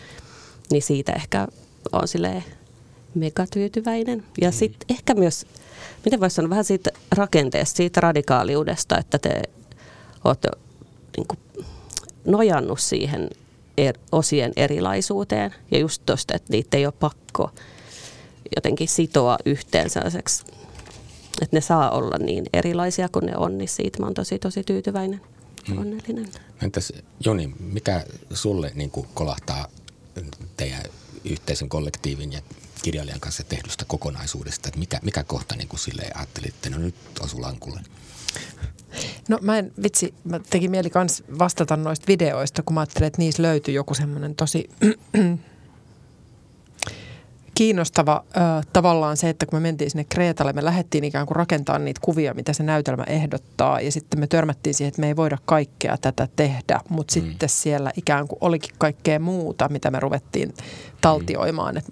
Niin 0.70 0.82
siitä 0.82 1.12
ehkä 1.12 1.48
on 1.92 2.08
silleen 2.08 2.44
megatyytyväinen. 3.14 4.24
Ja 4.40 4.48
mm. 4.48 4.52
sitten 4.52 4.86
ehkä 4.88 5.14
myös, 5.14 5.46
miten 6.04 6.20
voisi 6.20 6.36
sanoa, 6.36 6.50
vähän 6.50 6.64
siitä 6.64 6.90
rakenteesta, 7.12 7.76
siitä 7.76 8.00
radikaaliudesta, 8.00 8.98
että 8.98 9.18
te 9.18 9.42
olette 10.24 10.48
niin 11.16 11.26
kuin 11.26 11.66
nojannut 12.24 12.80
siihen 12.80 13.30
er, 13.78 13.98
osien 14.12 14.52
erilaisuuteen. 14.56 15.54
Ja 15.70 15.78
just 15.78 16.02
tuosta, 16.06 16.34
että 16.36 16.52
niitä 16.52 16.76
ei 16.76 16.86
ole 16.86 16.94
pakko 17.00 17.50
jotenkin 18.56 18.88
sitoa 18.88 19.38
yhteen 19.46 19.90
sellaiseksi, 19.90 20.44
että 21.42 21.56
ne 21.56 21.60
saa 21.60 21.90
olla 21.90 22.16
niin 22.18 22.44
erilaisia 22.52 23.08
kuin 23.08 23.26
ne 23.26 23.36
on, 23.36 23.58
niin 23.58 23.68
siitä 23.68 24.00
mä 24.00 24.06
oon 24.06 24.14
tosi 24.14 24.38
tosi 24.38 24.62
tyytyväinen 24.64 25.20
mm. 25.68 25.78
onnellinen. 25.78 26.28
Entäs 26.62 26.92
Joni, 27.24 27.54
mikä 27.60 28.06
sulle 28.34 28.72
niin 28.74 28.90
kuin 28.90 29.08
kolahtaa 29.14 29.68
teidän 30.56 30.82
yhteisen 31.24 31.68
kollektiivin 31.68 32.32
ja 32.32 32.40
kirjailijan 32.82 33.20
kanssa 33.20 33.44
tehdystä 33.44 33.84
kokonaisuudesta? 33.84 34.68
Että 34.68 34.78
mikä, 34.80 35.00
mikä 35.02 35.24
kohta 35.24 35.56
niin 35.56 35.68
kuin 35.68 35.80
sille 35.80 36.10
ajattelitte, 36.14 36.70
no 36.70 36.78
nyt 36.78 36.94
osu 37.20 37.42
lankulle? 37.42 37.80
No 39.28 39.38
mä 39.42 39.58
en, 39.58 39.72
vitsi, 39.82 40.14
mä 40.24 40.40
tekin 40.50 40.70
mieli 40.70 40.90
kans 40.90 41.22
vastata 41.38 41.76
noista 41.76 42.06
videoista, 42.08 42.62
kun 42.62 42.74
mä 42.74 42.80
ajattelin, 42.80 43.06
että 43.06 43.18
niissä 43.18 43.42
löytyy 43.42 43.74
joku 43.74 43.94
semmoinen 43.94 44.34
tosi 44.34 44.68
kiinnostava 47.54 48.24
äh, 48.36 48.66
tavallaan 48.72 49.16
se, 49.16 49.28
että 49.28 49.46
kun 49.46 49.56
me 49.56 49.60
mentiin 49.60 49.90
sinne 49.90 50.04
Kreetalle, 50.04 50.52
me 50.52 50.64
lähdettiin 50.64 51.04
ikään 51.04 51.26
kuin 51.26 51.36
rakentamaan 51.36 51.84
niitä 51.84 52.00
kuvia, 52.04 52.34
mitä 52.34 52.52
se 52.52 52.62
näytelmä 52.62 53.04
ehdottaa. 53.06 53.80
Ja 53.80 53.92
sitten 53.92 54.20
me 54.20 54.26
törmättiin 54.26 54.74
siihen, 54.74 54.88
että 54.88 55.00
me 55.00 55.06
ei 55.06 55.16
voida 55.16 55.38
kaikkea 55.46 55.96
tätä 55.96 56.28
tehdä, 56.36 56.80
mutta 56.88 57.20
mm. 57.20 57.24
sitten 57.24 57.48
siellä 57.48 57.92
ikään 57.96 58.28
kuin 58.28 58.38
olikin 58.40 58.74
kaikkea 58.78 59.18
muuta, 59.18 59.68
mitä 59.68 59.90
me 59.90 60.00
ruvettiin 60.00 60.54
taltioimaan. 61.00 61.76
Et 61.76 61.84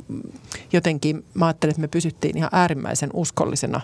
jotenkin 0.72 1.24
mä 1.34 1.46
ajattelin, 1.46 1.70
että 1.70 1.80
me 1.80 1.88
pysyttiin 1.88 2.36
ihan 2.36 2.50
äärimmäisen 2.52 3.10
uskollisena 3.12 3.80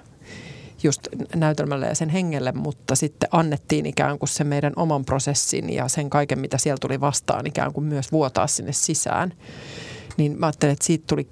just 0.83 1.09
näytelmälle 1.35 1.87
ja 1.87 1.95
sen 1.95 2.09
hengelle, 2.09 2.53
mutta 2.53 2.95
sitten 2.95 3.29
annettiin 3.33 3.87
ikään 3.87 4.19
kuin 4.19 4.29
se 4.29 4.45
meidän 4.45 4.73
oman 4.77 5.05
prosessin 5.05 5.73
ja 5.73 5.89
sen 5.89 6.11
kaiken, 6.11 6.39
mitä 6.39 6.59
siellä 6.59 6.79
tuli 6.81 7.01
vastaan, 7.01 7.47
ikään 7.47 7.73
kuin 7.73 7.85
myös 7.85 8.13
vuotaa 8.13 8.47
sinne 8.47 8.73
sisään. 8.73 9.33
Niin 10.17 10.39
mä 10.39 10.47
ajattelin, 10.47 10.73
että 10.73 10.85
siitä 10.85 11.05
tuli 11.07 11.29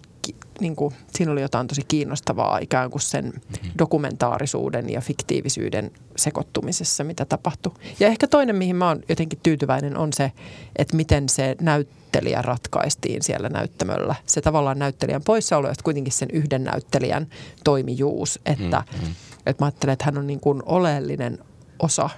niin 0.60 0.76
kuin, 0.76 0.94
siinä 1.14 1.32
oli 1.32 1.40
jotain 1.40 1.66
tosi 1.66 1.82
kiinnostavaa 1.88 2.58
ikään 2.58 2.90
kuin 2.90 3.02
sen 3.02 3.24
mm-hmm. 3.24 3.70
dokumentaarisuuden 3.78 4.90
ja 4.90 5.00
fiktiivisyyden 5.00 5.90
sekoittumisessa, 6.16 7.04
mitä 7.04 7.24
tapahtui. 7.24 7.72
Ja 8.00 8.08
ehkä 8.08 8.26
toinen, 8.26 8.56
mihin 8.56 8.76
mä 8.76 8.88
oon 8.88 9.02
jotenkin 9.08 9.38
tyytyväinen, 9.42 9.96
on 9.96 10.12
se, 10.12 10.32
että 10.76 10.96
miten 10.96 11.28
se 11.28 11.56
näyttelijä 11.60 12.42
ratkaistiin 12.42 13.22
siellä 13.22 13.48
näyttämöllä. 13.48 14.14
Se 14.26 14.40
tavallaan 14.40 14.78
näyttelijän 14.78 15.22
poissaolo 15.22 15.68
ja 15.68 15.74
kuitenkin 15.84 16.12
sen 16.12 16.30
yhden 16.30 16.64
näyttelijän 16.64 17.26
toimijuus, 17.64 18.40
että, 18.46 18.84
mm-hmm. 18.92 19.14
että 19.46 19.62
mä 19.62 19.66
ajattelen, 19.66 19.92
että 19.92 20.04
hän 20.04 20.18
on 20.18 20.26
niin 20.26 20.40
kuin 20.40 20.62
oleellinen 20.66 21.38
osa 21.78 22.10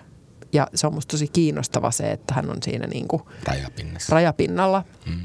ja 0.53 0.69
se 0.75 0.87
on 0.87 0.95
musta 0.95 1.11
tosi 1.11 1.29
kiinnostava 1.29 1.91
se, 1.91 2.11
että 2.11 2.35
hän 2.35 2.51
on 2.51 2.63
siinä 2.63 2.87
niin 2.87 3.09
kuin 3.09 3.23
rajapinnalla. 4.09 4.85
Mm. 5.07 5.25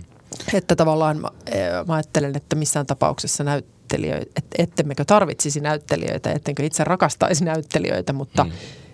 Että 0.54 0.76
tavallaan 0.76 1.18
mä, 1.18 1.28
eh, 1.52 1.70
mä 1.88 1.94
ajattelen, 1.94 2.36
että 2.38 2.56
missään 2.56 2.86
tapauksessa 2.86 3.44
näyttelijöitä, 3.44 4.32
et, 4.36 4.46
ettemmekö 4.58 5.06
tarvitsisi 5.06 5.60
näyttelijöitä, 5.60 6.32
ettenkö 6.32 6.64
itse 6.64 6.84
rakastaisi 6.84 7.46
näyttelijöitä, 7.46 8.14
mutta 8.14 8.44
mm. 8.44 8.52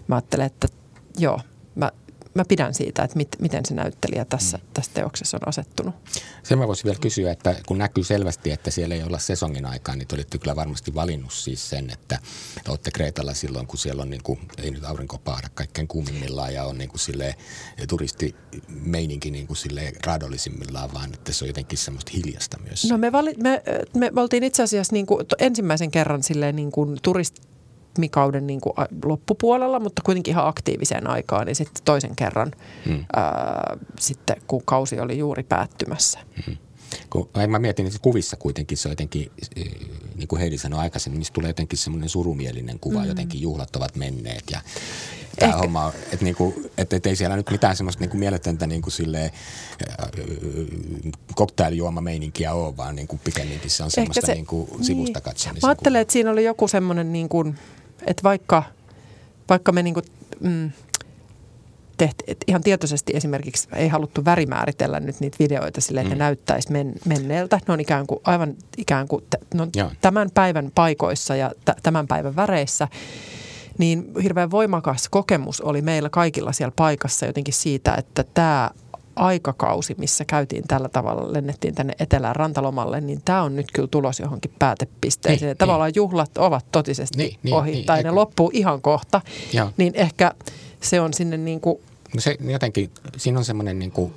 mä 0.08 0.16
ajattelen, 0.16 0.46
että 0.46 0.68
joo, 1.18 1.40
mä 2.38 2.46
pidän 2.46 2.74
siitä, 2.74 3.04
että 3.04 3.18
mit, 3.18 3.28
miten 3.40 3.66
se 3.66 3.74
näyttelijä 3.74 4.26
tässä, 4.26 4.58
mm. 4.58 4.64
tässä 4.74 4.92
teoksessa 4.94 5.38
on 5.38 5.48
asettunut. 5.48 5.96
Sen 6.44 6.58
mä 6.58 6.68
voisin 6.68 6.86
vielä 6.86 7.00
kysyä, 7.00 7.32
että 7.32 7.56
kun 7.66 7.78
näkyy 7.78 8.04
selvästi, 8.04 8.52
että 8.52 8.72
siellä 8.72 8.96
ei 8.96 9.04
olla 9.04 9.20
sesongin 9.20 9.66
aikaa, 9.66 9.96
niin 9.96 10.08
te 10.08 10.16
olitte 10.16 10.38
kyllä 10.38 10.56
varmasti 10.56 10.96
valinnut 10.96 11.34
siis 11.34 11.70
sen, 11.70 11.90
että 11.90 12.20
olette 12.68 12.92
Kreetalla 12.92 13.34
silloin, 13.34 13.68
kun 13.68 13.80
siellä 13.80 14.02
on, 14.02 14.10
niin 14.10 14.24
kuin, 14.24 14.40
ei 14.58 14.72
nyt 14.72 14.84
aurinko 14.84 15.18
paahda 15.18 15.50
kaikkein 15.56 15.88
kuumimmillaan 15.88 16.54
ja 16.54 16.64
on 16.64 16.78
niin 16.78 16.90
kuin 16.90 17.00
silleen, 17.00 17.34
turistimeininki 17.88 19.32
niin 19.32 19.48
kuin 19.48 19.58
silleen 19.58 19.94
raadollisimmillaan, 20.06 20.94
vaan 20.94 21.14
että 21.14 21.34
se 21.34 21.46
on 21.46 21.50
jotenkin 21.50 21.78
semmoista 21.78 22.12
hiljasta 22.16 22.58
myös. 22.60 22.90
No 22.90 22.98
me, 22.98 23.12
vali, 23.12 23.36
me, 23.44 23.64
me 23.94 24.22
oltiin 24.22 24.44
itse 24.44 24.64
asiassa 24.64 24.94
niin 24.94 25.06
kuin, 25.06 25.26
ensimmäisen 25.40 25.92
kerran 25.92 26.24
silleen 26.24 26.56
niin 26.56 26.72
kuin 26.72 26.98
turist, 27.02 27.36
rytmikauden 27.98 28.48
niin 28.48 28.62
kuin 28.62 28.74
loppupuolella, 29.06 29.80
mutta 29.80 30.02
kuitenkin 30.06 30.32
ihan 30.32 30.48
aktiiviseen 30.48 31.08
aikaan, 31.10 31.46
niin 31.46 31.56
sitten 31.56 31.84
toisen 31.86 32.16
kerran 32.16 32.52
hmm. 32.86 33.06
ää, 33.16 33.78
sitten, 34.00 34.36
kun 34.48 34.62
kausi 34.66 35.00
oli 35.00 35.18
juuri 35.18 35.44
päättymässä. 35.44 36.20
Hmm. 36.46 36.58
Kun 37.10 37.30
mä 37.48 37.60
mietin, 37.60 37.88
että 37.88 38.00
kuvissa 38.02 38.36
kuitenkin 38.36 38.78
se 38.78 38.88
on 38.88 38.92
jotenkin, 38.92 39.32
niin 40.16 40.28
kuin 40.28 40.40
Heidi 40.40 40.58
sanoi 40.58 40.80
aikaisemmin, 40.80 41.20
niin 41.20 41.34
tulee 41.34 41.50
jotenkin 41.50 41.80
semmoinen 41.80 42.10
surumielinen 42.10 42.80
kuva, 42.80 43.00
mm. 43.00 43.08
jotenkin 43.08 43.42
juhlat 43.42 43.76
ovat 43.76 43.96
menneet 43.96 44.44
ja 44.52 44.62
tämä 45.40 45.50
Ehkä. 45.50 45.62
homma, 45.62 45.94
että, 46.12 46.26
niinku, 46.26 46.54
että, 46.78 46.96
että 46.96 47.10
ei 47.10 47.16
siellä 47.16 47.36
nyt 47.36 47.52
mitään 47.52 47.76
semmoista 47.76 48.02
niinku 48.02 48.18
mieletöntä 48.18 48.68
niinku 48.68 48.90
silleen, 48.90 49.32
cocktailjuoma-meininkiä 51.36 52.54
ole, 52.54 52.78
vaan 52.78 52.96
niinku 52.96 53.20
pikemminkin 53.24 53.70
se 53.70 53.84
on 53.84 53.92
semmoista 53.92 54.26
se, 54.26 54.34
niinku 54.34 54.78
sivusta 54.82 55.22
katsomista. 55.22 55.68
Mä 55.68 55.70
ajattelen, 55.70 56.02
että 56.02 56.12
siinä 56.12 56.32
oli 56.32 56.44
joku 56.44 56.68
semmoinen 56.68 57.14
niin 57.14 57.30
kuin, 57.30 57.56
että 58.08 58.24
vaikka, 58.24 58.64
vaikka 59.50 59.72
me 59.72 59.84
niinku, 59.84 60.02
mm, 60.40 60.72
tehti, 61.98 62.24
että 62.28 62.44
ihan 62.48 62.62
tietoisesti 62.62 63.14
esimerkiksi 63.16 63.68
ei 63.76 63.88
haluttu 63.88 64.26
värimääritellä 64.26 65.00
nyt 65.00 65.20
niitä 65.20 65.38
videoita 65.40 65.82
sille, 65.82 66.00
että 66.00 66.14
mm. 66.14 66.20
ne 66.20 66.24
näyttäisi 66.24 66.72
men, 66.72 66.94
menneeltä. 67.06 67.60
Ne 67.68 67.74
on 67.74 67.80
ikään 67.80 68.08
kuin 68.08 68.20
aivan 68.24 68.56
ikään 68.78 69.08
kuin 69.08 69.24
no, 69.54 69.68
tämän 70.02 70.32
päivän 70.34 70.72
paikoissa 70.76 71.36
ja 71.36 71.52
t- 71.66 71.84
tämän 71.84 72.08
päivän 72.08 72.36
väreissä 72.36 72.88
niin 73.78 74.12
hirveän 74.24 74.52
voimakas 74.52 75.10
kokemus 75.10 75.62
oli 75.62 75.82
meillä 75.82 76.10
kaikilla 76.10 76.52
siellä 76.52 76.74
paikassa 76.76 77.26
jotenkin 77.26 77.54
siitä, 77.54 77.96
että 77.96 78.24
tämä 78.34 78.72
aikakausi, 79.18 79.96
missä 79.98 80.26
käytiin 80.26 80.64
tällä 80.68 80.90
tavalla, 80.90 81.34
lennettiin 81.34 81.76
tänne 81.76 81.94
etelään 82.00 82.36
rantalomalle, 82.36 83.02
niin 83.02 83.22
tämä 83.26 83.44
on 83.44 83.56
nyt 83.56 83.68
kyllä 83.74 83.88
tulos 83.88 84.20
johonkin 84.20 84.52
päätepisteeseen. 84.60 85.50
Niin, 85.50 85.58
Tavallaan 85.58 85.88
niin. 85.88 85.96
juhlat 85.96 86.38
ovat 86.38 86.66
totisesti 86.72 87.18
niin, 87.18 87.40
niin, 87.44 87.56
ohi, 87.56 87.72
niin, 87.72 87.86
tai 87.86 88.04
ne 88.04 88.12
loppuu 88.12 88.52
ihan 88.54 88.82
kohta. 88.82 89.22
Ja. 89.54 89.72
Niin 89.78 89.94
ehkä 89.96 90.32
se 90.82 91.02
on 91.02 91.14
sinne 91.14 91.38
niin 91.38 91.62
kuin 91.62 91.80
No 92.16 92.22
se 92.22 92.38
jotenkin, 92.42 92.92
siinä 93.18 93.40
on 93.40 93.46
semmoinen 93.46 93.80
niin 93.80 93.92
kuin, 93.92 94.14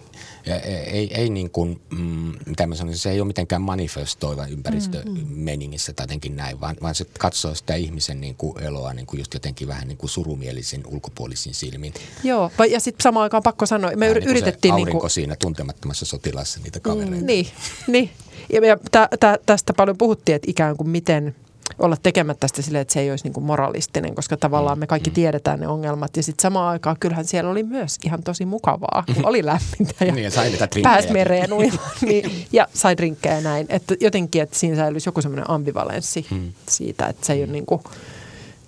ei, 0.93 1.15
ei 1.15 1.31
niin 1.31 1.51
kuin, 1.51 1.81
mm, 1.91 2.33
mitä 2.47 2.67
mä 2.67 2.75
sanoisin, 2.75 3.03
se 3.03 3.11
ei 3.11 3.21
ole 3.21 3.27
mitenkään 3.27 3.63
manifestoiva 3.63 4.47
ympäristömeningissä 4.47 5.93
tai 5.93 6.05
jotenkin 6.05 6.37
näin, 6.37 6.61
vaan, 6.61 6.77
vaan 6.83 6.95
se 6.95 7.07
katsoo 7.19 7.55
sitä 7.55 7.75
ihmisen 7.75 8.21
niin 8.21 8.35
kuin 8.35 8.63
eloa 8.63 8.93
niin 8.93 9.07
kuin 9.07 9.19
just 9.19 9.35
jotenkin 9.35 9.69
vähän 9.69 9.89
niin 9.89 9.99
kuin 9.99 10.11
surumielisin 10.11 10.83
ulkopuolisin 10.87 11.55
silmin. 11.55 11.95
Joo, 12.25 12.51
ja 12.71 12.81
sitten 12.81 13.03
samaan 13.03 13.23
aikaan 13.23 13.43
pakko 13.43 13.67
sanoa, 13.67 13.91
me 13.97 14.09
niin 14.09 14.29
yritettiin... 14.29 14.73
aurinko 14.73 14.91
niin 14.93 15.01
kuin, 15.01 15.11
siinä 15.11 15.37
tuntemattomassa 15.37 16.07
sotilassa 16.07 16.61
niitä 16.65 16.81
kavereita. 16.81 17.17
Mm, 17.17 17.27
niin, 17.27 17.47
niin. 17.87 18.11
Ja, 18.53 18.67
ja 18.67 18.77
tä, 18.91 19.09
tä, 19.21 19.39
tästä 19.47 19.73
paljon 19.73 19.99
puhuttiin, 19.99 20.37
että 20.37 20.51
ikään 20.51 20.77
kuin 20.77 20.89
miten– 20.89 21.35
olla 21.81 21.97
tekemättä 22.03 22.49
sitä 22.49 22.63
silleen, 22.63 22.83
että 22.83 22.95
se 22.95 23.01
ei 23.01 23.11
olisi 23.11 23.25
niin 23.25 23.33
kuin 23.33 23.45
moralistinen, 23.45 24.15
koska 24.15 24.37
tavallaan 24.37 24.79
me 24.79 24.87
kaikki 24.87 25.11
mm. 25.11 25.15
tiedetään 25.15 25.61
ne 25.61 25.69
ongelmat. 25.69 26.17
Ja 26.17 26.23
sitten 26.23 26.43
samaan 26.43 26.71
aikaan 26.71 26.97
kyllähän 27.01 27.25
siellä 27.25 27.51
oli 27.51 27.63
myös 27.63 27.99
ihan 28.05 28.23
tosi 28.23 28.45
mukavaa, 28.45 29.05
kun 29.15 29.27
oli 29.27 29.45
lämmintä 29.45 30.05
ja, 30.05 30.13
niin, 30.13 30.25
ja 30.25 30.31
sai 30.31 30.53
pääsi 30.83 31.13
mereen 31.13 31.53
uimaan. 31.53 31.91
niin, 32.09 32.47
ja 32.53 32.69
sai 32.75 32.97
drinkkejä 32.97 33.35
ja 33.35 33.41
näin. 33.41 33.67
Että 33.69 33.95
jotenkin, 34.01 34.43
että 34.43 34.59
siinä 34.59 34.77
säilyisi 34.77 35.09
joku 35.09 35.23
semmoinen 35.23 35.51
ambivalenssi 35.51 36.27
hmm. 36.31 36.53
siitä, 36.69 37.07
että 37.07 37.27
se 37.27 37.33
ei 37.33 37.43
ole 37.43 37.53
niin 37.53 37.67
kuin, 37.67 37.83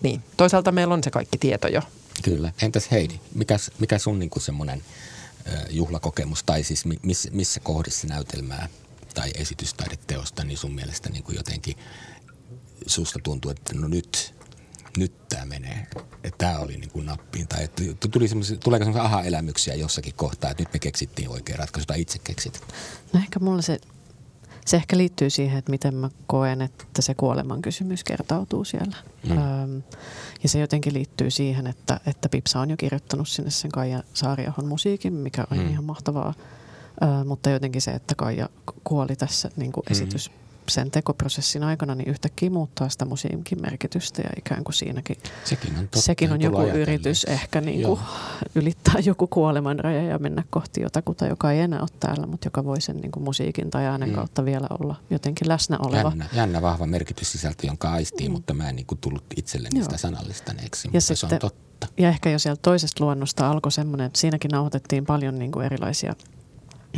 niin. 0.02 0.22
Toisaalta 0.36 0.72
meillä 0.72 0.94
on 0.94 1.04
se 1.04 1.10
kaikki 1.10 1.38
tieto 1.38 1.68
jo. 1.68 1.80
Kyllä. 2.22 2.52
Entäs 2.62 2.90
Heidi, 2.90 3.14
mikä, 3.34 3.56
mikä 3.78 3.98
sun 3.98 4.18
niin 4.18 4.30
kuin 4.30 4.42
semmoinen 4.42 4.82
juhlakokemus 5.70 6.42
tai 6.44 6.62
siis 6.62 6.84
missä, 7.02 7.28
missä 7.32 7.60
kohdissa 7.60 8.06
näytelmää 8.06 8.68
tai 9.14 9.30
esitystaideteosta 9.34 10.44
niin 10.44 10.58
sun 10.58 10.74
mielestä 10.74 11.10
niin 11.10 11.22
kuin 11.22 11.36
jotenkin 11.36 11.76
susta 12.86 13.18
tuntuu, 13.22 13.50
että 13.50 13.74
no 13.74 13.88
nyt, 13.88 14.34
nyt 14.96 15.28
tämä 15.28 15.44
menee. 15.44 15.86
Että 16.24 16.38
tämä 16.38 16.58
oli 16.58 16.76
niin 16.76 16.90
kuin 16.90 17.06
nappiin. 17.06 17.48
Tai 17.48 17.64
että 17.64 17.82
tuli 18.10 18.28
tuleeko 18.60 18.84
semmoisia 18.84 19.02
aha-elämyksiä 19.02 19.74
jossakin 19.74 20.14
kohtaa, 20.14 20.50
että 20.50 20.62
nyt 20.62 20.72
me 20.72 20.78
keksittiin 20.78 21.28
oikea 21.28 21.56
ratkaisu 21.56 21.86
tai 21.86 22.00
itse 22.00 22.18
keksit? 22.18 22.60
No 23.12 23.20
ehkä 23.20 23.40
mulla 23.40 23.62
se, 23.62 23.78
se 24.66 24.76
ehkä 24.76 24.96
liittyy 24.96 25.30
siihen, 25.30 25.58
että 25.58 25.70
miten 25.70 25.94
mä 25.94 26.10
koen, 26.26 26.62
että 26.62 27.02
se 27.02 27.14
kuoleman 27.14 27.62
kysymys 27.62 28.04
kertautuu 28.04 28.64
siellä. 28.64 28.96
Mm. 29.28 29.30
Öm, 29.30 29.82
ja 30.42 30.48
se 30.48 30.60
jotenkin 30.60 30.94
liittyy 30.94 31.30
siihen, 31.30 31.66
että, 31.66 32.00
että 32.06 32.28
Pipsa 32.28 32.60
on 32.60 32.70
jo 32.70 32.76
kirjoittanut 32.76 33.28
sinne 33.28 33.50
sen 33.50 33.70
Kaija 33.70 34.02
Saariahon 34.14 34.66
musiikin, 34.66 35.12
mikä 35.12 35.46
on 35.50 35.58
mm. 35.58 35.70
ihan 35.70 35.84
mahtavaa. 35.84 36.34
Ö, 37.02 37.24
mutta 37.24 37.50
jotenkin 37.50 37.82
se, 37.82 37.90
että 37.90 38.14
Kaija 38.14 38.48
kuoli 38.84 39.16
tässä 39.16 39.50
niin 39.56 39.72
kuin 39.72 39.84
mm. 39.88 39.92
esitys 39.92 40.30
sen 40.68 40.90
tekoprosessin 40.90 41.64
aikana 41.64 41.94
niin 41.94 42.08
yhtäkkiä 42.08 42.50
muuttaa 42.50 42.88
sitä 42.88 43.04
musiikin 43.04 43.62
merkitystä 43.62 44.22
ja 44.22 44.30
ikään 44.38 44.64
kuin 44.64 44.74
siinäkin 44.74 45.16
sekin 45.44 45.70
on, 45.70 45.80
totta, 45.80 46.00
sekin 46.00 46.32
on 46.32 46.40
joku 46.40 46.56
ajatellen. 46.56 46.82
yritys 46.82 47.24
ehkä 47.24 47.60
niin 47.60 47.82
kuin 47.82 48.00
ylittää 48.54 48.94
joku 49.04 49.26
kuoleman 49.26 49.78
raja 49.78 50.02
ja 50.02 50.18
mennä 50.18 50.44
kohti 50.50 50.80
jotakuta, 50.80 51.26
joka 51.26 51.52
ei 51.52 51.60
enää 51.60 51.80
ole 51.80 51.88
täällä, 52.00 52.26
mutta 52.26 52.46
joka 52.46 52.64
voi 52.64 52.80
sen 52.80 52.96
niin 52.96 53.12
kuin 53.12 53.24
musiikin 53.24 53.70
tai 53.70 53.86
äänen 53.86 54.08
mm. 54.08 54.14
kautta 54.14 54.44
vielä 54.44 54.66
olla 54.80 54.94
jotenkin 55.10 55.48
läsnä 55.48 55.78
oleva. 55.78 56.08
Jännä, 56.08 56.26
jännä 56.32 56.62
vahva 56.62 56.86
merkityssisältö, 56.86 57.66
jonka 57.66 57.92
aistii, 57.92 58.28
mm. 58.28 58.32
mutta 58.32 58.54
mä 58.54 58.68
en 58.68 58.76
niin 58.76 58.86
kuin 58.86 58.98
tullut 58.98 59.24
itselleni 59.36 59.78
Joo. 59.78 59.84
sitä 59.84 59.96
sanallistaneeksi, 59.96 60.88
ja 60.88 60.90
mutta 60.92 61.00
sitten, 61.00 61.28
se 61.30 61.34
on 61.34 61.40
totta. 61.40 61.88
Ja 61.98 62.08
ehkä 62.08 62.30
jo 62.30 62.38
sieltä 62.38 62.62
toisesta 62.62 63.04
luonnosta 63.04 63.50
alkoi 63.50 63.72
semmoinen, 63.72 64.06
että 64.06 64.18
siinäkin 64.18 64.48
nauhoitettiin 64.48 65.06
paljon 65.06 65.38
niin 65.38 65.52
kuin 65.52 65.66
erilaisia– 65.66 66.14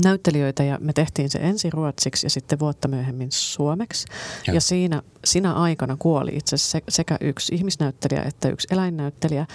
näyttelijöitä 0.05 0.65
ja 0.65 0.79
me 0.81 0.93
tehtiin 0.93 1.31
se 1.31 1.39
ensin 1.39 1.73
ruotsiksi 1.73 2.27
ja 2.27 2.31
sitten 2.31 2.59
vuotta 2.59 2.89
myöhemmin 2.89 3.33
suomeksi. 3.33 4.07
Ja, 4.47 4.55
ja 4.55 4.61
siinä, 4.61 5.03
siinä 5.25 5.53
aikana 5.53 5.97
kuoli 5.99 6.31
itse 6.35 6.55
asiassa 6.55 6.79
sekä 6.89 7.17
yksi 7.21 7.55
ihmisnäyttelijä 7.55 8.23
että 8.23 8.49
yksi 8.49 8.69
eläinnäyttelijä. 8.71 9.47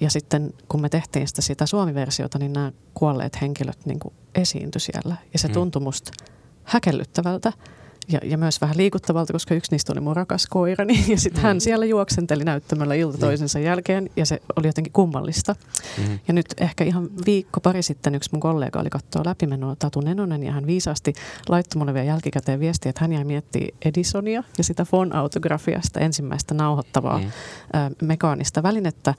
Ja 0.00 0.10
sitten 0.10 0.54
kun 0.68 0.80
me 0.80 0.88
tehtiin 0.88 1.28
sitä, 1.28 1.42
sitä 1.42 1.66
suomiversiota, 1.66 2.38
niin 2.38 2.52
nämä 2.52 2.72
kuolleet 2.94 3.40
henkilöt 3.40 3.86
niin 3.86 4.00
esiintyi 4.34 4.80
siellä. 4.80 5.16
Ja 5.32 5.38
se 5.38 5.48
mm. 5.48 5.54
tuntui 5.54 5.82
musta 5.82 6.12
häkellyttävältä 6.64 7.52
ja, 8.08 8.20
ja 8.22 8.38
myös 8.38 8.60
vähän 8.60 8.76
liikuttavalta, 8.76 9.32
koska 9.32 9.54
yksi 9.54 9.70
niistä 9.70 9.92
oli 9.92 10.00
mun 10.00 10.16
rakas 10.16 10.46
koirani. 10.46 11.04
Ja 11.08 11.18
sitten 11.18 11.42
mm. 11.42 11.46
hän 11.46 11.60
siellä 11.60 11.86
juoksenteli 11.86 12.44
näyttämällä 12.44 12.94
ilta 12.94 13.12
niin. 13.12 13.20
toisensa 13.20 13.58
mm. 13.58 13.64
jälkeen 13.64 14.10
ja 14.16 14.26
se 14.26 14.42
oli 14.56 14.66
jotenkin 14.66 14.92
kummallista. 14.92 15.54
Mm. 15.98 16.18
Ja 16.28 16.34
nyt 16.34 16.46
ehkä 16.60 16.84
ihan 16.84 17.08
viikko 17.26 17.60
pari 17.60 17.82
sitten 17.82 18.14
yksi 18.14 18.30
mun 18.32 18.40
kollega 18.40 18.80
oli 18.80 18.90
katsoa 18.90 19.22
läpimenoa 19.24 19.76
Tatu 19.76 20.00
Nenonen 20.00 20.42
ja 20.42 20.52
hän 20.52 20.66
viisaasti 20.66 21.12
laittoi 21.48 21.78
mulle 21.78 21.94
vielä 21.94 22.06
jälkikäteen 22.06 22.60
viestiä, 22.60 22.90
että 22.90 23.00
hän 23.00 23.12
jäi 23.12 23.24
miettimään 23.24 23.70
Edisonia 23.84 24.44
ja 24.58 24.64
sitä 24.64 24.84
fon-autografiasta 24.84 26.00
ensimmäistä 26.00 26.54
nauhoittavaa 26.54 27.18
mm. 27.18 27.24
ä, 27.24 27.90
mekaanista 28.02 28.62
välinettä 28.62 29.14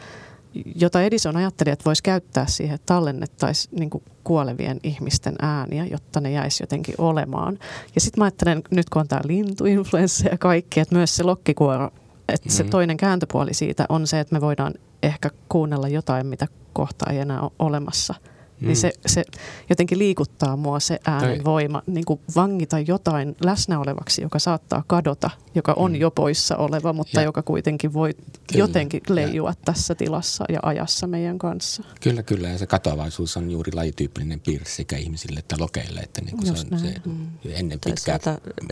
jota 0.76 1.02
Edison 1.02 1.38
ajatteli, 1.38 1.70
että 1.70 1.86
voisi 1.86 2.04
käyttää 2.04 2.47
siihen, 2.47 2.76
että 2.76 2.86
tallennettaisiin 2.86 3.80
niin 3.80 3.89
kuolevien 4.24 4.80
ihmisten 4.84 5.36
ääniä, 5.41 5.86
jotta 5.86 6.22
ne 6.22 6.32
jäisi 6.32 6.64
jotenkin 6.64 6.95
olemaan. 6.97 7.60
Ja 7.95 8.02
sitten 8.02 8.22
mä 8.22 8.26
ajattelen, 8.26 8.62
nyt 8.72 8.89
kun 8.89 9.00
on 9.00 9.08
tämä 9.08 9.22
lintuinfluenssa 9.26 10.30
ja 10.30 10.38
kaikki, 10.38 10.80
että 10.80 10.95
myös 10.95 11.16
se 11.16 11.24
lokkikuoro, 11.24 11.86
että 11.86 12.50
mm-hmm. 12.50 12.50
se 12.50 12.64
toinen 12.64 12.97
kääntöpuoli 12.97 13.54
siitä 13.54 13.86
on 13.89 14.08
se, 14.08 14.20
että 14.20 14.36
me 14.36 14.41
voidaan 14.41 14.74
ehkä 15.04 15.30
kuunnella 15.50 15.88
jotain, 15.88 16.28
mitä 16.28 16.47
kohta 16.74 17.12
ei 17.12 17.18
enää 17.20 17.41
ole 17.41 17.52
olemassa– 17.60 18.16
mm. 18.62 18.68
Niin 18.68 18.78
se, 18.78 18.91
se 19.05 19.24
jotenkin 19.70 19.99
liikuttaa 19.99 20.55
mua 20.55 20.80
se 20.80 20.99
äänen 21.05 21.43
voima, 21.43 21.82
niin 21.88 22.05
kuin 22.05 22.20
vangita 22.36 22.80
jotain 22.80 23.36
läsnä 23.45 23.80
olevaksi, 23.80 24.22
joka 24.22 24.39
saattaa 24.39 24.84
kadota, 24.88 25.30
joka 25.55 25.74
on 25.74 25.91
mm. 25.91 25.95
jo 25.95 26.12
poissa 26.12 26.57
oleva, 26.57 26.93
mutta 26.93 27.20
ja. 27.20 27.26
joka 27.26 27.41
kuitenkin 27.41 27.93
voi 27.93 28.14
kyllä. 28.14 28.36
jotenkin 28.53 29.01
leijua 29.10 29.49
ja. 29.49 29.55
tässä 29.66 29.95
tilassa 29.95 30.45
ja 30.49 30.60
ajassa 30.64 31.07
meidän 31.07 31.39
kanssa. 31.39 31.84
Kyllä, 32.01 32.24
kyllä. 32.24 32.49
Ja 32.49 32.57
se 32.57 32.68
katoavaisuus 32.68 33.38
on 33.38 33.51
juuri 33.51 33.72
lajityypillinen 33.72 34.39
piirre 34.39 34.70
sekä 34.70 34.97
ihmisille 34.97 35.39
että 35.39 35.55
lokeille. 35.60 35.99
Että 35.99 36.22
niin 36.22 36.38
kuin 36.38 36.45
se 36.45 36.51
on 36.72 36.80
se 36.80 36.95
mm. 37.05 37.28
ennen 37.45 37.80
pitkää 37.86 38.20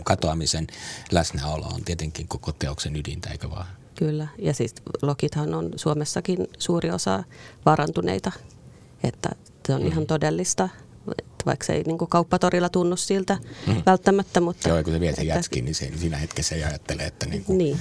katoamisen 0.04 0.66
läsnäolo 1.12 1.66
on 1.66 1.84
tietenkin 1.84 2.28
koko 2.28 2.52
teoksen 2.52 2.96
ydintä, 2.96 3.30
eikö 3.30 3.50
vaan? 3.50 3.66
Kyllä, 3.98 4.28
ja 4.38 4.54
siis 4.54 4.74
lokithan 5.02 5.54
on 5.54 5.70
Suomessakin 5.76 6.46
suuri 6.58 6.90
osa 6.90 7.24
varantuneita, 7.66 8.32
että 9.02 9.28
se 9.68 9.74
on 9.74 9.82
mm. 9.82 9.86
ihan 9.86 10.06
todellista, 10.06 10.68
vaikka 11.46 11.66
se 11.66 11.72
ei 11.72 11.82
niin 11.82 11.98
kuin 11.98 12.08
kauppatorilla 12.08 12.68
tunnu 12.68 12.96
siltä 12.96 13.38
mm. 13.66 13.82
välttämättä. 13.86 14.40
Mutta, 14.40 14.68
joo, 14.68 14.82
kun 14.82 14.92
se 14.92 15.00
vie 15.00 15.14
sen 15.14 15.26
jätskin, 15.26 15.64
niin 15.64 15.74
se, 15.74 15.92
siinä 15.96 16.16
hetkessä 16.16 16.54
ei 16.54 16.64
ajattele, 16.64 17.02
että 17.02 17.26
niin 17.26 17.44
kuin, 17.44 17.58
niin. 17.58 17.78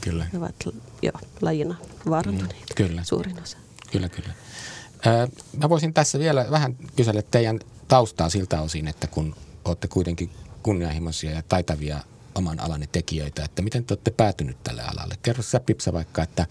Kyllä. 0.00 0.26
Ne 0.32 0.38
ovat 0.38 0.54
jo 1.02 1.12
lajina 1.40 1.76
vaarantuneita, 2.10 2.54
mm. 2.54 2.74
kyllä. 2.74 3.04
suurin 3.04 3.42
osa. 3.42 3.58
Kyllä, 3.92 4.08
kyllä. 4.08 4.32
Ö, 5.06 5.28
mä 5.56 5.68
voisin 5.68 5.94
tässä 5.94 6.18
vielä 6.18 6.46
vähän 6.50 6.76
kysellä 6.96 7.22
teidän 7.22 7.60
taustaa 7.88 8.30
siltä 8.30 8.60
osin, 8.60 8.88
että 8.88 9.06
kun 9.06 9.36
olette 9.64 9.88
kuitenkin 9.88 10.30
kunnianhimoisia 10.62 11.30
ja 11.30 11.42
taitavia 11.48 12.00
oman 12.34 12.60
alanne 12.60 12.88
tekijöitä, 12.92 13.44
että 13.44 13.62
miten 13.62 13.84
te 13.84 13.94
olette 13.94 14.10
päätynyt 14.10 14.56
tälle 14.64 14.82
alalle? 14.82 15.14
Kerro 15.22 15.42
sä 15.42 15.60
Pipsa 15.60 15.92
vaikka, 15.92 16.22
että 16.22 16.46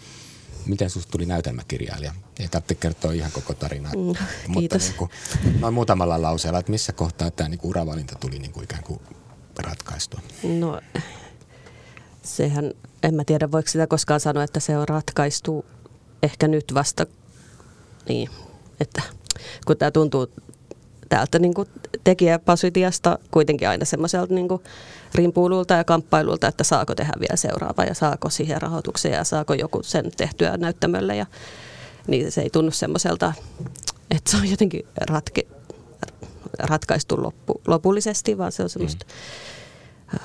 miten 0.66 0.90
susta 0.90 1.12
tuli 1.12 1.26
näytelmäkirjailija? 1.26 2.14
Ei 2.40 2.48
tarvitse 2.48 2.76
kertoa 2.76 3.12
ihan 3.12 3.32
koko 3.32 3.54
tarinaa, 3.54 3.92
mm, 3.92 4.16
mutta 4.48 4.78
niin 4.78 4.94
kuin, 4.98 5.10
noin 5.60 5.74
muutamalla 5.74 6.22
lauseella, 6.22 6.60
että 6.60 6.72
missä 6.72 6.94
kohtaa 6.94 7.32
tämä 7.32 7.50
niin 7.50 7.60
kuin 7.60 7.70
uravalinta 7.70 8.16
tuli 8.20 8.40
niin 8.40 8.52
kuin 8.52 8.64
ikään 8.64 8.84
kuin 8.84 9.00
ratkaistua? 9.60 10.20
No 10.44 10.82
sehän, 12.24 12.74
en 13.04 13.14
mä 13.14 13.24
tiedä 13.26 13.52
voiko 13.52 13.70
sitä 13.70 13.88
koskaan 13.88 14.20
sanoa, 14.20 14.44
että 14.44 14.60
se 14.60 14.78
on 14.78 14.88
ratkaistu 14.88 15.66
ehkä 16.24 16.48
nyt 16.48 16.74
vasta 16.74 17.06
niin, 18.10 18.30
että 18.80 19.02
kun 19.66 19.78
tämä 19.78 19.92
tuntuu 19.92 20.28
täältä 21.10 21.40
niin 21.40 21.54
kuin 21.54 21.68
tekijäpositiasta 22.04 23.20
kuitenkin 23.32 23.70
aina 23.70 23.86
semmoiselta 23.86 24.34
niin 24.34 24.48
rimpuilulta 25.16 25.74
ja 25.74 25.84
kamppailulta, 25.84 26.48
että 26.48 26.64
saako 26.64 26.96
tehdä 26.96 27.14
vielä 27.20 27.36
seuraava 27.36 27.84
ja 27.84 27.94
saako 27.94 28.30
siihen 28.30 28.62
rahoituksia 28.62 29.16
ja 29.16 29.24
saako 29.24 29.54
joku 29.54 29.84
sen 29.84 30.12
tehtyä 30.18 30.58
näyttämölle. 30.58 31.16
Ja, 31.16 31.26
niin 32.08 32.32
se 32.32 32.42
ei 32.42 32.50
tunnu 32.50 32.72
semmoiselta, 32.72 33.34
että 34.12 34.32
se 34.32 34.38
on 34.38 34.50
jotenkin 34.50 34.88
ratke, 35.10 35.48
ratkaistu 36.60 37.24
loppu, 37.24 37.62
lopullisesti, 37.68 38.38
vaan 38.38 38.52
se 38.52 38.64
on 38.64 38.70
semmoista 38.70 39.06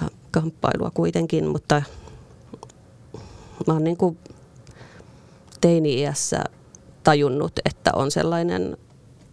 mm. 0.02 0.08
kamppailua 0.30 0.90
kuitenkin, 0.90 1.48
mutta 1.48 1.82
mä 3.66 3.72
oon 3.72 3.84
niin 3.84 3.96
kuin 3.96 4.18
teini-iässä 5.60 6.44
tajunnut, 7.02 7.52
että 7.64 7.90
on 7.94 8.10
sellainen 8.10 8.76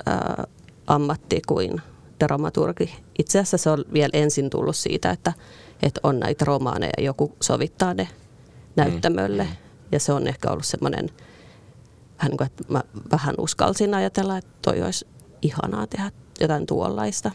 ää, 0.06 0.44
ammatti 0.92 1.42
kuin 1.48 1.82
dramaturgi. 2.20 2.96
Itse 3.20 3.40
asiassa 3.40 3.58
se 3.58 3.70
on 3.70 3.86
vielä 3.94 4.10
ensin 4.14 4.50
tullut 4.50 4.76
siitä, 4.76 5.12
että, 5.12 5.34
että 5.84 6.00
on 6.04 6.20
näitä 6.20 6.46
romaaneja 6.46 6.92
ja 6.98 7.04
joku 7.04 7.36
sovittaa 7.42 7.94
ne 7.94 8.08
näyttämölle. 8.76 9.44
Mm. 9.44 9.50
Ja 9.92 10.00
se 10.00 10.14
on 10.14 10.28
ehkä 10.28 10.52
ollut 10.52 10.66
semmoinen, 10.66 11.10
vähän 12.18 12.30
niin 12.30 12.38
kuin, 12.38 12.46
että 12.46 12.64
mä 12.68 12.84
vähän 13.12 13.36
uskalsin 13.38 13.94
ajatella, 13.94 14.38
että 14.38 14.52
toi 14.62 14.82
olisi 14.82 15.08
ihanaa 15.42 15.88
tehdä 15.88 16.12
jotain 16.40 16.66
tuollaista. 16.66 17.32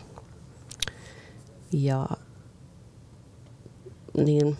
Ja 1.73 2.07
niin, 4.17 4.57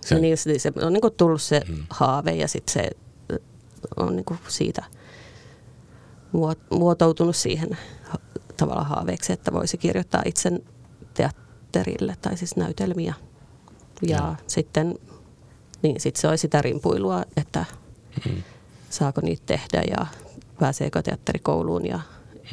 se, 0.00 0.20
niin, 0.20 0.38
se 0.38 0.72
on 0.82 0.92
niin 0.92 1.00
kuin 1.00 1.14
tullut 1.14 1.42
se 1.42 1.62
mm. 1.68 1.84
haave 1.90 2.34
ja 2.34 2.48
sitten 2.48 2.72
se 2.72 2.90
on 3.96 4.16
niin 4.16 4.24
kuin 4.24 4.40
siitä 4.48 4.84
muotoutunut 6.70 7.36
siihen 7.36 7.78
tavalla 8.56 8.84
haaveeksi, 8.84 9.32
että 9.32 9.52
voisi 9.52 9.78
kirjoittaa 9.78 10.22
itse 10.24 10.50
teatterille 11.14 12.16
tai 12.22 12.36
siis 12.36 12.56
näytelmiä. 12.56 13.14
Ja, 14.02 14.16
ja. 14.16 14.36
sitten 14.46 14.98
niin 15.82 16.00
sit 16.00 16.16
se 16.16 16.28
olisi 16.28 16.42
sitä 16.42 16.62
rimpuilua, 16.62 17.24
että 17.36 17.64
mm. 18.28 18.42
saako 18.90 19.20
niitä 19.20 19.42
tehdä 19.46 19.82
ja 19.90 20.06
pääseekö 20.58 21.02
teatterikouluun 21.02 21.86
ja 21.86 22.00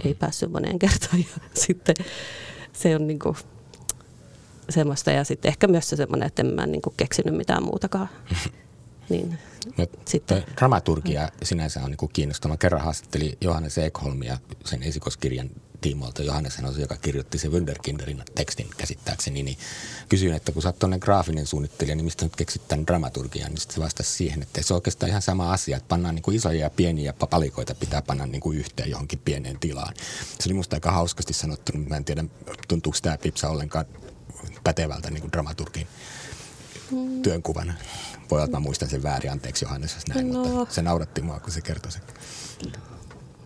ei 0.05 0.13
päässyt 0.13 0.51
moneen 0.51 0.79
kertaan. 0.89 1.19
Ja 1.19 1.39
sitten 1.53 1.95
se 2.73 2.95
on 2.95 3.07
niin 3.07 3.19
kuin 3.19 3.37
semmoista 4.69 5.11
ja 5.11 5.23
sitten 5.23 5.49
ehkä 5.49 5.67
myös 5.67 5.89
se 5.89 5.95
semmoinen, 5.95 6.27
että 6.27 6.41
en 6.41 6.53
mä 6.53 6.65
niin 6.65 6.81
kuin 6.81 6.93
keksinyt 6.97 7.35
mitään 7.35 7.63
muutakaan. 7.63 8.09
niin, 9.09 9.39
no, 9.77 9.87
sitten. 10.05 10.43
Dramaturgia 10.57 11.29
sinänsä 11.43 11.83
on 11.83 11.91
niin 11.91 12.09
kiinnostava. 12.13 12.57
Kerran 12.57 12.81
haastatteli 12.81 13.37
Johannes 13.41 13.77
Ekholmia 13.77 14.37
sen 14.65 14.83
esikoskirjan 14.83 15.49
tiimoilta. 15.81 16.23
Johannes 16.23 16.59
on 16.63 16.73
se, 16.73 16.81
joka 16.81 16.95
kirjoitti 16.95 17.37
sen 17.37 17.51
Wunderkinderin 17.51 18.23
tekstin 18.35 18.67
käsittääkseni. 18.77 19.43
Niin 19.43 19.57
kysyin, 20.09 20.33
että 20.33 20.51
kun 20.51 20.61
sä 20.61 20.69
oot 20.69 20.99
graafinen 20.99 21.47
suunnittelija, 21.47 21.95
niin 21.95 22.05
mistä 22.05 22.25
nyt 22.25 22.35
keksit 22.35 22.67
tämän 22.67 22.87
dramaturgian? 22.87 23.49
Niin 23.51 23.59
sitten 23.59 23.75
se 23.75 23.81
vastasi 23.81 24.11
siihen, 24.11 24.41
että 24.41 24.63
se 24.63 24.73
on 24.73 24.75
oikeastaan 24.75 25.09
ihan 25.09 25.21
sama 25.21 25.53
asia, 25.53 25.77
että 25.77 25.87
pannaan 25.87 26.15
niin 26.15 26.23
kuin 26.23 26.37
isoja 26.37 26.59
ja 26.59 26.69
pieniä 26.69 27.13
palikoita 27.13 27.75
pitää 27.75 28.01
panna 28.01 28.25
niin 28.25 28.41
kuin 28.41 28.57
yhteen 28.57 28.89
johonkin 28.89 29.19
pieneen 29.25 29.59
tilaan. 29.59 29.93
Se 30.39 30.49
oli 30.49 30.53
musta 30.53 30.75
aika 30.75 30.91
hauskasti 30.91 31.33
sanottu. 31.33 31.71
Mä 31.89 31.97
en 31.97 32.05
tiedä, 32.05 32.25
tuntuuko 32.67 32.97
tämä 33.01 33.17
pipsa 33.17 33.49
ollenkaan 33.49 33.85
pätevältä 34.63 35.11
niin 35.11 35.21
kuin 35.21 35.31
dramaturgin 35.31 35.87
mm. 36.91 37.21
työnkuvana. 37.21 37.73
Voi 38.31 38.37
olla, 38.37 38.45
että 38.45 38.57
mä 38.57 38.61
muistan 38.61 38.89
sen 38.89 39.03
väärin, 39.03 39.31
anteeksi 39.31 39.65
Johannes, 39.65 39.93
jos 39.93 40.07
näin, 40.07 40.33
no. 40.33 40.43
mutta 40.43 40.73
se 40.73 40.81
nauratti 40.81 41.21
mua, 41.21 41.39
kun 41.39 41.51
se 41.51 41.61
kertoi 41.61 41.91
sen. 41.91 42.01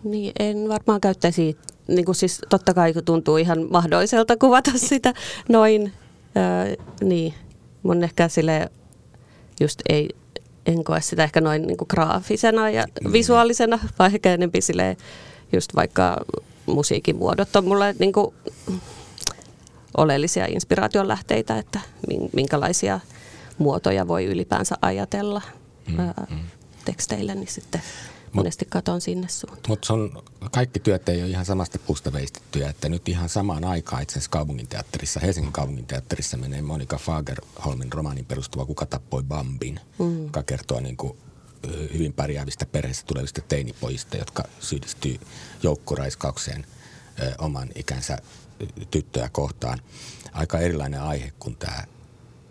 Niin, 0.04 0.32
en 0.38 0.68
varmaan 0.68 1.00
käyttäisi, 1.00 1.58
niin 1.88 2.04
kuin 2.04 2.14
siis 2.14 2.40
totta 2.48 2.74
kai 2.74 2.94
tuntuu 3.04 3.36
ihan 3.36 3.66
mahdolliselta 3.70 4.36
kuvata 4.36 4.70
sitä 4.88 5.14
noin, 5.48 5.92
öö, 6.36 6.76
niin 7.00 7.34
mun 7.82 8.04
ehkä 8.04 8.28
sille 8.28 8.70
just 9.60 9.82
ei, 9.88 10.08
en 10.66 10.84
koe 10.84 11.00
sitä 11.00 11.24
ehkä 11.24 11.40
noin 11.40 11.62
niin 11.62 11.76
kuin 11.76 11.88
graafisena 11.90 12.70
ja 12.70 12.84
mm. 13.04 13.12
visuaalisena, 13.12 13.78
vaan 13.98 14.14
ehkä 14.14 14.34
enempi 14.34 14.60
silleen, 14.60 14.96
just 15.52 15.74
vaikka 15.74 16.16
musiikin 16.66 17.16
muodot 17.16 17.56
on 17.56 17.64
mulle 17.64 17.94
niin 17.98 18.12
kuin, 18.12 18.34
oleellisia 19.96 20.46
inspiraation 20.46 21.08
lähteitä, 21.08 21.58
että 21.58 21.80
minkälaisia 22.32 23.00
muotoja 23.62 24.08
voi 24.08 24.24
ylipäänsä 24.24 24.74
ajatella 24.82 25.42
mm, 25.88 26.00
ää, 26.00 26.26
mm. 26.30 26.38
teksteille, 26.84 27.34
niin 27.34 27.48
sitten 27.48 27.82
monesti 28.32 28.66
katon 28.68 29.00
sinne 29.00 29.28
suuntaan. 29.28 29.62
Mutta 29.68 30.50
kaikki 30.50 30.80
työt 30.80 31.08
ei 31.08 31.22
ole 31.22 31.30
ihan 31.30 31.44
samasta 31.44 31.78
puusta 31.86 32.12
veistettyjä, 32.12 32.68
että 32.70 32.88
nyt 32.88 33.08
ihan 33.08 33.28
samaan 33.28 33.64
aikaan 33.64 34.02
itse 34.02 34.12
asiassa 34.12 34.30
kaupunginteatterissa, 34.30 35.20
Helsingin 35.20 35.52
kaupunginteatterissa 35.52 36.36
menee 36.36 36.62
Monika 36.62 36.98
Fagerholmin 36.98 37.92
romaanin 37.92 38.24
perustuva 38.24 38.66
Kuka 38.66 38.86
tappoi 38.86 39.22
Bambin, 39.22 39.80
mm. 39.98 40.24
joka 40.24 40.42
kertoo 40.42 40.80
niin 40.80 40.96
kuin 40.96 41.18
hyvin 41.92 42.12
pärjäävistä 42.12 42.66
perheistä 42.66 43.06
tulevista 43.06 43.40
teinipojista, 43.40 44.16
jotka 44.16 44.44
syyllistyy 44.60 45.20
joukkoraiskaukseen 45.62 46.66
ö, 47.22 47.32
oman 47.38 47.68
ikänsä 47.74 48.18
tyttöjä 48.90 49.28
kohtaan. 49.32 49.78
Aika 50.32 50.58
erilainen 50.58 51.02
aihe 51.02 51.32
kuin 51.38 51.56
tämä 51.56 51.84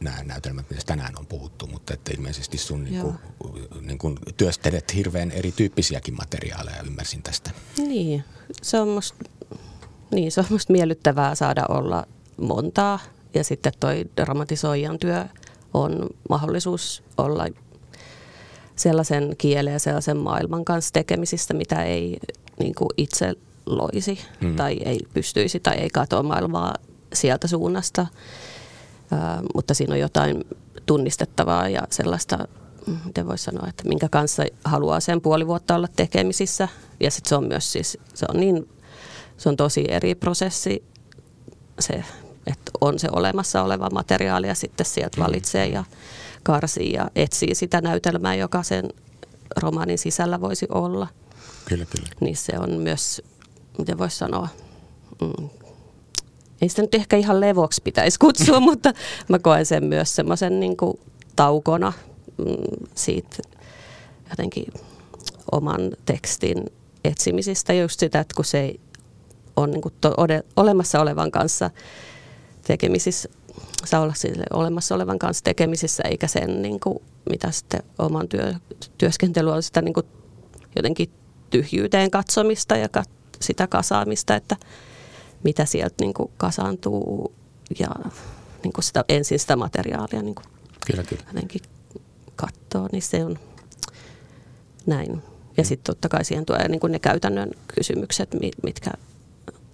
nämä 0.02 0.24
näytelmät, 0.24 0.70
mitä 0.70 0.82
tänään 0.86 1.14
on 1.20 1.26
puhuttu, 1.26 1.68
mutta 1.68 1.94
että 1.94 2.12
ilmeisesti 2.18 2.58
sun 2.58 2.84
niin 2.84 3.02
kuin, 3.02 3.16
niin 3.82 3.98
kuin 3.98 4.18
työstelet 4.38 4.96
hirveän 4.96 5.32
erityyppisiäkin 5.32 6.16
materiaaleja, 6.16 6.84
ymmärsin 6.86 7.24
tästä. 7.24 7.52
Niin, 7.78 8.24
se 8.62 8.80
on 8.80 8.88
musta, 8.88 9.24
niin, 10.12 10.32
se 10.32 10.40
on 10.40 10.46
musta 10.50 10.74
miellyttävää 10.74 11.36
saada 11.36 11.66
olla 11.70 12.08
montaa 12.42 13.00
ja 13.34 13.44
sitten 13.44 13.74
toi 13.80 14.06
dramatisoijan 14.18 15.00
työ 15.00 15.26
on 15.74 16.10
mahdollisuus 16.30 17.04
olla 17.18 17.48
sellaisen 18.76 19.36
kielen 19.38 19.74
ja 19.74 19.80
sellaisen 19.80 20.18
maailman 20.18 20.66
kanssa 20.66 20.94
tekemisissä, 20.94 21.54
mitä 21.54 21.84
ei 21.84 22.20
niin 22.60 22.76
kuin 22.76 22.90
itse 22.98 23.36
loisi 23.66 24.20
mm. 24.42 24.56
tai 24.56 24.78
ei 24.86 25.00
pystyisi 25.14 25.60
tai 25.60 25.76
ei 25.78 25.90
katoa 25.90 26.24
maailmaa 26.24 26.76
sieltä 27.14 27.48
suunnasta. 27.48 28.08
Mutta 29.56 29.74
siinä 29.74 29.94
on 29.94 30.00
jotain 30.00 30.44
tunnistettavaa 30.86 31.70
ja 31.70 31.82
sellaista, 31.90 32.48
miten 33.06 33.28
voisi 33.28 33.44
sanoa, 33.44 33.68
että 33.70 33.88
minkä 33.88 34.10
kanssa 34.10 34.44
haluaa 34.66 35.00
sen 35.00 35.22
puoli 35.22 35.48
vuotta 35.48 35.76
olla 35.76 35.88
tekemisissä. 35.96 36.68
Ja 37.00 37.12
sitten 37.12 37.30
se 37.30 37.36
on 37.36 37.48
myös 37.48 37.72
siis, 37.72 37.98
se 38.14 38.26
on 38.30 38.40
niin, 38.40 38.70
se 39.38 39.50
on 39.50 39.58
tosi 39.58 39.86
eri 39.90 40.16
prosessi 40.16 40.84
se, 41.80 42.04
että 42.48 42.72
on 42.82 43.00
se 43.00 43.08
olemassa 43.12 43.62
oleva 43.62 43.90
materiaali 43.90 44.48
ja 44.48 44.56
sitten 44.56 44.86
sieltä 44.86 45.18
mm. 45.18 45.24
valitsee 45.24 45.68
ja 45.68 45.84
karsii 46.44 46.94
ja 46.94 47.10
etsii 47.16 47.56
sitä 47.56 47.82
näytelmää, 47.82 48.36
joka 48.36 48.64
sen 48.64 48.90
romaanin 49.56 49.98
sisällä 49.98 50.42
voisi 50.42 50.66
olla. 50.70 51.08
Kyllä, 51.66 51.86
kyllä. 51.86 52.10
Niin 52.20 52.38
se 52.38 52.60
on 52.60 52.72
myös 52.72 53.22
miten 53.78 53.98
voisi 53.98 54.18
sanoa, 54.18 54.48
mm, 55.22 55.50
ei 56.62 56.70
sitä 56.70 56.82
nyt 56.82 56.96
ehkä 56.96 57.18
ihan 57.18 57.40
levoksi 57.40 57.82
pitäisi 57.84 58.20
kutsua, 58.20 58.60
mutta 58.70 58.94
mä 59.30 59.40
koen 59.40 59.66
sen 59.66 59.84
myös 59.84 60.16
semmoisen 60.16 60.60
niin 60.60 60.78
taukona 61.36 61.94
mm, 62.38 62.88
siitä 62.96 63.38
jotenkin 64.30 64.66
oman 65.52 65.92
tekstin 66.06 66.66
etsimisistä. 67.04 67.74
Just 67.74 68.00
sitä, 68.00 68.20
että 68.20 68.36
kun 68.36 68.46
se 68.46 68.60
ei 68.60 68.80
on 69.56 69.72
niin 69.72 69.82
kuin 69.82 69.94
to, 70.02 70.14
ode, 70.18 70.44
olemassa 70.56 71.02
olevan 71.02 71.32
kanssa 71.32 71.70
tekemisissä, 72.68 73.30
saa 73.86 74.02
olla 74.02 74.14
sille 74.14 74.44
olemassa 74.54 74.96
olevan 74.96 75.20
kanssa 75.20 75.44
tekemisissä, 75.44 76.04
eikä 76.04 76.28
sen, 76.28 76.62
niin 76.62 76.80
kuin, 76.80 77.00
mitä 77.30 77.52
sitten 77.52 77.84
oman 78.00 78.28
työ, 78.28 78.54
työskentely 78.98 79.52
on 79.52 79.64
sitä 79.64 79.82
niin 79.82 79.94
kuin 79.94 80.06
jotenkin 80.76 81.10
tyhjyyteen 81.50 82.12
katsomista 82.12 82.78
ja 82.78 82.90
kat, 82.90 83.10
sitä 83.42 83.68
kasaamista, 83.68 84.36
että 84.36 84.56
mitä 85.44 85.66
sieltä 85.66 85.96
niin 86.02 86.14
kuin 86.14 86.32
kasaantuu 86.38 87.34
ja 87.80 87.90
niin 88.64 88.74
kuin 88.74 88.84
sitä, 88.84 89.06
ensin 89.10 89.40
sitä 89.40 89.56
materiaalia 89.56 90.22
niin 90.22 90.36
kuin 90.36 90.46
kyllä, 90.86 91.04
kyllä. 91.04 91.24
jotenkin 91.28 91.62
katsoo, 92.36 92.90
niin 92.92 93.02
se 93.02 93.26
on 93.26 93.40
näin. 94.86 95.22
Ja 95.58 95.64
sitten 95.64 95.94
totta 95.94 96.10
kai 96.10 96.26
siihen 96.26 96.46
tulee 96.46 96.68
niin 96.68 96.80
kuin 96.80 96.92
ne 96.92 97.00
käytännön 97.00 97.52
kysymykset, 97.76 98.30
mitkä 98.64 98.92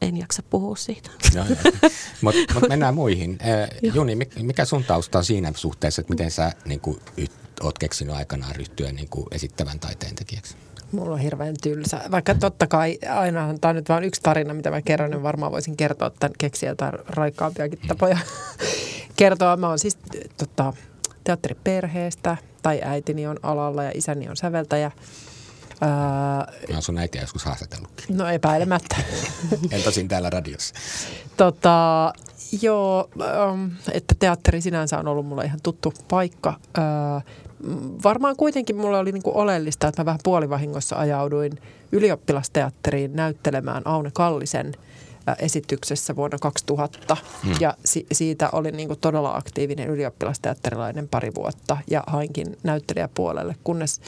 en 0.02 0.18
jaksa 0.18 0.44
puhua 0.50 0.76
siitä. 0.76 1.10
Mutta 2.22 2.54
mut 2.54 2.70
mennään 2.70 2.96
muihin. 2.96 3.38
Juni, 3.82 4.16
mikä 4.42 4.66
sun 4.66 4.84
tausta 4.84 5.18
on 5.18 5.26
siinä 5.26 5.52
suhteessa, 5.56 6.02
että 6.02 6.14
miten 6.14 6.32
sä 6.32 6.52
niin 6.66 6.80
kuin, 6.80 7.00
oot 7.62 7.80
keksinyt 7.80 8.16
aikanaan 8.16 8.56
ryhtyä 8.56 8.92
niin 8.92 9.10
kuin 9.10 9.26
esittävän 9.32 9.80
taiteen 9.80 10.16
tekijäksi? 10.16 10.56
Mulla 10.92 11.14
on 11.14 11.20
hirveän 11.20 11.56
tylsä. 11.64 12.02
Vaikka 12.12 12.36
totta 12.36 12.68
kai 12.68 12.98
aina 13.10 13.54
tämä 13.62 13.70
on 13.70 13.76
nyt 13.76 13.90
vain 13.90 14.04
yksi 14.04 14.22
tarina, 14.22 14.54
mitä 14.54 14.72
mä 14.72 14.82
kerron, 14.82 15.12
niin 15.12 15.24
varmaan 15.24 15.52
voisin 15.52 15.78
kertoa 15.78 16.10
tämän 16.10 16.34
keksiä 16.38 16.70
jotain 16.70 16.94
raikkaampiakin 17.08 17.80
tapoja 17.88 18.18
kertoa. 19.16 19.58
Mä 19.58 19.68
oon 19.68 19.80
siis 19.80 19.98
tota, 20.38 20.74
teatteriperheestä, 21.24 22.38
tai 22.62 22.82
äitini 22.84 23.28
on 23.28 23.38
alalla 23.44 23.84
ja 23.84 23.92
isäni 23.94 24.30
on 24.30 24.38
säveltäjä. 24.38 24.92
Öö, 25.82 26.74
no 26.76 26.82
sun 26.82 26.98
äitiä 26.98 27.22
joskus 27.22 27.46
haastatellut. 27.46 27.92
No 28.10 28.28
epäilemättä. 28.28 28.96
en 29.72 29.84
tosin 29.84 30.08
täällä 30.08 30.30
radiossa. 30.30 30.76
Tota, 31.38 32.14
joo, 32.62 33.10
ähm, 33.22 33.66
että 33.92 34.16
teatteri 34.20 34.62
sinänsä 34.62 35.00
on 35.00 35.08
ollut 35.08 35.26
mulle 35.26 35.46
ihan 35.46 35.60
tuttu 35.64 35.94
paikka. 36.10 36.60
Öö, 36.78 36.84
varmaan 38.04 38.36
kuitenkin 38.36 38.76
mulle 38.76 38.98
oli 38.98 39.12
niinku 39.12 39.32
oleellista, 39.36 39.88
että 39.88 40.02
mä 40.02 40.06
vähän 40.06 40.20
puolivahingossa 40.24 40.96
ajauduin 40.96 41.60
ylioppilasteatteriin 41.92 43.16
näyttelemään 43.16 43.82
Aune 43.86 44.12
Kallisen 44.14 44.74
esityksessä 45.40 46.16
vuonna 46.16 46.38
2000. 46.38 47.18
Hmm. 47.44 47.56
Ja 47.60 47.74
si- 47.86 48.08
siitä 48.12 48.50
olin 48.52 48.78
niinku 48.78 48.96
todella 48.96 49.36
aktiivinen 49.36 49.90
ylioppilasteatterilainen 49.90 51.08
pari 51.08 51.36
vuotta 51.36 51.78
ja 51.90 52.04
hainkin 52.08 52.58
näyttelijäpuolelle, 52.64 53.56
kunnes 53.64 54.02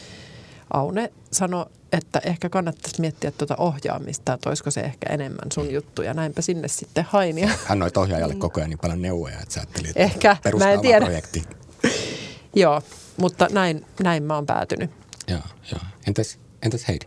Aune 0.73 1.11
sanoi, 1.31 1.65
että 1.91 2.21
ehkä 2.25 2.49
kannattaisi 2.49 3.01
miettiä 3.01 3.31
tuota 3.31 3.55
ohjaamista, 3.57 4.33
että 4.33 4.49
olisiko 4.49 4.71
se 4.71 4.81
ehkä 4.81 5.13
enemmän 5.13 5.51
sun 5.53 5.73
juttu. 5.73 6.01
Ja 6.01 6.13
näinpä 6.13 6.41
sinne 6.41 6.67
sitten 6.67 7.05
hain. 7.09 7.37
Ja... 7.37 7.49
Hän 7.65 7.79
noit 7.79 7.97
ohjaajalle 7.97 8.35
koko 8.45 8.59
ajan 8.59 8.69
niin 8.69 8.79
paljon 8.79 9.01
neuvoja, 9.01 9.39
että 9.39 9.53
sä 9.53 9.59
ajattelit, 9.59 9.89
että 9.89 10.03
ehkä, 10.03 10.37
mä 10.59 10.71
en 10.71 10.79
tiedä. 10.79 11.05
projekti. 11.05 11.43
Joo, 12.59 12.81
mutta 13.17 13.47
näin, 13.51 13.85
näin 14.03 14.23
mä 14.23 14.35
oon 14.35 14.45
päätynyt. 14.45 14.91
Joo, 15.27 15.39
joo. 15.71 15.81
Entäs, 16.07 16.39
entäs 16.61 16.87
Heidi? 16.87 17.05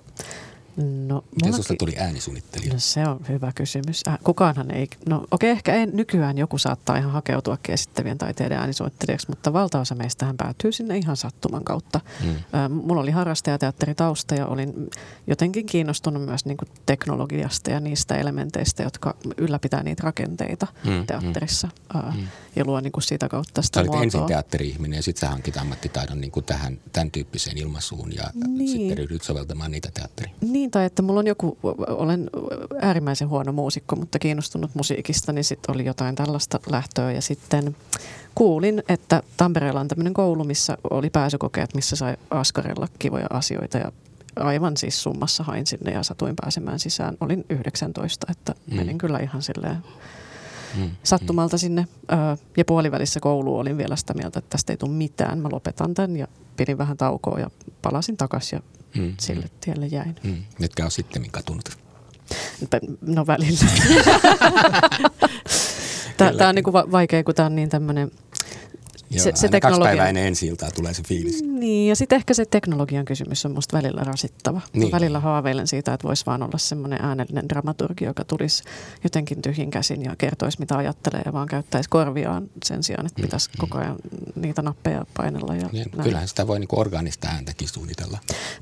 No, 0.76 1.24
Miten 1.34 1.52
susta 1.52 1.74
tuli 1.78 1.94
äänisuunnittelija? 1.98 2.72
No 2.72 2.78
se 2.78 3.08
on 3.08 3.20
hyvä 3.28 3.52
kysymys. 3.54 4.00
Äh, 4.08 4.18
kukaanhan 4.24 4.70
ei, 4.70 4.88
no 5.08 5.24
okei 5.30 5.50
ehkä 5.50 5.74
ei, 5.74 5.86
nykyään 5.86 6.38
joku 6.38 6.58
saattaa 6.58 6.96
ihan 6.96 7.12
hakeutua 7.12 7.58
esittävien 7.68 8.18
taiteiden 8.18 8.58
äänisuunnittelijaksi, 8.58 9.26
mutta 9.28 9.52
valtaosa 9.52 9.94
meistähän 9.94 10.36
päätyy 10.36 10.72
sinne 10.72 10.98
ihan 10.98 11.16
sattuman 11.16 11.64
kautta. 11.64 12.00
Mm. 12.24 12.30
Äh, 12.30 12.70
mulla 12.70 13.00
oli 13.00 13.10
harrastajateatteritausta 13.10 14.34
ja 14.34 14.46
olin 14.46 14.90
jotenkin 15.26 15.66
kiinnostunut 15.66 16.24
myös 16.24 16.44
niin 16.44 16.58
teknologiasta 16.86 17.70
ja 17.70 17.80
niistä 17.80 18.16
elementeistä, 18.16 18.82
jotka 18.82 19.14
ylläpitää 19.36 19.82
niitä 19.82 20.02
rakenteita 20.02 20.66
mm, 20.84 20.90
mm. 20.90 21.06
teatterissa 21.06 21.68
äh, 21.96 22.16
mm. 22.16 22.26
ja 22.56 22.64
luo 22.64 22.80
niin 22.80 22.92
kuin 22.92 23.02
siitä 23.02 23.28
kautta 23.28 23.62
sitä 23.62 23.84
Sä 23.84 23.90
olit 23.90 24.02
ensin 24.02 24.26
teatteri-ihminen 24.26 24.96
ja 24.96 25.02
sitten 25.02 25.20
sä 25.20 25.30
hankit 25.30 25.56
ammattitaidon 25.56 26.20
niin 26.20 26.30
kuin 26.30 26.44
tähän, 26.44 26.78
tämän 26.92 27.10
tyyppiseen 27.10 27.58
ilmaisuun 27.58 28.14
ja 28.14 28.30
niin. 28.46 28.68
sitten 28.68 28.98
ryhdyt 28.98 29.22
soveltamaan 29.22 29.70
niitä 29.70 29.90
teatteriin. 29.94 30.36
Niin, 30.40 30.61
tai 30.70 30.84
että 30.84 31.02
mulla 31.02 31.20
on 31.20 31.26
joku, 31.26 31.58
olen 31.88 32.30
äärimmäisen 32.80 33.28
huono 33.28 33.52
muusikko, 33.52 33.96
mutta 33.96 34.18
kiinnostunut 34.18 34.70
musiikista, 34.74 35.32
niin 35.32 35.44
sitten 35.44 35.74
oli 35.74 35.84
jotain 35.84 36.14
tällaista 36.14 36.60
lähtöä. 36.70 37.12
Ja 37.12 37.22
sitten 37.22 37.76
kuulin, 38.34 38.82
että 38.88 39.22
Tampereella 39.36 39.80
on 39.80 39.88
tämmöinen 39.88 40.14
koulu, 40.14 40.44
missä 40.44 40.76
oli 40.90 41.10
pääsykokeet, 41.10 41.74
missä 41.74 41.96
sai 41.96 42.16
askarella 42.30 42.88
kivoja 42.98 43.26
asioita 43.30 43.78
ja 43.78 43.92
aivan 44.36 44.76
siis 44.76 45.02
summassa 45.02 45.44
hain 45.44 45.66
sinne 45.66 45.92
ja 45.92 46.02
satuin 46.02 46.36
pääsemään 46.36 46.78
sisään. 46.78 47.16
Olin 47.20 47.44
19, 47.50 48.26
että 48.30 48.54
mm. 48.66 48.76
menin 48.76 48.98
kyllä 48.98 49.18
ihan 49.18 49.42
silleen 49.42 49.76
mm. 50.78 50.90
sattumalta 51.02 51.58
sinne. 51.58 51.86
Ja 52.56 52.64
puolivälissä 52.64 53.20
koulu 53.20 53.58
olin 53.58 53.76
vielä 53.76 53.96
sitä 53.96 54.14
mieltä, 54.14 54.38
että 54.38 54.50
tästä 54.50 54.72
ei 54.72 54.76
tule 54.76 54.90
mitään. 54.90 55.38
Mä 55.38 55.48
lopetan 55.52 55.94
tämän 55.94 56.16
ja 56.16 56.28
pidin 56.56 56.78
vähän 56.78 56.96
taukoa 56.96 57.38
ja 57.38 57.50
palasin 57.82 58.16
takaisin 58.16 58.56
ja 58.56 58.81
mm. 58.96 59.14
sille 59.20 59.50
tielle 59.60 59.86
jäin. 59.86 60.16
Mm. 60.22 60.42
Mitkä 60.58 60.84
on 60.84 60.90
sitten 60.90 61.30
katunut? 61.30 61.64
No 63.00 63.26
välillä. 63.26 63.66
Tämä 66.38 66.48
on 66.48 66.54
niinku 66.54 66.72
vaikea, 66.72 67.24
kun 67.24 67.34
tämä 67.34 67.46
on 67.46 67.54
niin 67.54 67.68
tämmöinen 67.68 68.10
Joo, 69.12 69.24
se, 69.24 69.32
se 69.34 69.48
teknologia... 69.48 69.60
kaksi 69.60 69.88
päivää 69.88 70.08
ennen 70.08 70.26
ensi 70.26 70.46
iltaa 70.46 70.70
tulee 70.70 70.94
se 70.94 71.02
fiilis. 71.02 71.42
Niin, 71.42 71.88
ja 71.88 71.96
sitten 71.96 72.16
ehkä 72.16 72.34
se 72.34 72.44
teknologian 72.44 73.04
kysymys 73.04 73.46
on 73.46 73.52
musta 73.52 73.76
välillä 73.76 74.04
rasittava. 74.04 74.60
Niin. 74.72 74.92
Välillä 74.92 75.20
haaveilen 75.20 75.66
siitä, 75.66 75.94
että 75.94 76.08
voisi 76.08 76.26
vaan 76.26 76.42
olla 76.42 76.58
semmoinen 76.58 76.98
äänellinen 77.02 77.48
dramaturgi, 77.48 78.04
joka 78.04 78.24
tulisi 78.24 78.64
jotenkin 79.04 79.42
tyhjin 79.42 79.70
käsin 79.70 80.02
ja 80.02 80.14
kertoisi, 80.18 80.58
mitä 80.60 80.76
ajattelee 80.76 81.22
ja 81.24 81.32
vaan 81.32 81.48
käyttäisi 81.48 81.88
korviaan 81.88 82.50
sen 82.64 82.82
sijaan, 82.82 83.06
että 83.06 83.20
mm, 83.20 83.24
pitäisi 83.24 83.48
mm. 83.50 83.60
koko 83.60 83.78
ajan 83.78 83.96
niitä 84.34 84.62
nappeja 84.62 85.06
painella. 85.16 85.56
Ja 85.56 85.68
niin, 85.72 85.90
kyllähän 86.02 86.28
sitä 86.28 86.46
voi 86.46 86.58
niinku 86.58 86.80
organista 86.80 87.28
ääntäkin 87.28 87.68
suunnitella. 87.68 88.18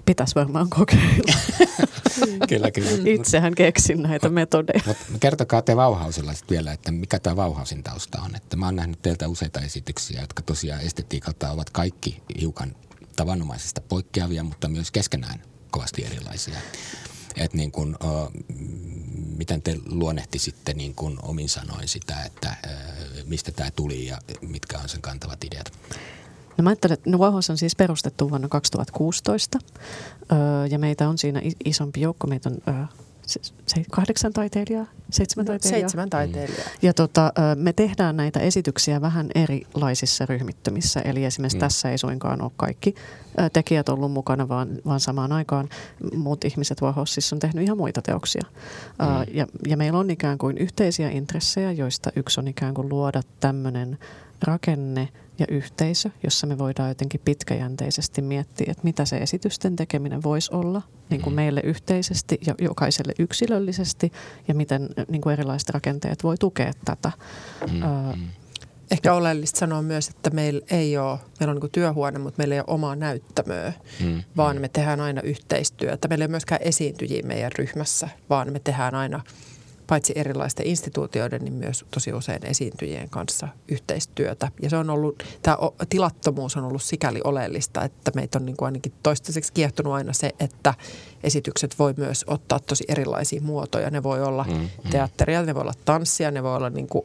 Pitäisi 0.07 0.35
varmaan 0.35 0.71
kokeilla. 0.71 1.33
kyllä, 2.49 2.71
kyllä. 2.71 2.91
Itsehän 3.05 3.55
keksin 3.55 4.03
näitä 4.03 4.29
metodeja. 4.29 4.81
Mut 4.87 5.21
kertokaa 5.21 5.63
te 5.63 5.77
Vauhausilla 5.77 6.33
vielä, 6.51 6.73
että 6.73 6.93
mikä 6.93 7.19
tämä 7.19 7.37
Vauhausin 7.37 7.83
tausta 7.83 8.23
on. 8.23 8.37
Että 8.37 8.57
mä 8.57 8.67
oon 8.67 8.77
nähnyt 8.77 9.03
teiltä 9.03 9.29
useita 9.29 9.61
esityksiä, 9.61 10.21
jotka 10.21 10.40
tosiaan 10.43 10.81
estetiikalta 10.81 11.51
ovat 11.51 11.71
kaikki 11.71 12.23
hiukan 12.41 12.77
tavanomaisesta 13.17 13.81
poikkeavia, 13.81 14.45
mutta 14.45 14.69
myös 14.69 14.91
keskenään 14.91 15.43
kovasti 15.71 16.05
erilaisia. 16.05 16.59
Et 17.37 17.55
niin 17.55 17.73
kun, 17.73 17.97
miten 19.37 19.63
te 19.63 19.77
luonnehtisitte 19.87 20.75
niin 20.75 20.95
kun 20.95 21.19
omin 21.23 21.49
sanoin 21.49 21.89
sitä, 21.89 22.23
että 22.23 22.57
mistä 23.25 23.53
tämä 23.53 23.71
tuli 23.71 24.07
ja 24.07 24.19
mitkä 24.41 24.79
on 24.79 24.89
sen 24.89 25.03
kantavat 25.03 25.45
ideat? 25.45 25.73
No 26.57 26.63
mä 26.63 26.71
ajattelen, 26.71 26.95
että 26.95 27.11
no 27.11 27.19
on 27.19 27.59
siis 27.59 27.77
perustettu 27.77 28.31
vuonna 28.31 28.49
2016 28.49 29.59
öö, 30.33 30.67
ja 30.71 30.79
meitä 30.79 31.09
on 31.09 31.19
siinä 31.19 31.43
isompi 31.65 32.01
joukko. 32.01 32.27
Meitä 32.27 32.49
on 32.49 32.89
se, 33.27 33.41
kahdeksan 33.91 34.33
taiteilijaa, 34.33 34.87
seitsemän 35.11 35.45
no, 35.45 35.53
taiteilijaa. 35.53 35.81
Seitsemän 35.81 36.11
taiteilijaa. 36.11 36.69
Ja 36.83 36.95
tota, 36.95 37.33
me 37.57 37.73
tehdään 37.73 38.17
näitä 38.17 38.41
esityksiä 38.41 39.01
vähän 39.01 39.31
erilaisissa 39.35 40.27
ryhmittymissä. 40.27 41.01
Eli 41.01 41.25
esimerkiksi 41.25 41.57
mm. 41.57 41.61
tässä 41.61 41.91
ei 41.91 41.99
suinkaan 41.99 42.43
ole 42.43 42.51
kaikki 42.57 42.95
tekijät 43.53 43.89
ollut 43.89 44.13
mukana, 44.13 44.49
vaan, 44.49 44.69
vaan 44.87 45.01
samaan 45.01 45.33
aikaan 45.33 45.69
muut 46.17 46.45
ihmiset 46.45 46.81
Vahossissa 46.81 47.37
on 47.37 47.41
tehnyt 47.41 47.65
ihan 47.65 47.77
muita 47.77 48.03
teoksia. 48.03 48.43
Mm. 48.99 49.35
Ja, 49.37 49.47
ja 49.67 49.77
meillä 49.77 49.99
on 49.99 50.11
ikään 50.11 50.39
kuin 50.39 50.59
yhteisiä 50.59 51.11
intressejä, 51.11 51.73
joista 51.73 52.11
yksi 52.17 52.41
on 52.41 52.49
ikään 52.49 52.75
kuin 52.75 52.89
luoda 52.89 53.23
tämmöinen 53.41 53.99
rakenne– 54.43 55.09
ja 55.41 55.47
yhteisö, 55.49 56.11
jossa 56.25 56.47
me 56.47 56.59
voidaan 56.59 56.89
jotenkin 56.89 57.21
pitkäjänteisesti 57.25 58.23
miettiä, 58.23 58.67
että 58.71 58.85
mitä 58.85 59.05
se 59.05 59.17
esitysten 59.17 59.77
tekeminen 59.77 60.23
voisi 60.23 60.55
olla 60.55 60.83
niin 61.11 61.21
kuin 61.21 61.35
mm. 61.35 61.37
meille 61.37 61.61
yhteisesti 61.65 62.39
ja 62.47 62.55
jokaiselle 62.59 63.13
yksilöllisesti 63.19 64.13
ja 64.49 64.55
miten 64.55 64.89
niin 65.09 65.21
kuin 65.21 65.33
erilaiset 65.33 65.71
rakenteet 65.71 66.25
voi 66.25 66.37
tukea 66.37 66.73
tätä. 66.85 67.13
Mm. 67.73 67.83
Öö, 67.83 67.89
Ehkä 68.91 69.15
oleellista 69.15 69.59
sanoa 69.59 69.83
myös, 69.83 70.09
että 70.09 70.31
meillä 70.31 70.61
ei 70.71 70.99
ole, 70.99 71.19
meillä 71.41 71.53
on 71.53 71.61
niin 71.61 71.71
työhuone, 71.73 72.19
mutta 72.19 72.39
meillä 72.39 72.55
ei 72.55 72.61
ole 72.61 72.65
omaa 72.69 72.97
näyttämöä, 72.97 73.73
mm. 74.01 74.23
vaan 74.37 74.61
me 74.61 74.69
tehdään 74.69 75.01
aina 75.01 75.23
yhteistyötä. 75.23 76.09
Meillä 76.09 76.23
ei 76.23 76.27
ole 76.27 76.31
myöskään 76.31 76.63
esiintyjiä 76.63 77.23
meidän 77.25 77.53
ryhmässä, 77.59 78.09
vaan 78.31 78.53
me 78.53 78.59
tehdään 78.59 78.95
aina– 78.95 79.21
paitsi 79.91 80.13
erilaisten 80.17 80.67
instituutioiden, 80.67 81.45
niin 81.45 81.55
myös 81.55 81.85
tosi 81.91 82.13
usein 82.13 82.47
esiintyjien 82.47 83.11
kanssa 83.11 83.49
yhteistyötä. 83.69 84.49
Ja 84.63 84.71
se 84.71 84.77
on 84.77 84.91
ollut, 84.91 85.23
tämä 85.43 85.57
tilattomuus 85.89 86.57
on 86.57 86.65
ollut 86.65 86.83
sikäli 86.83 87.21
oleellista, 87.25 87.85
että 87.85 88.11
meitä 88.15 88.39
on 88.39 88.47
niin 88.47 88.57
kuin 88.57 88.67
ainakin 88.67 88.93
toistaiseksi 89.03 89.53
kiehtonut 89.53 89.93
aina 89.93 90.13
se, 90.13 90.31
että 90.41 90.75
esitykset 91.25 91.79
voi 91.79 91.95
myös 91.97 92.25
ottaa 92.27 92.61
tosi 92.61 92.85
erilaisia 92.89 93.41
muotoja. 93.41 93.91
Ne 93.91 94.03
voi 94.03 94.23
olla 94.23 94.45
mm, 94.49 94.55
mm. 94.55 94.91
teatteria, 94.91 95.43
ne 95.43 95.55
voi 95.55 95.63
olla 95.63 95.75
tanssia, 95.85 96.31
ne 96.31 96.43
voi 96.43 96.57
olla 96.57 96.71
niin 96.71 96.89
kuin 96.89 97.05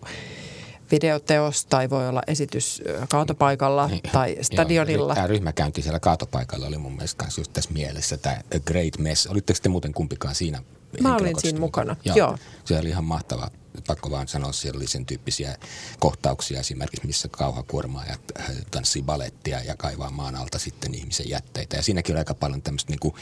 videoteos 0.91 1.65
tai 1.65 1.89
voi 1.89 2.07
olla 2.09 2.21
esitys 2.27 2.83
kaatopaikalla 3.09 3.87
niin, 3.87 4.01
tai 4.11 4.37
stadionilla. 4.41 5.07
Joo, 5.07 5.15
tämä 5.15 5.27
ryhmäkäynti 5.27 5.81
siellä 5.81 5.99
kaatopaikalla 5.99 6.67
oli 6.67 6.77
mun 6.77 6.95
mielestä 6.95 7.23
myös 7.23 7.37
just 7.37 7.53
tässä 7.53 7.71
mielessä, 7.73 8.17
tämä 8.17 8.37
Great 8.65 8.97
Mess. 8.97 9.27
Olitteko 9.27 9.59
te 9.63 9.69
muuten 9.69 9.93
kumpikaan 9.93 10.35
siinä 10.35 10.63
Mä 11.01 11.15
olin 11.15 11.39
siinä 11.39 11.59
mukana, 11.59 11.95
joo. 12.05 12.17
joo. 12.17 12.37
Se 12.65 12.79
oli 12.79 12.89
ihan 12.89 13.03
mahtava. 13.03 13.49
Pakko 13.87 14.11
vaan 14.11 14.27
sanoa, 14.27 14.51
siellä 14.51 14.77
oli 14.77 14.87
sen 14.87 15.05
tyyppisiä 15.05 15.57
kohtauksia 15.99 16.59
esimerkiksi, 16.59 17.07
missä 17.07 17.27
kauhakuormaajat 17.27 18.21
äh, 18.39 18.45
tanssii 18.71 19.01
balettia 19.01 19.63
ja 19.63 19.75
kaivaa 19.77 20.09
maan 20.09 20.35
alta 20.35 20.59
sitten 20.59 20.95
ihmisen 20.95 21.29
jätteitä. 21.29 21.75
Ja 21.75 21.83
siinäkin 21.83 22.13
oli 22.15 22.19
aika 22.19 22.33
paljon 22.33 22.61
tämmöistä 22.61 22.91
niin 22.91 22.99
kuin, 22.99 23.15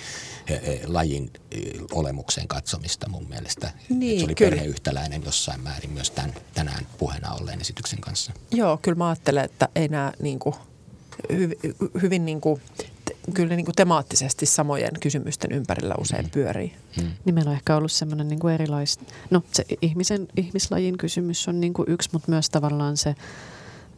eh, 0.47 0.61
eh, 0.63 0.81
lajin 0.85 1.31
eh, 1.51 1.61
olemukseen 1.91 2.47
katsomista 2.47 3.09
mun 3.09 3.29
mielestä. 3.29 3.73
Niin, 3.89 4.19
se 4.19 4.25
oli 4.25 4.35
kyllä. 4.35 4.49
perheyhtäläinen 4.49 5.23
jossain 5.25 5.61
määrin 5.61 5.91
myös 5.91 6.11
tämän, 6.11 6.33
tänään 6.53 6.87
puheena 6.97 7.33
olleen 7.33 7.61
esityksen 7.61 8.01
kanssa. 8.01 8.31
Joo, 8.51 8.77
kyllä 8.77 8.97
mä 8.97 9.07
ajattelen, 9.09 9.45
että 9.45 9.69
ei 9.75 9.87
nämä 9.87 10.13
niin 10.21 10.39
kuin, 10.39 10.55
hyvin, 11.31 11.57
hyvin 12.01 12.25
niin 12.25 12.41
kuin 12.41 12.61
kyllä 13.33 13.55
niin 13.55 13.65
kuin 13.65 13.75
temaattisesti 13.75 14.45
samojen 14.45 14.91
kysymysten 14.99 15.51
ympärillä 15.51 15.95
usein 15.99 16.25
mm. 16.25 16.31
pyörii. 16.31 16.73
Mm. 17.01 17.11
Niin 17.25 17.35
meillä 17.35 17.49
on 17.49 17.55
ehkä 17.55 17.75
ollut 17.75 17.91
semmoinen 17.91 18.27
niin 18.27 18.49
erilaista, 18.49 19.03
no 19.29 19.43
se 19.51 19.65
ihmisen, 19.81 20.27
ihmislajin 20.37 20.97
kysymys 20.97 21.47
on 21.47 21.59
niin 21.59 21.73
kuin 21.73 21.89
yksi, 21.89 22.09
mutta 22.13 22.31
myös 22.31 22.49
tavallaan 22.49 22.97
se 22.97 23.15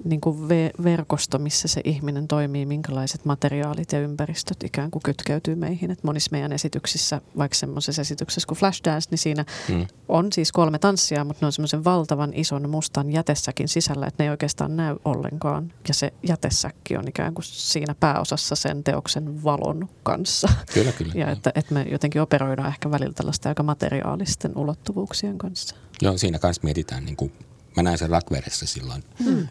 niin 0.04 0.22
kuin 0.22 0.50
verkosto, 0.84 1.40
missä 1.40 1.68
se 1.68 1.82
ihminen 1.84 2.28
toimii, 2.28 2.66
minkälaiset 2.66 3.26
materiaalit 3.26 3.92
ja 3.92 4.00
ympäristöt 4.00 4.64
ikään 4.64 4.92
kuin 4.92 5.04
kytkeytyy 5.04 5.56
meihin. 5.56 5.92
Et 5.92 6.04
monissa 6.04 6.30
meidän 6.32 6.52
esityksissä, 6.52 7.22
vaikka 7.38 7.56
semmoisessa 7.56 8.02
esityksessä 8.02 8.48
kuin 8.48 8.58
Flashdance, 8.58 9.08
niin 9.12 9.18
siinä 9.18 9.46
mm. 9.70 9.88
on 10.08 10.34
siis 10.34 10.52
kolme 10.52 10.80
tanssia, 10.80 11.24
mutta 11.24 11.40
ne 11.42 11.46
on 11.46 11.52
semmoisen 11.52 11.84
valtavan 11.84 12.34
ison 12.34 12.70
mustan 12.70 13.12
jätessäkin 13.12 13.68
sisällä, 13.68 14.08
että 14.08 14.24
ne 14.24 14.28
ei 14.28 14.32
oikeastaan 14.32 14.78
näy 14.78 14.96
ollenkaan. 15.06 15.74
Ja 15.88 15.94
se 15.94 16.14
jätesäkki 16.28 16.98
on 16.98 17.08
ikään 17.08 17.34
kuin 17.34 17.46
siinä 17.46 17.96
pääosassa 18.00 18.56
sen 18.56 18.84
teoksen 18.84 19.44
valon 19.44 19.90
kanssa. 20.04 20.48
Kyllä, 20.74 20.92
kyllä. 20.92 21.14
Ja 21.16 21.32
että, 21.32 21.52
että 21.56 21.74
me 21.74 21.86
jotenkin 21.92 22.22
operoidaan 22.22 22.70
ehkä 22.70 22.92
välillä 22.92 23.14
tällaista 23.14 23.50
aika 23.50 23.64
materiaalisten 23.64 24.58
ulottuvuuksien 24.58 25.38
kanssa. 25.38 25.76
Joo, 26.02 26.18
siinä 26.18 26.40
kanssa 26.40 26.62
mietitään 26.64 27.06
niin 27.06 27.16
kuin 27.16 27.32
Mä 27.76 27.84
näin 27.84 27.98
sen 27.98 28.10
Rakveressä 28.10 28.66
silloin. 28.66 29.04
Mm. 29.26 29.48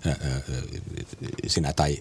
Sinä 1.47 1.73
tai 1.73 1.99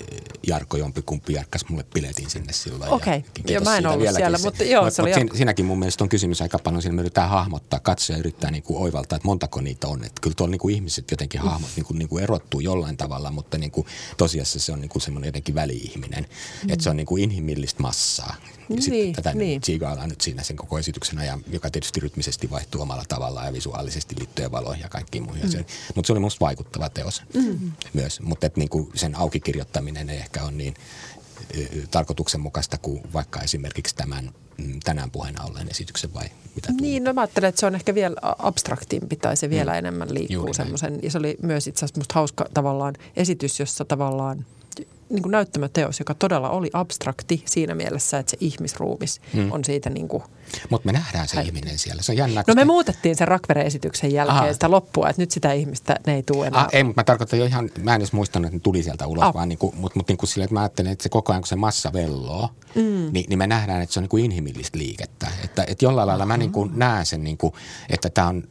Jarkko 0.47 0.77
jompikumpi 0.77 1.33
järkkäs 1.33 1.65
mulle 1.69 1.85
piletin 1.93 2.29
sinne 2.29 2.53
silloin. 2.53 2.91
Okei, 2.91 3.23
okay. 3.39 3.59
mä 3.63 3.77
en 3.77 3.87
ollut 3.87 4.07
siellä, 4.15 4.37
se. 4.37 4.43
mutta 4.43 4.63
joo, 4.63 4.89
se 4.89 5.01
oli 5.01 5.23
mut 5.23 5.37
Siinäkin 5.37 5.65
mun 5.65 5.79
mielestä 5.79 6.03
on 6.03 6.09
kysymys 6.09 6.41
aika 6.41 6.59
paljon, 6.59 6.81
siinä 6.81 6.95
me 6.95 7.01
yritetään 7.01 7.29
hahmottaa, 7.29 7.79
katsoa 7.79 8.15
ja 8.15 8.19
yrittää 8.19 8.51
niinku 8.51 8.83
oivaltaa, 8.83 9.15
että 9.15 9.27
montako 9.27 9.61
niitä 9.61 9.87
on. 9.87 10.03
Että 10.03 10.21
kyllä 10.21 10.33
tuolla 10.35 10.51
niinku 10.51 10.69
ihmiset 10.69 11.11
jotenkin 11.11 11.41
mm. 11.41 11.47
hahmot 11.47 11.69
niinku, 11.75 11.93
niinku 11.93 12.17
erottuu 12.17 12.59
jollain 12.59 12.97
tavalla, 12.97 13.31
mutta 13.31 13.57
niinku, 13.57 13.85
tosiasiassa 14.17 14.65
se 14.65 14.71
on 14.71 14.81
niinku 14.81 14.99
semmoinen 14.99 15.27
jotenkin 15.27 15.55
väli-ihminen. 15.55 16.27
Mm. 16.63 16.69
Että 16.69 16.83
se 16.83 16.89
on 16.89 16.97
niinku 16.97 17.17
inhimillistä 17.17 17.81
massaa 17.81 18.35
Ja 18.69 18.75
niin, 18.75 18.83
sitten 18.83 19.13
tätä 19.13 19.33
niin. 19.33 19.61
tsiigaillaan 19.61 20.09
nyt 20.09 20.21
siinä 20.21 20.43
sen 20.43 20.55
koko 20.55 20.79
esityksen 20.79 21.19
ajan, 21.19 21.43
joka 21.51 21.69
tietysti 21.69 21.99
rytmisesti 21.99 22.49
vaihtuu 22.49 22.81
omalla 22.81 23.03
tavallaan 23.07 23.45
ja 23.45 23.53
visuaalisesti 23.53 24.15
liittyen 24.19 24.51
valoihin 24.51 24.83
ja 24.83 24.89
kaikkiin 24.89 25.23
muihin. 25.23 25.45
Mm. 25.45 25.65
Mutta 25.95 26.07
se 26.07 26.13
oli 26.13 26.19
musta 26.19 26.45
vaikuttava 26.45 26.89
teos 26.89 27.23
mm. 27.33 27.71
myös. 27.93 28.21
Mutta 28.21 28.49
niinku 28.55 28.91
sen 28.95 29.15
aukikirjoittaminen 29.15 30.09
ei 30.09 30.17
ehkä 30.17 30.43
ole 30.43 30.51
niin 30.51 30.73
tarkoituksenmukaista 31.91 32.77
kuin 32.77 33.01
vaikka 33.13 33.41
esimerkiksi 33.41 33.95
tämän 33.95 34.31
mm, 34.57 34.79
tänään 34.83 35.11
puheena 35.11 35.43
olleen 35.43 35.69
esityksen 35.71 36.13
vai 36.13 36.25
mitä 36.55 36.67
tuntuu? 36.67 36.87
Niin, 36.87 37.03
no 37.03 37.13
mä 37.13 37.21
ajattelen, 37.21 37.49
että 37.49 37.59
se 37.59 37.65
on 37.65 37.75
ehkä 37.75 37.95
vielä 37.95 38.15
abstraktimpi 38.37 39.15
tai 39.15 39.37
se 39.37 39.49
vielä 39.49 39.71
mm. 39.71 39.77
enemmän 39.77 40.13
liikkuu 40.13 40.53
semmoisen. 40.53 40.99
Ja 41.03 41.11
se 41.11 41.17
oli 41.17 41.37
myös 41.41 41.67
itse 41.67 41.85
asiassa 41.85 41.99
musta 41.99 42.13
hauska 42.13 42.45
tavallaan 42.53 42.95
esitys, 43.15 43.59
jossa 43.59 43.85
tavallaan– 43.85 44.45
niin 45.15 45.23
kuin 45.23 45.31
näyttämöteos, 45.31 45.99
joka 45.99 46.13
todella 46.13 46.49
oli 46.49 46.69
abstrakti 46.73 47.43
siinä 47.45 47.75
mielessä, 47.75 48.19
että 48.19 48.29
se 48.29 48.37
ihmisruumis 48.39 49.21
hmm. 49.33 49.51
on 49.51 49.65
siitä 49.65 49.89
niin 49.89 50.07
kuin– 50.07 50.23
mutta 50.69 50.85
me 50.85 50.91
nähdään 50.91 51.27
se 51.27 51.41
ihminen 51.41 51.77
siellä. 51.77 52.01
Se 52.01 52.11
on 52.11 52.17
jännä. 52.17 52.43
No 52.47 52.55
me 52.55 52.65
muutettiin 52.65 53.15
sen 53.15 53.27
Rakvere-esityksen 53.27 54.13
jälkeen 54.13 54.37
Aha. 54.37 54.53
sitä 54.53 54.71
loppua, 54.71 55.09
että 55.09 55.21
nyt 55.21 55.31
sitä 55.31 55.53
ihmistä 55.53 55.99
ne 56.07 56.15
ei 56.15 56.23
tule 56.23 56.47
enää. 56.47 56.61
Ah, 56.61 56.67
ei, 56.71 56.83
mutta 56.83 56.99
mä 56.99 57.03
tarkoitan 57.03 57.39
jo 57.39 57.45
ihan, 57.45 57.69
mä 57.83 57.95
en 57.95 58.01
edes 58.01 58.13
muistanut, 58.13 58.45
että 58.45 58.55
ne 58.55 58.61
tuli 58.61 58.83
sieltä 58.83 59.07
ulos, 59.07 59.23
ah. 59.23 59.33
vaan 59.33 59.49
niin 59.49 59.59
kuin, 59.59 59.75
mutta, 59.75 59.99
mutta 59.99 60.11
niin 60.11 60.17
kuin 60.17 60.29
sille, 60.29 60.43
että 60.43 60.53
mä 60.53 60.61
ajattelen, 60.61 60.91
että 60.91 61.03
se 61.03 61.09
koko 61.09 61.31
ajan 61.31 61.41
kun 61.41 61.47
se 61.47 61.55
massa 61.55 61.93
velloo, 61.93 62.49
mm. 62.75 63.09
niin, 63.11 63.25
niin, 63.29 63.39
me 63.39 63.47
nähdään, 63.47 63.81
että 63.81 63.93
se 63.93 63.99
on 63.99 64.03
niin 64.03 64.09
kuin 64.09 64.25
inhimillistä 64.25 64.77
liikettä. 64.77 65.27
Että, 65.43 65.63
että 65.67 65.85
jollain 65.85 66.07
lailla 66.07 66.25
mä 66.25 66.37
niin 66.37 66.51
kuin 66.51 66.71
näen 66.75 67.05
sen, 67.05 67.23
niin 67.23 67.37
kuin, 67.37 67.53
että 67.89 68.09
tämä 68.09 68.27
on, 68.27 68.43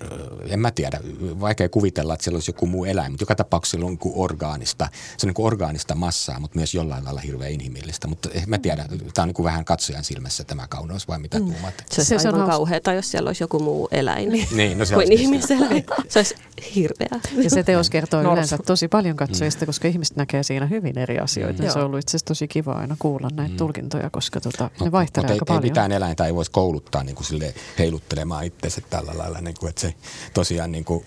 en 0.49 0.61
mä 0.61 0.71
tiedä, 0.71 1.01
vaikea 1.41 1.69
kuvitella, 1.69 2.15
että 2.15 2.25
siellä 2.25 2.37
olisi 2.37 2.51
joku 2.51 2.67
muu 2.67 2.85
eläin, 2.85 3.13
mutta 3.13 3.23
joka 3.23 3.35
tapauksessa 3.35 3.77
on 3.77 3.81
niin 3.81 3.99
kuin 3.99 4.15
orgaanista, 4.17 4.89
se 5.17 5.27
on 5.27 5.29
niin 5.29 5.35
kuin 5.35 5.47
orgaanista 5.47 5.95
massaa, 5.95 6.41
mutta 6.41 6.52
myös 6.55 6.75
jollain 6.75 7.05
lailla 7.05 7.21
hirveän 7.21 7.53
inhimillistä. 7.53 8.09
Mutta 8.09 8.29
mä 8.47 8.59
tiedä, 8.59 8.85
tämä 9.15 9.23
on 9.23 9.29
niin 9.29 9.35
kuin 9.35 9.45
vähän 9.45 9.65
katsojan 9.65 10.05
silmässä 10.05 10.45
tämä 10.45 10.69
kauneus 10.69 11.09
vai 11.09 11.19
mitä 11.19 11.39
mm. 11.39 11.45
tuumat? 11.45 11.75
Se, 11.91 12.05
se, 12.05 12.19
se 12.19 12.29
on 12.29 12.47
kauheata, 12.47 12.93
jos 12.93 13.11
siellä 13.11 13.29
olisi 13.29 13.43
joku 13.43 13.59
muu 13.59 13.89
eläin 13.91 14.47
niin, 14.51 14.79
no 14.79 14.85
se 14.85 14.95
kuin 14.95 15.13
ihmiseläin. 15.13 15.85
Se 16.09 16.19
olisi 16.19 16.35
hirveä. 16.75 17.21
Ja 17.37 17.51
se 17.51 17.63
teos 17.63 17.91
kertoo 17.91 18.23
Norsu. 18.23 18.33
yleensä 18.33 18.59
tosi 18.59 18.89
paljon 18.89 19.17
katsojista, 19.17 19.65
mm. 19.65 19.67
koska 19.67 19.89
ihmiset 19.89 20.17
näkee 20.17 20.43
siinä 20.43 20.67
hyvin 20.67 20.99
eri 20.99 21.19
asioita. 21.19 21.63
Mm. 21.63 21.71
Se 21.71 21.79
on 21.79 21.85
ollut 21.85 21.99
itse 21.99 22.11
asiassa 22.11 22.27
tosi 22.27 22.49
kiva 22.49 22.73
aina 22.73 22.97
kuulla 22.99 23.29
näitä 23.33 23.53
mm. 23.53 23.57
tulkintoja, 23.57 24.11
koska 24.11 24.41
tota, 24.41 24.71
no, 24.81 24.85
ne 24.85 24.93
vaihtelee 24.93 25.31
aika 25.31 25.45
ei, 25.45 25.47
paljon. 25.47 25.65
Ei 25.65 25.71
mitään 25.71 25.93
eläintä 25.93 26.27
ei 26.27 26.35
voisi 26.35 26.51
kouluttaa 26.51 27.05
niin 27.05 27.17
kuin 27.17 27.27
sille 27.27 27.55
heiluttelemaan 27.79 28.45
itsensä 28.45 28.81
tällä 28.91 29.13
lailla, 29.19 29.41
niin 29.41 29.57
kuin, 29.61 29.71
että 29.71 29.81
se 29.81 29.95
tosiaan 30.35 30.73
niin 30.73 30.85
kuin, 30.85 31.05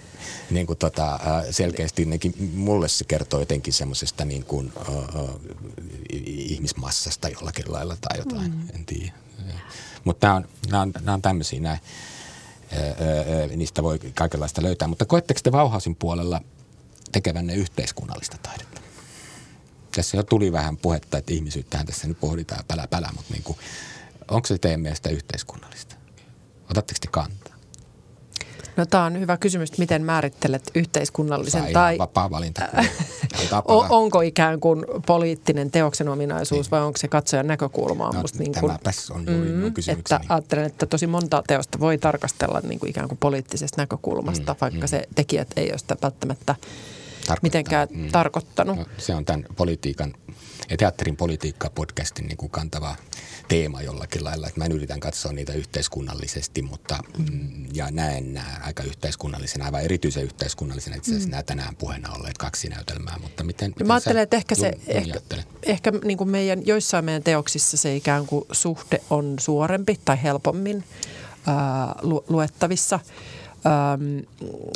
niin 0.50 0.68
kuin 0.68 0.80
tota, 0.80 1.20
selkeästi 1.52 2.06
nekin, 2.06 2.52
mulle 2.54 2.88
se 2.88 3.06
kertoo 3.06 3.40
jotenkin 3.40 3.74
semmoisesta 3.74 4.26
niin 4.26 4.46
kuin, 4.46 4.74
uh, 4.90 5.42
ihmismassasta 6.26 7.30
jollakin 7.30 7.74
lailla 7.74 7.98
tai 8.02 8.18
jotain, 8.18 8.52
mm. 8.52 8.68
en 8.76 8.86
tiedä. 8.86 9.14
Mutta 10.04 10.28
nämä 10.28 10.36
on, 10.36 10.48
nämä 10.72 10.82
on, 10.82 10.94
nämä 11.00 11.14
on 11.14 11.22
tämmöisiä 11.22 11.60
näin. 11.60 11.80
niistä 13.56 13.84
voi 13.84 14.00
kaikenlaista 14.00 14.64
löytää. 14.64 14.88
Mutta 14.88 15.06
koetteko 15.06 15.40
te 15.44 15.52
Vauhausin 15.52 15.96
puolella 15.96 16.42
tekevänne 17.12 17.56
yhteiskunnallista 17.56 18.38
taidetta? 18.44 18.82
Tässä 19.96 20.18
jo 20.18 20.24
tuli 20.24 20.52
vähän 20.52 20.78
puhetta, 20.78 21.18
että 21.18 21.34
ihmisyyttähän 21.34 21.86
tässä 21.86 22.08
nyt 22.08 22.20
pohditaan 22.20 22.66
pälä 22.68 22.88
pälä, 22.88 23.10
mutta 23.16 23.34
niin 23.34 23.44
kuin, 23.44 23.58
onko 24.28 24.48
se 24.48 24.58
teidän 24.58 24.80
mielestä 24.80 25.10
yhteiskunnallista? 25.10 25.96
Otatteko 26.72 27.00
te 27.02 27.08
kantaa? 27.12 27.45
No 28.78 28.86
tämä 28.86 29.06
on 29.06 29.20
hyvä 29.20 29.38
kysymys, 29.38 29.70
että 29.70 29.82
miten 29.82 30.04
määrittelet 30.04 30.72
yhteiskunnallisen 30.76 31.74
tai... 31.74 31.98
vapaa 31.98 32.30
valinta. 32.32 32.62
o, 33.68 33.86
onko 33.90 34.22
ikään 34.22 34.60
kuin 34.60 34.86
poliittinen 35.06 35.72
teoksen 35.72 36.10
ominaisuus 36.10 36.66
niin. 36.66 36.72
vai 36.72 36.82
onko 36.82 36.98
se 36.98 37.08
katsojan 37.08 37.48
näkökulma? 37.48 38.12
No, 38.14 38.22
musta 38.22 38.40
niin 38.40 38.54
kuin, 38.60 38.72
on 39.12 39.26
juuri 39.28 39.50
mm, 39.50 39.74
Että 39.88 40.20
ajattelen, 40.30 40.66
että 40.66 40.86
tosi 40.86 41.08
monta 41.08 41.44
teosta 41.48 41.80
voi 41.80 41.98
tarkastella 41.98 42.62
niin 42.64 42.80
kuin 42.80 42.90
ikään 42.90 43.08
kuin 43.08 43.18
poliittisesta 43.18 43.82
näkökulmasta, 43.82 44.54
mm, 44.54 44.58
vaikka 44.62 44.80
mm. 44.80 44.88
se 44.88 45.04
tekijät 45.16 45.48
ei 45.56 45.72
ole 45.72 45.78
sitä 45.78 45.96
välttämättä 46.02 46.56
Tarkoittaa. 47.28 47.40
mitenkään 47.42 47.88
mm. 47.92 48.12
tarkoittanut. 48.12 48.78
No, 48.78 48.86
se 48.98 49.16
on 49.16 49.26
tämän 49.26 49.46
politiikan 49.56 50.14
ja 50.70 50.78
teatterin 50.78 51.18
politiikka 51.18 51.70
podcastin 51.70 52.28
niin 52.28 52.38
kuin 52.38 52.50
kantava 52.50 52.96
teema 53.48 53.82
jollakin 53.82 54.24
lailla. 54.24 54.48
Että 54.48 54.60
mä 54.60 54.66
yritän 54.66 55.00
katsoa 55.00 55.32
niitä 55.32 55.54
yhteiskunnallisesti, 55.54 56.62
mutta 56.62 57.00
mm, 57.18 57.66
ja 57.74 57.92
näen 57.92 58.34
nämä 58.34 58.60
aika 58.64 58.84
yhteiskunnallisena, 58.84 59.66
aivan 59.66 59.82
erityisen 59.82 60.24
yhteiskunnallisena 60.24 60.96
itse 60.96 61.12
asiassa 61.12 61.28
mm. 61.28 61.32
nämä 61.32 61.44
tänään 61.44 61.76
puheena 61.76 62.14
olleet 62.14 62.38
kaksi 62.38 62.70
näytelmää. 62.70 63.20
Mutta 63.22 63.44
miten, 63.44 63.70
miten 63.70 63.88
mä 63.88 63.94
ajattelen, 63.94 64.24
että 64.24 64.38
ehkä 64.38 64.56
se, 64.56 64.74
ehkä, 64.88 65.20
ehkä 65.64 65.92
niin 65.92 66.18
kuin 66.18 66.30
meidän, 66.30 66.68
joissain 66.68 67.06
meidän 67.06 67.24
teoksissa 67.24 67.78
se 67.78 67.96
ikään 67.96 68.26
kuin 68.26 68.46
suhde 68.52 69.02
on 69.10 69.36
suorempi 69.40 70.00
tai 70.06 70.24
helpommin 70.24 70.84
ää, 71.48 71.96
lu, 72.02 72.26
luettavissa– 72.30 73.00
ähm, 73.66 74.20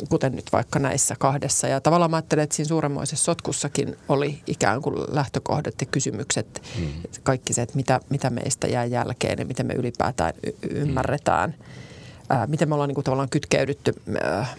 kuten 0.08 0.32
nyt 0.32 0.52
vaikka 0.52 0.78
näissä 0.78 1.16
kahdessa. 1.18 1.68
Ja 1.68 1.80
tavallaan 1.80 2.10
mä 2.10 2.16
ajattelen, 2.16 2.42
että 2.42 2.56
siinä 2.56 2.68
suuremmoisessa 2.68 3.24
sotkussakin 3.24 3.96
oli 4.08 4.40
ikään 4.46 4.82
kuin 4.82 4.96
lähtökohdat 5.08 5.74
ja 5.80 5.86
kysymykset, 5.86 6.62
mm. 6.78 6.86
kaikki 7.22 7.52
se, 7.52 7.62
että 7.62 7.76
mitä, 7.76 8.00
mitä 8.10 8.30
meistä 8.30 8.66
jää 8.66 8.84
jälkeen 8.84 9.38
ja 9.38 9.44
miten 9.44 9.66
me 9.66 9.74
ylipäätään 9.74 10.32
y- 10.46 10.68
ymmärretään, 10.70 11.54
äh, 12.32 12.48
miten 12.48 12.68
me 12.68 12.74
ollaan 12.74 12.88
niin 12.88 12.94
kuin 12.94 13.04
tavallaan 13.04 13.30
kytkeydytty 13.30 13.94
äh, 14.24 14.56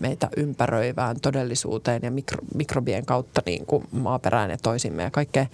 meitä 0.00 0.28
ympäröivään 0.36 1.20
todellisuuteen 1.20 2.00
ja 2.02 2.10
mikro, 2.10 2.38
mikrobien 2.54 3.06
kautta 3.06 3.42
niin 3.46 3.66
kuin 3.66 3.84
maaperään 3.92 4.50
ja 4.50 4.58
toisimme 4.62 5.02
ja 5.02 5.10
kaikkea. 5.10 5.46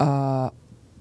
Äh, 0.00 0.50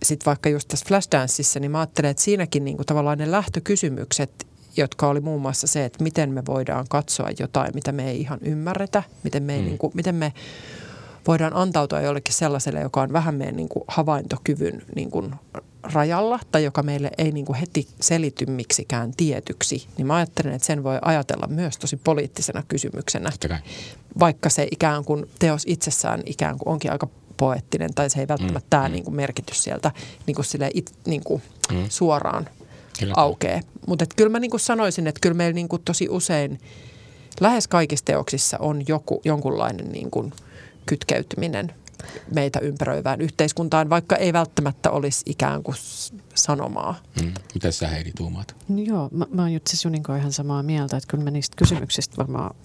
sitten 0.04 0.26
vaikka 0.26 0.50
just 0.50 0.68
tässä 0.68 0.86
Flashdanceissa, 0.88 1.60
niin 1.60 1.72
mä 1.72 1.80
ajattelen, 1.80 2.12
että 2.12 2.24
siinäkin 2.24 2.66
niin 2.66 2.76
kuin 2.76 2.86
tavallaan 2.86 3.18
ne 3.18 3.32
lähtökysymykset 3.32 4.48
jotka 4.80 5.08
oli 5.08 5.20
muun 5.20 5.42
muassa 5.42 5.68
se, 5.68 5.86
että 5.86 6.04
miten 6.04 6.32
me 6.32 6.44
voidaan 6.48 6.86
katsoa 6.90 7.30
jotain, 7.40 7.72
mitä 7.74 7.92
me 7.92 8.10
ei 8.10 8.22
ihan 8.22 8.40
ymmärretä, 8.42 9.04
miten 9.24 9.44
me, 9.44 9.58
mm. 9.58 9.66
niin 9.66 9.78
kuin, 9.78 9.92
miten 9.96 10.16
me 10.16 10.34
voidaan 11.28 11.56
antautua 11.56 12.02
jollekin 12.02 12.34
sellaiselle, 12.34 12.80
joka 12.80 13.02
on 13.02 13.14
vähän 13.14 13.36
meidän 13.36 13.56
niin 13.56 13.70
kuin 13.70 13.84
havaintokyvyn 13.88 14.82
niin 14.96 15.12
kuin 15.12 15.36
rajalla 15.84 16.40
tai 16.52 16.64
joka 16.64 16.84
meille 16.84 17.12
ei 17.18 17.32
niin 17.32 17.46
kuin 17.46 17.60
heti 17.60 17.88
selity 18.02 18.46
miksikään 18.46 19.14
tietyksi, 19.18 19.88
niin 19.98 20.08
mä 20.08 20.16
ajattelen, 20.16 20.54
että 20.54 20.66
sen 20.66 20.84
voi 20.84 21.00
ajatella 21.02 21.48
myös 21.48 21.78
tosi 21.78 21.98
poliittisena 21.98 22.64
kysymyksenä. 22.68 23.32
Vaikka 24.20 24.50
se 24.50 24.68
ikään 24.72 25.06
kuin 25.06 25.30
teos 25.40 25.64
itsessään 25.68 26.22
ikään 26.26 26.58
kuin 26.58 26.74
onkin 26.74 26.92
aika 26.92 27.08
poettinen 27.38 27.94
tai 27.94 28.10
se 28.10 28.20
ei 28.20 28.28
välttämättä 28.28 28.60
mm, 28.60 28.70
tämä 28.70 28.88
mm. 28.88 28.92
Niin 28.92 29.04
kuin 29.04 29.16
merkitys 29.16 29.64
sieltä 29.64 29.92
niin 30.28 30.36
kuin 30.36 30.46
sille 30.46 30.72
it, 30.74 30.94
niin 31.06 31.24
kuin 31.24 31.42
mm. 31.72 31.86
suoraan 31.90 32.50
Kyllä. 33.00 33.14
aukeaa. 33.18 33.62
Mutta 33.88 34.06
kyllä 34.16 34.30
mä 34.30 34.40
niin 34.40 34.52
kuin 34.52 34.62
sanoisin, 34.62 35.08
että 35.08 35.20
kyllä 35.22 35.36
meillä 35.36 35.54
niin 35.54 35.70
kuin 35.70 35.82
tosi 35.86 36.10
usein 36.10 36.60
lähes 37.40 37.68
kaikissa 37.68 38.06
teoksissa 38.06 38.58
on 38.58 38.82
joku, 38.88 39.22
jonkunlainen 39.26 39.90
niin 39.92 40.12
kuin 40.12 40.34
kytkeytyminen 40.86 41.74
meitä 42.34 42.60
ympäröivään 42.60 43.22
yhteiskuntaan, 43.22 43.90
vaikka 43.90 44.16
ei 44.16 44.34
välttämättä 44.34 44.92
olisi 44.92 45.24
ikään 45.26 45.64
kuin 45.64 45.78
sanomaa. 46.36 46.96
Mm. 47.22 47.34
Mitä 47.54 47.72
sä 47.72 47.88
Heidi 47.88 48.12
tuumaat? 48.18 48.56
No 48.70 48.82
joo, 48.82 49.10
mä, 49.12 49.26
mä 49.32 49.42
oon 49.42 49.54
Jutsi 49.54 49.88
Juninko 49.88 50.16
ihan 50.16 50.32
samaa 50.32 50.64
mieltä, 50.64 50.98
että 50.98 51.08
kyllä 51.08 51.24
me 51.24 51.32
niistä 51.32 51.56
kysymyksistä 51.58 52.18
varmaan, 52.18 52.56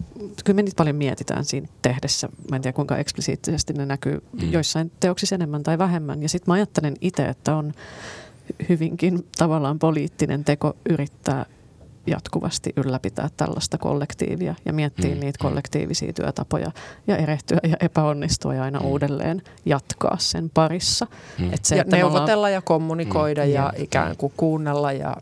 kyllä 0.45 0.57
me 0.57 0.63
niitä 0.63 0.77
paljon 0.77 0.97
mietitään 0.97 1.45
siinä 1.45 1.69
tehdessä. 1.83 2.29
Mä 2.51 2.57
en 2.57 2.63
tiedä 2.63 2.75
kuinka 2.75 2.97
eksplisiittisesti 2.97 3.73
ne 3.73 3.87
näkyy 3.87 4.23
mm. 4.33 4.53
joissain 4.53 4.93
teoksissa 5.01 5.35
enemmän 5.35 5.63
tai 5.63 5.79
vähemmän. 5.79 6.23
Ja 6.23 6.29
sitten 6.29 6.53
mä 6.53 6.55
ajattelen 6.55 6.95
itse, 7.01 7.25
että 7.25 7.57
on 7.57 7.75
hyvinkin 8.69 9.27
tavallaan 9.39 9.79
poliittinen 9.79 10.45
teko 10.45 10.77
yrittää 10.91 11.47
jatkuvasti 12.07 12.73
ylläpitää 12.77 13.29
tällaista 13.37 13.79
kollektiivia 13.79 14.55
ja 14.65 14.73
miettiä 14.73 15.15
mm, 15.15 15.21
niitä 15.21 15.45
mm. 15.45 15.49
kollektiivisia 15.49 16.13
työtapoja 16.13 16.73
ja 17.07 17.17
erehtyä 17.17 17.59
ja 17.63 17.77
epäonnistua 17.81 18.55
ja 18.55 18.63
aina 18.63 18.81
mm. 18.81 18.87
uudelleen 18.87 19.43
jatkaa 19.65 20.17
sen 20.19 20.51
parissa. 20.55 21.07
Mm. 21.39 21.53
Et 21.53 21.65
se, 21.65 21.77
ja 21.77 21.83
että 21.83 21.97
neuvotella 21.97 22.35
ollaan... 22.35 22.53
ja 22.53 22.63
kommunikoida 22.63 23.45
mm, 23.45 23.51
ja 23.51 23.73
mm, 23.77 23.83
ikään 23.83 24.17
kuin 24.17 24.33
kuunnella 24.37 24.93
ja 24.93 25.17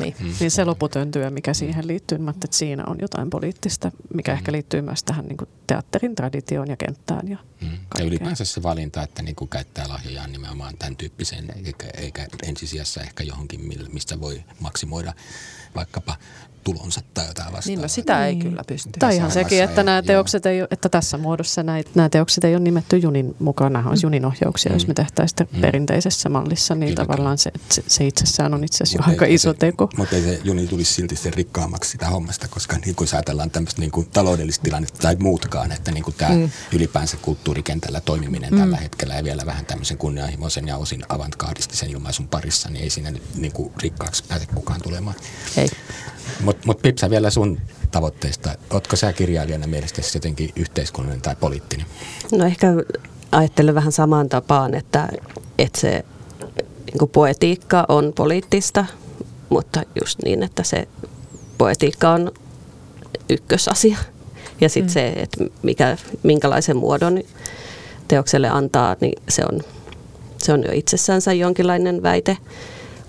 niin. 0.00 0.14
Mm. 0.20 0.32
niin 0.40 0.50
se 0.50 0.64
loputon 0.64 1.10
työ, 1.10 1.30
mikä 1.30 1.54
siihen 1.54 1.86
liittyy, 1.86 2.18
mä 2.18 2.30
että 2.30 2.46
siinä 2.50 2.84
on 2.86 2.96
jotain 3.00 3.30
poliittista, 3.30 3.92
mikä 4.14 4.32
mm. 4.32 4.38
ehkä 4.38 4.52
liittyy 4.52 4.82
myös 4.82 5.04
tähän 5.04 5.26
niin 5.26 5.36
kuin 5.36 5.48
teatterin 5.66 6.14
traditioon 6.14 6.68
ja 6.68 6.76
kenttään. 6.76 7.28
Ja, 7.28 7.38
mm. 7.60 7.78
ja 7.98 8.04
ylipäänsä 8.04 8.44
se 8.44 8.62
valinta, 8.62 9.02
että 9.02 9.22
niin 9.22 9.36
kuin 9.36 9.48
käyttää 9.48 9.88
lahjojaan 9.88 10.32
nimenomaan 10.32 10.76
tämän 10.78 10.96
tyyppiseen, 10.96 11.66
eikä, 11.66 11.86
eikä 11.96 12.26
ensisijassa 12.42 13.00
ehkä 13.00 13.24
johonkin, 13.24 13.60
mistä 13.92 14.20
voi 14.20 14.44
maksimoida 14.60 15.12
vaikkapa 15.74 16.16
tulonsa 16.64 17.00
tai 17.14 17.26
jotain 17.26 17.52
vastaavaa. 17.52 17.66
Niin, 17.66 17.82
no 17.82 17.88
sitä 17.88 18.26
ei 18.26 18.34
niin. 18.34 18.42
kyllä 18.50 18.64
pysty. 18.66 18.90
Tai 18.98 19.16
ihan 19.16 19.30
sekin, 19.30 19.62
että, 19.62 19.82
nämä 19.82 20.02
teokset 20.02 20.46
ei, 20.46 20.60
että 20.70 20.88
tässä 20.88 21.18
muodossa 21.18 21.62
näitä, 21.62 21.90
nämä 21.94 22.08
teokset 22.08 22.44
ei 22.44 22.54
ole 22.54 22.62
nimetty 22.62 22.96
junin 22.96 23.36
mukaan, 23.38 23.72
nämä 23.72 23.88
olisi 23.88 24.02
mm. 24.02 24.06
junin 24.06 24.26
ohjauksia, 24.26 24.70
mm. 24.70 24.76
jos 24.76 24.86
me 24.86 24.94
tehtäisiin 24.94 25.48
mm. 25.52 25.60
perinteisessä 25.60 26.28
mallissa, 26.28 26.74
niin 26.74 26.94
kyllä, 26.94 27.06
tavallaan 27.06 27.38
se, 27.38 27.52
se, 27.70 27.84
se 27.86 28.06
itsessään 28.06 28.54
on 28.54 28.64
itse 28.64 28.84
asiassa 28.84 29.10
jo 29.10 29.12
aika 29.12 29.24
iso 29.24 29.52
se, 29.52 29.58
teko. 29.58 29.88
Mutta 29.96 30.16
ei 30.16 30.22
se 30.22 30.40
juni 30.44 30.66
tulisi 30.66 30.92
silti 30.92 31.16
sen 31.16 31.34
rikkaammaksi 31.34 31.90
sitä 31.90 32.08
hommasta, 32.08 32.48
koska 32.48 32.76
niin 32.84 32.94
kuin 32.94 33.08
ajatellaan 33.12 33.50
tämmöistä 33.50 33.80
niin 33.80 33.90
kuin 33.90 34.08
taloudellista 34.12 34.62
tilannetta 34.62 34.98
tai 34.98 35.16
muutkaan, 35.16 35.72
että 35.72 35.92
niin 35.92 36.04
kuin 36.04 36.14
tämä 36.18 36.34
mm. 36.34 36.50
ylipäänsä 36.72 37.16
kulttuurikentällä 37.22 38.00
toimiminen 38.00 38.50
mm. 38.50 38.58
tällä 38.58 38.76
hetkellä 38.76 39.14
ja 39.14 39.24
vielä 39.24 39.46
vähän 39.46 39.66
tämmöisen 39.66 39.98
kunnianhimoisen 39.98 40.68
ja 40.68 40.76
osin 40.76 41.02
avantgardistisen 41.08 41.90
ilmaisun 41.90 42.28
parissa, 42.28 42.70
niin 42.70 42.82
ei 42.82 42.90
siinä 42.90 43.10
nyt 43.10 43.22
niin 43.34 43.52
kuin 43.52 43.72
rikkaaksi 43.82 44.24
pääse 44.28 44.46
kukaan 44.46 44.82
tulemaan. 44.82 45.16
Ei. 45.56 45.68
Mutta 46.40 46.66
mut 46.66 46.82
Pipsa 46.82 47.10
vielä 47.10 47.30
sun 47.30 47.60
tavoitteista. 47.90 48.54
Oletko 48.70 48.96
sä 48.96 49.12
kirjailijana 49.12 49.66
mielestäsi 49.66 50.16
jotenkin 50.16 50.50
yhteiskunnallinen 50.56 51.22
tai 51.22 51.36
poliittinen? 51.40 51.86
No 52.32 52.44
ehkä 52.44 52.66
ajattelen 53.32 53.74
vähän 53.74 53.92
samaan 53.92 54.28
tapaan, 54.28 54.74
että, 54.74 55.08
että 55.58 55.80
se 55.80 56.04
niin 56.92 57.08
poetiikka 57.08 57.84
on 57.88 58.12
poliittista, 58.12 58.86
mutta 59.48 59.82
just 60.00 60.18
niin, 60.24 60.42
että 60.42 60.62
se 60.62 60.88
poetiikka 61.58 62.10
on 62.10 62.32
ykkösasia. 63.30 63.98
Ja 64.60 64.68
sitten 64.68 64.90
mm. 64.90 64.92
se, 64.92 65.08
että 65.08 65.44
mikä, 65.62 65.96
minkälaisen 66.22 66.76
muodon 66.76 67.22
teokselle 68.08 68.48
antaa, 68.48 68.96
niin 69.00 69.22
se 69.28 69.42
on, 69.52 69.60
se 70.38 70.52
on 70.52 70.62
jo 70.62 70.72
itsessänsä 70.72 71.32
jonkinlainen 71.32 72.02
väite 72.02 72.36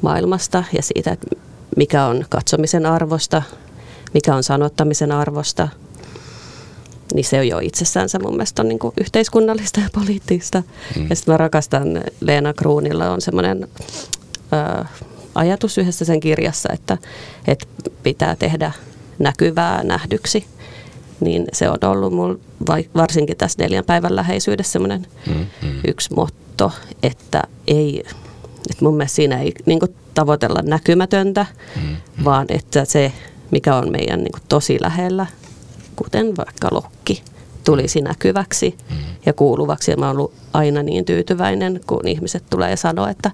maailmasta 0.01 0.63
ja 0.73 0.81
siitä, 0.81 1.11
että 1.11 1.27
mikä 1.75 2.05
on 2.05 2.25
katsomisen 2.29 2.85
arvosta, 2.85 3.41
mikä 4.13 4.35
on 4.35 4.43
sanottamisen 4.43 5.11
arvosta, 5.11 5.67
niin 7.13 7.25
se 7.25 7.39
on 7.39 7.47
jo 7.47 7.59
itsessänsä 7.59 8.19
mun 8.19 8.31
mielestä 8.31 8.61
on 8.61 8.67
niin 8.67 8.79
kuin 8.79 8.93
yhteiskunnallista 8.97 9.79
ja 9.79 9.89
poliittista. 9.93 10.63
Mm. 10.95 11.07
Ja 11.09 11.15
sitten 11.15 11.33
mä 11.33 11.37
rakastan 11.37 12.03
Leena 12.21 12.53
Kruunilla 12.53 13.09
on 13.09 13.21
semmoinen 13.21 13.67
ajatus 15.35 15.77
yhdessä 15.77 16.05
sen 16.05 16.19
kirjassa, 16.19 16.69
että, 16.73 16.97
että 17.47 17.65
pitää 18.03 18.35
tehdä 18.35 18.71
näkyvää 19.19 19.83
nähdyksi. 19.83 20.45
Niin 21.19 21.45
se 21.53 21.69
on 21.69 21.77
ollut 21.81 22.13
mulla 22.13 22.37
varsinkin 22.95 23.37
tässä 23.37 23.63
neljän 23.63 23.85
päivän 23.85 24.15
läheisyydessä 24.15 24.71
semmoinen 24.71 25.07
mm, 25.27 25.45
mm. 25.61 25.79
yksi 25.87 26.13
motto, 26.13 26.71
että 27.03 27.43
ei, 27.67 28.03
että 28.69 28.85
mun 28.85 28.97
mielestä 28.97 29.15
siinä 29.15 29.41
ei 29.41 29.53
niin 29.65 29.79
tavoitella 30.13 30.61
näkymätöntä, 30.61 31.45
mm, 31.75 31.81
mm. 31.81 32.23
vaan 32.23 32.45
että 32.49 32.85
se, 32.85 33.11
mikä 33.51 33.75
on 33.75 33.91
meidän 33.91 34.19
niin 34.19 34.41
tosi 34.49 34.77
lähellä, 34.81 35.25
kuten 35.95 36.37
vaikka 36.37 36.67
lokki, 36.71 37.23
tulisi 37.63 38.01
näkyväksi 38.01 38.77
mm. 38.89 38.97
ja 39.25 39.33
kuuluvaksi. 39.33 39.91
Ja 39.91 39.97
mä 39.97 40.07
oon 40.07 40.15
ollut 40.15 40.33
aina 40.53 40.83
niin 40.83 41.05
tyytyväinen, 41.05 41.81
kun 41.87 42.07
ihmiset 42.07 42.43
tulee 42.49 42.69
ja 42.69 42.77
sanoo, 42.77 43.07
että 43.07 43.31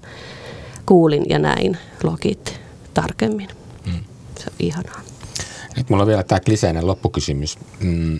kuulin 0.86 1.24
ja 1.28 1.38
näin 1.38 1.76
lokit 2.02 2.60
tarkemmin. 2.94 3.48
Mm. 3.86 4.00
Se 4.38 4.44
on 4.46 4.56
ihanaa. 4.58 5.00
Nyt 5.76 5.90
mulla 5.90 6.02
on 6.02 6.08
vielä 6.08 6.22
tämä 6.22 6.40
kliseinen 6.40 6.86
loppukysymys. 6.86 7.58
Mm, 7.80 8.18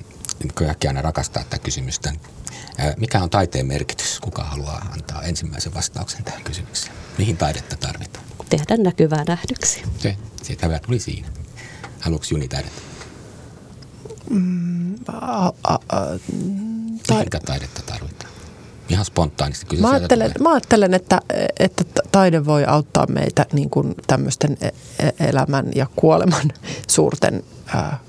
kaikki 0.54 0.88
aina 0.88 1.02
rakastaa 1.02 1.44
tätä 1.44 1.58
kysymystä. 1.58 2.12
Mikä 2.96 3.22
on 3.22 3.30
taiteen 3.30 3.66
merkitys? 3.66 4.20
Kuka 4.20 4.44
haluaa 4.44 4.88
antaa 4.92 5.22
ensimmäisen 5.22 5.74
vastauksen 5.74 6.24
tähän 6.24 6.42
kysymykseen? 6.44 6.94
Mihin 7.18 7.36
taidetta 7.36 7.76
tarvitaan? 7.76 8.24
Tehdä 8.48 8.76
näkyvää 8.76 9.24
nähdyksi. 9.28 9.82
Se, 9.98 10.16
siitä 10.42 10.66
hyvä 10.66 10.78
tuli 10.78 10.98
siinä. 10.98 11.28
Haluatko 12.00 12.26
Juni 12.30 12.48
taidetta? 12.48 12.82
Mm, 14.30 14.94
a, 15.08 15.46
a, 15.46 15.74
a, 15.74 15.78
tai... 17.06 17.16
Mihinkä 17.16 17.40
taidetta 17.40 17.82
tarvitaan? 17.86 18.32
Ihan 18.88 19.04
spontaanisti. 19.04 19.66
Kyllä 19.66 19.82
mä, 19.82 19.90
ajattelen, 19.90 20.32
mä 20.40 20.50
ajattelen, 20.52 20.94
että, 20.94 21.20
että 21.58 21.84
taide 22.12 22.44
voi 22.44 22.64
auttaa 22.64 23.06
meitä 23.06 23.46
niin 23.52 23.70
kuin 23.70 23.94
tämmöisten 24.06 24.56
e, 24.60 24.66
e, 24.98 25.28
elämän 25.28 25.66
ja 25.74 25.86
kuoleman 25.96 26.52
suurten 26.88 27.42
ää, 27.66 28.00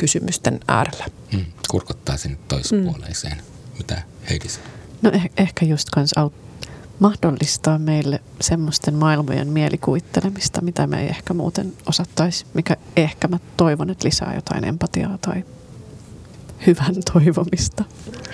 kysymysten 0.00 0.60
äärellä. 0.68 1.04
Mm, 1.32 1.44
kurkottaa 1.70 2.16
sinne 2.16 2.38
toispuoleiseen. 2.48 3.36
Mm. 3.36 3.78
Mitä 3.78 4.02
Heidi 4.30 4.44
No 5.02 5.10
eh- 5.10 5.30
ehkä 5.36 5.64
just 5.66 5.90
kans 5.90 6.12
aut- 6.20 6.68
mahdollistaa 6.98 7.78
meille 7.78 8.20
semmoisten 8.40 8.94
maailmojen 8.94 9.48
mielikuvittelemista, 9.48 10.60
mitä 10.60 10.86
me 10.86 11.00
ei 11.02 11.08
ehkä 11.08 11.34
muuten 11.34 11.72
osattaisi, 11.86 12.46
mikä 12.54 12.76
ehkä 12.96 13.28
mä 13.28 13.38
toivon, 13.56 13.90
että 13.90 14.06
lisää 14.06 14.34
jotain 14.34 14.64
empatiaa 14.64 15.18
tai 15.18 15.44
hyvän 16.66 16.94
toivomista. 17.12 17.84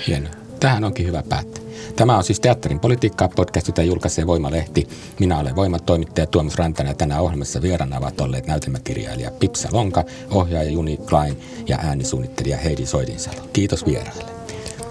Hienoa. 0.06 0.32
Tähän 0.61 0.84
onkin 0.84 1.07
hyvä 1.07 1.22
päättää. 1.28 1.62
Tämä 1.96 2.16
on 2.16 2.24
siis 2.24 2.40
Teatterin 2.40 2.80
politiikkaa 2.80 3.28
podcast, 3.28 3.66
jota 3.66 3.82
julkaisee 3.82 4.26
Voimalehti. 4.26 4.88
Minä 5.20 5.38
olen 5.38 5.57
Voimatoimittaja 5.57 6.26
Tuomas 6.26 6.57
Rantanen 6.57 6.90
ja 6.90 6.94
tänään 6.94 7.22
ohjelmassa 7.22 7.62
vieraana 7.62 7.98
ovat 7.98 8.20
olleet 8.20 8.46
näytelmäkirjailija 8.46 9.30
Pipsa 9.30 9.68
Lonka, 9.72 10.04
ohjaaja 10.30 10.70
Juni 10.70 10.96
Klein 10.96 11.40
ja 11.68 11.78
äänisuunnittelija 11.82 12.57
Heidi 12.57 12.86
Soidinsalo. 12.86 13.36
Kiitos 13.52 13.86
vieraille. 13.86 14.24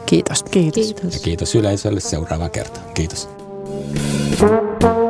Kiitos. 0.05 0.43
Kiitos. 0.43 1.13
Ja 1.13 1.19
kiitos 1.23 1.55
yleisölle 1.55 1.99
seuraavaan 1.99 2.51
kertaan. 2.51 2.85
Kiitos. 2.93 3.29
Thank 4.37 4.83
you. 4.83 5.04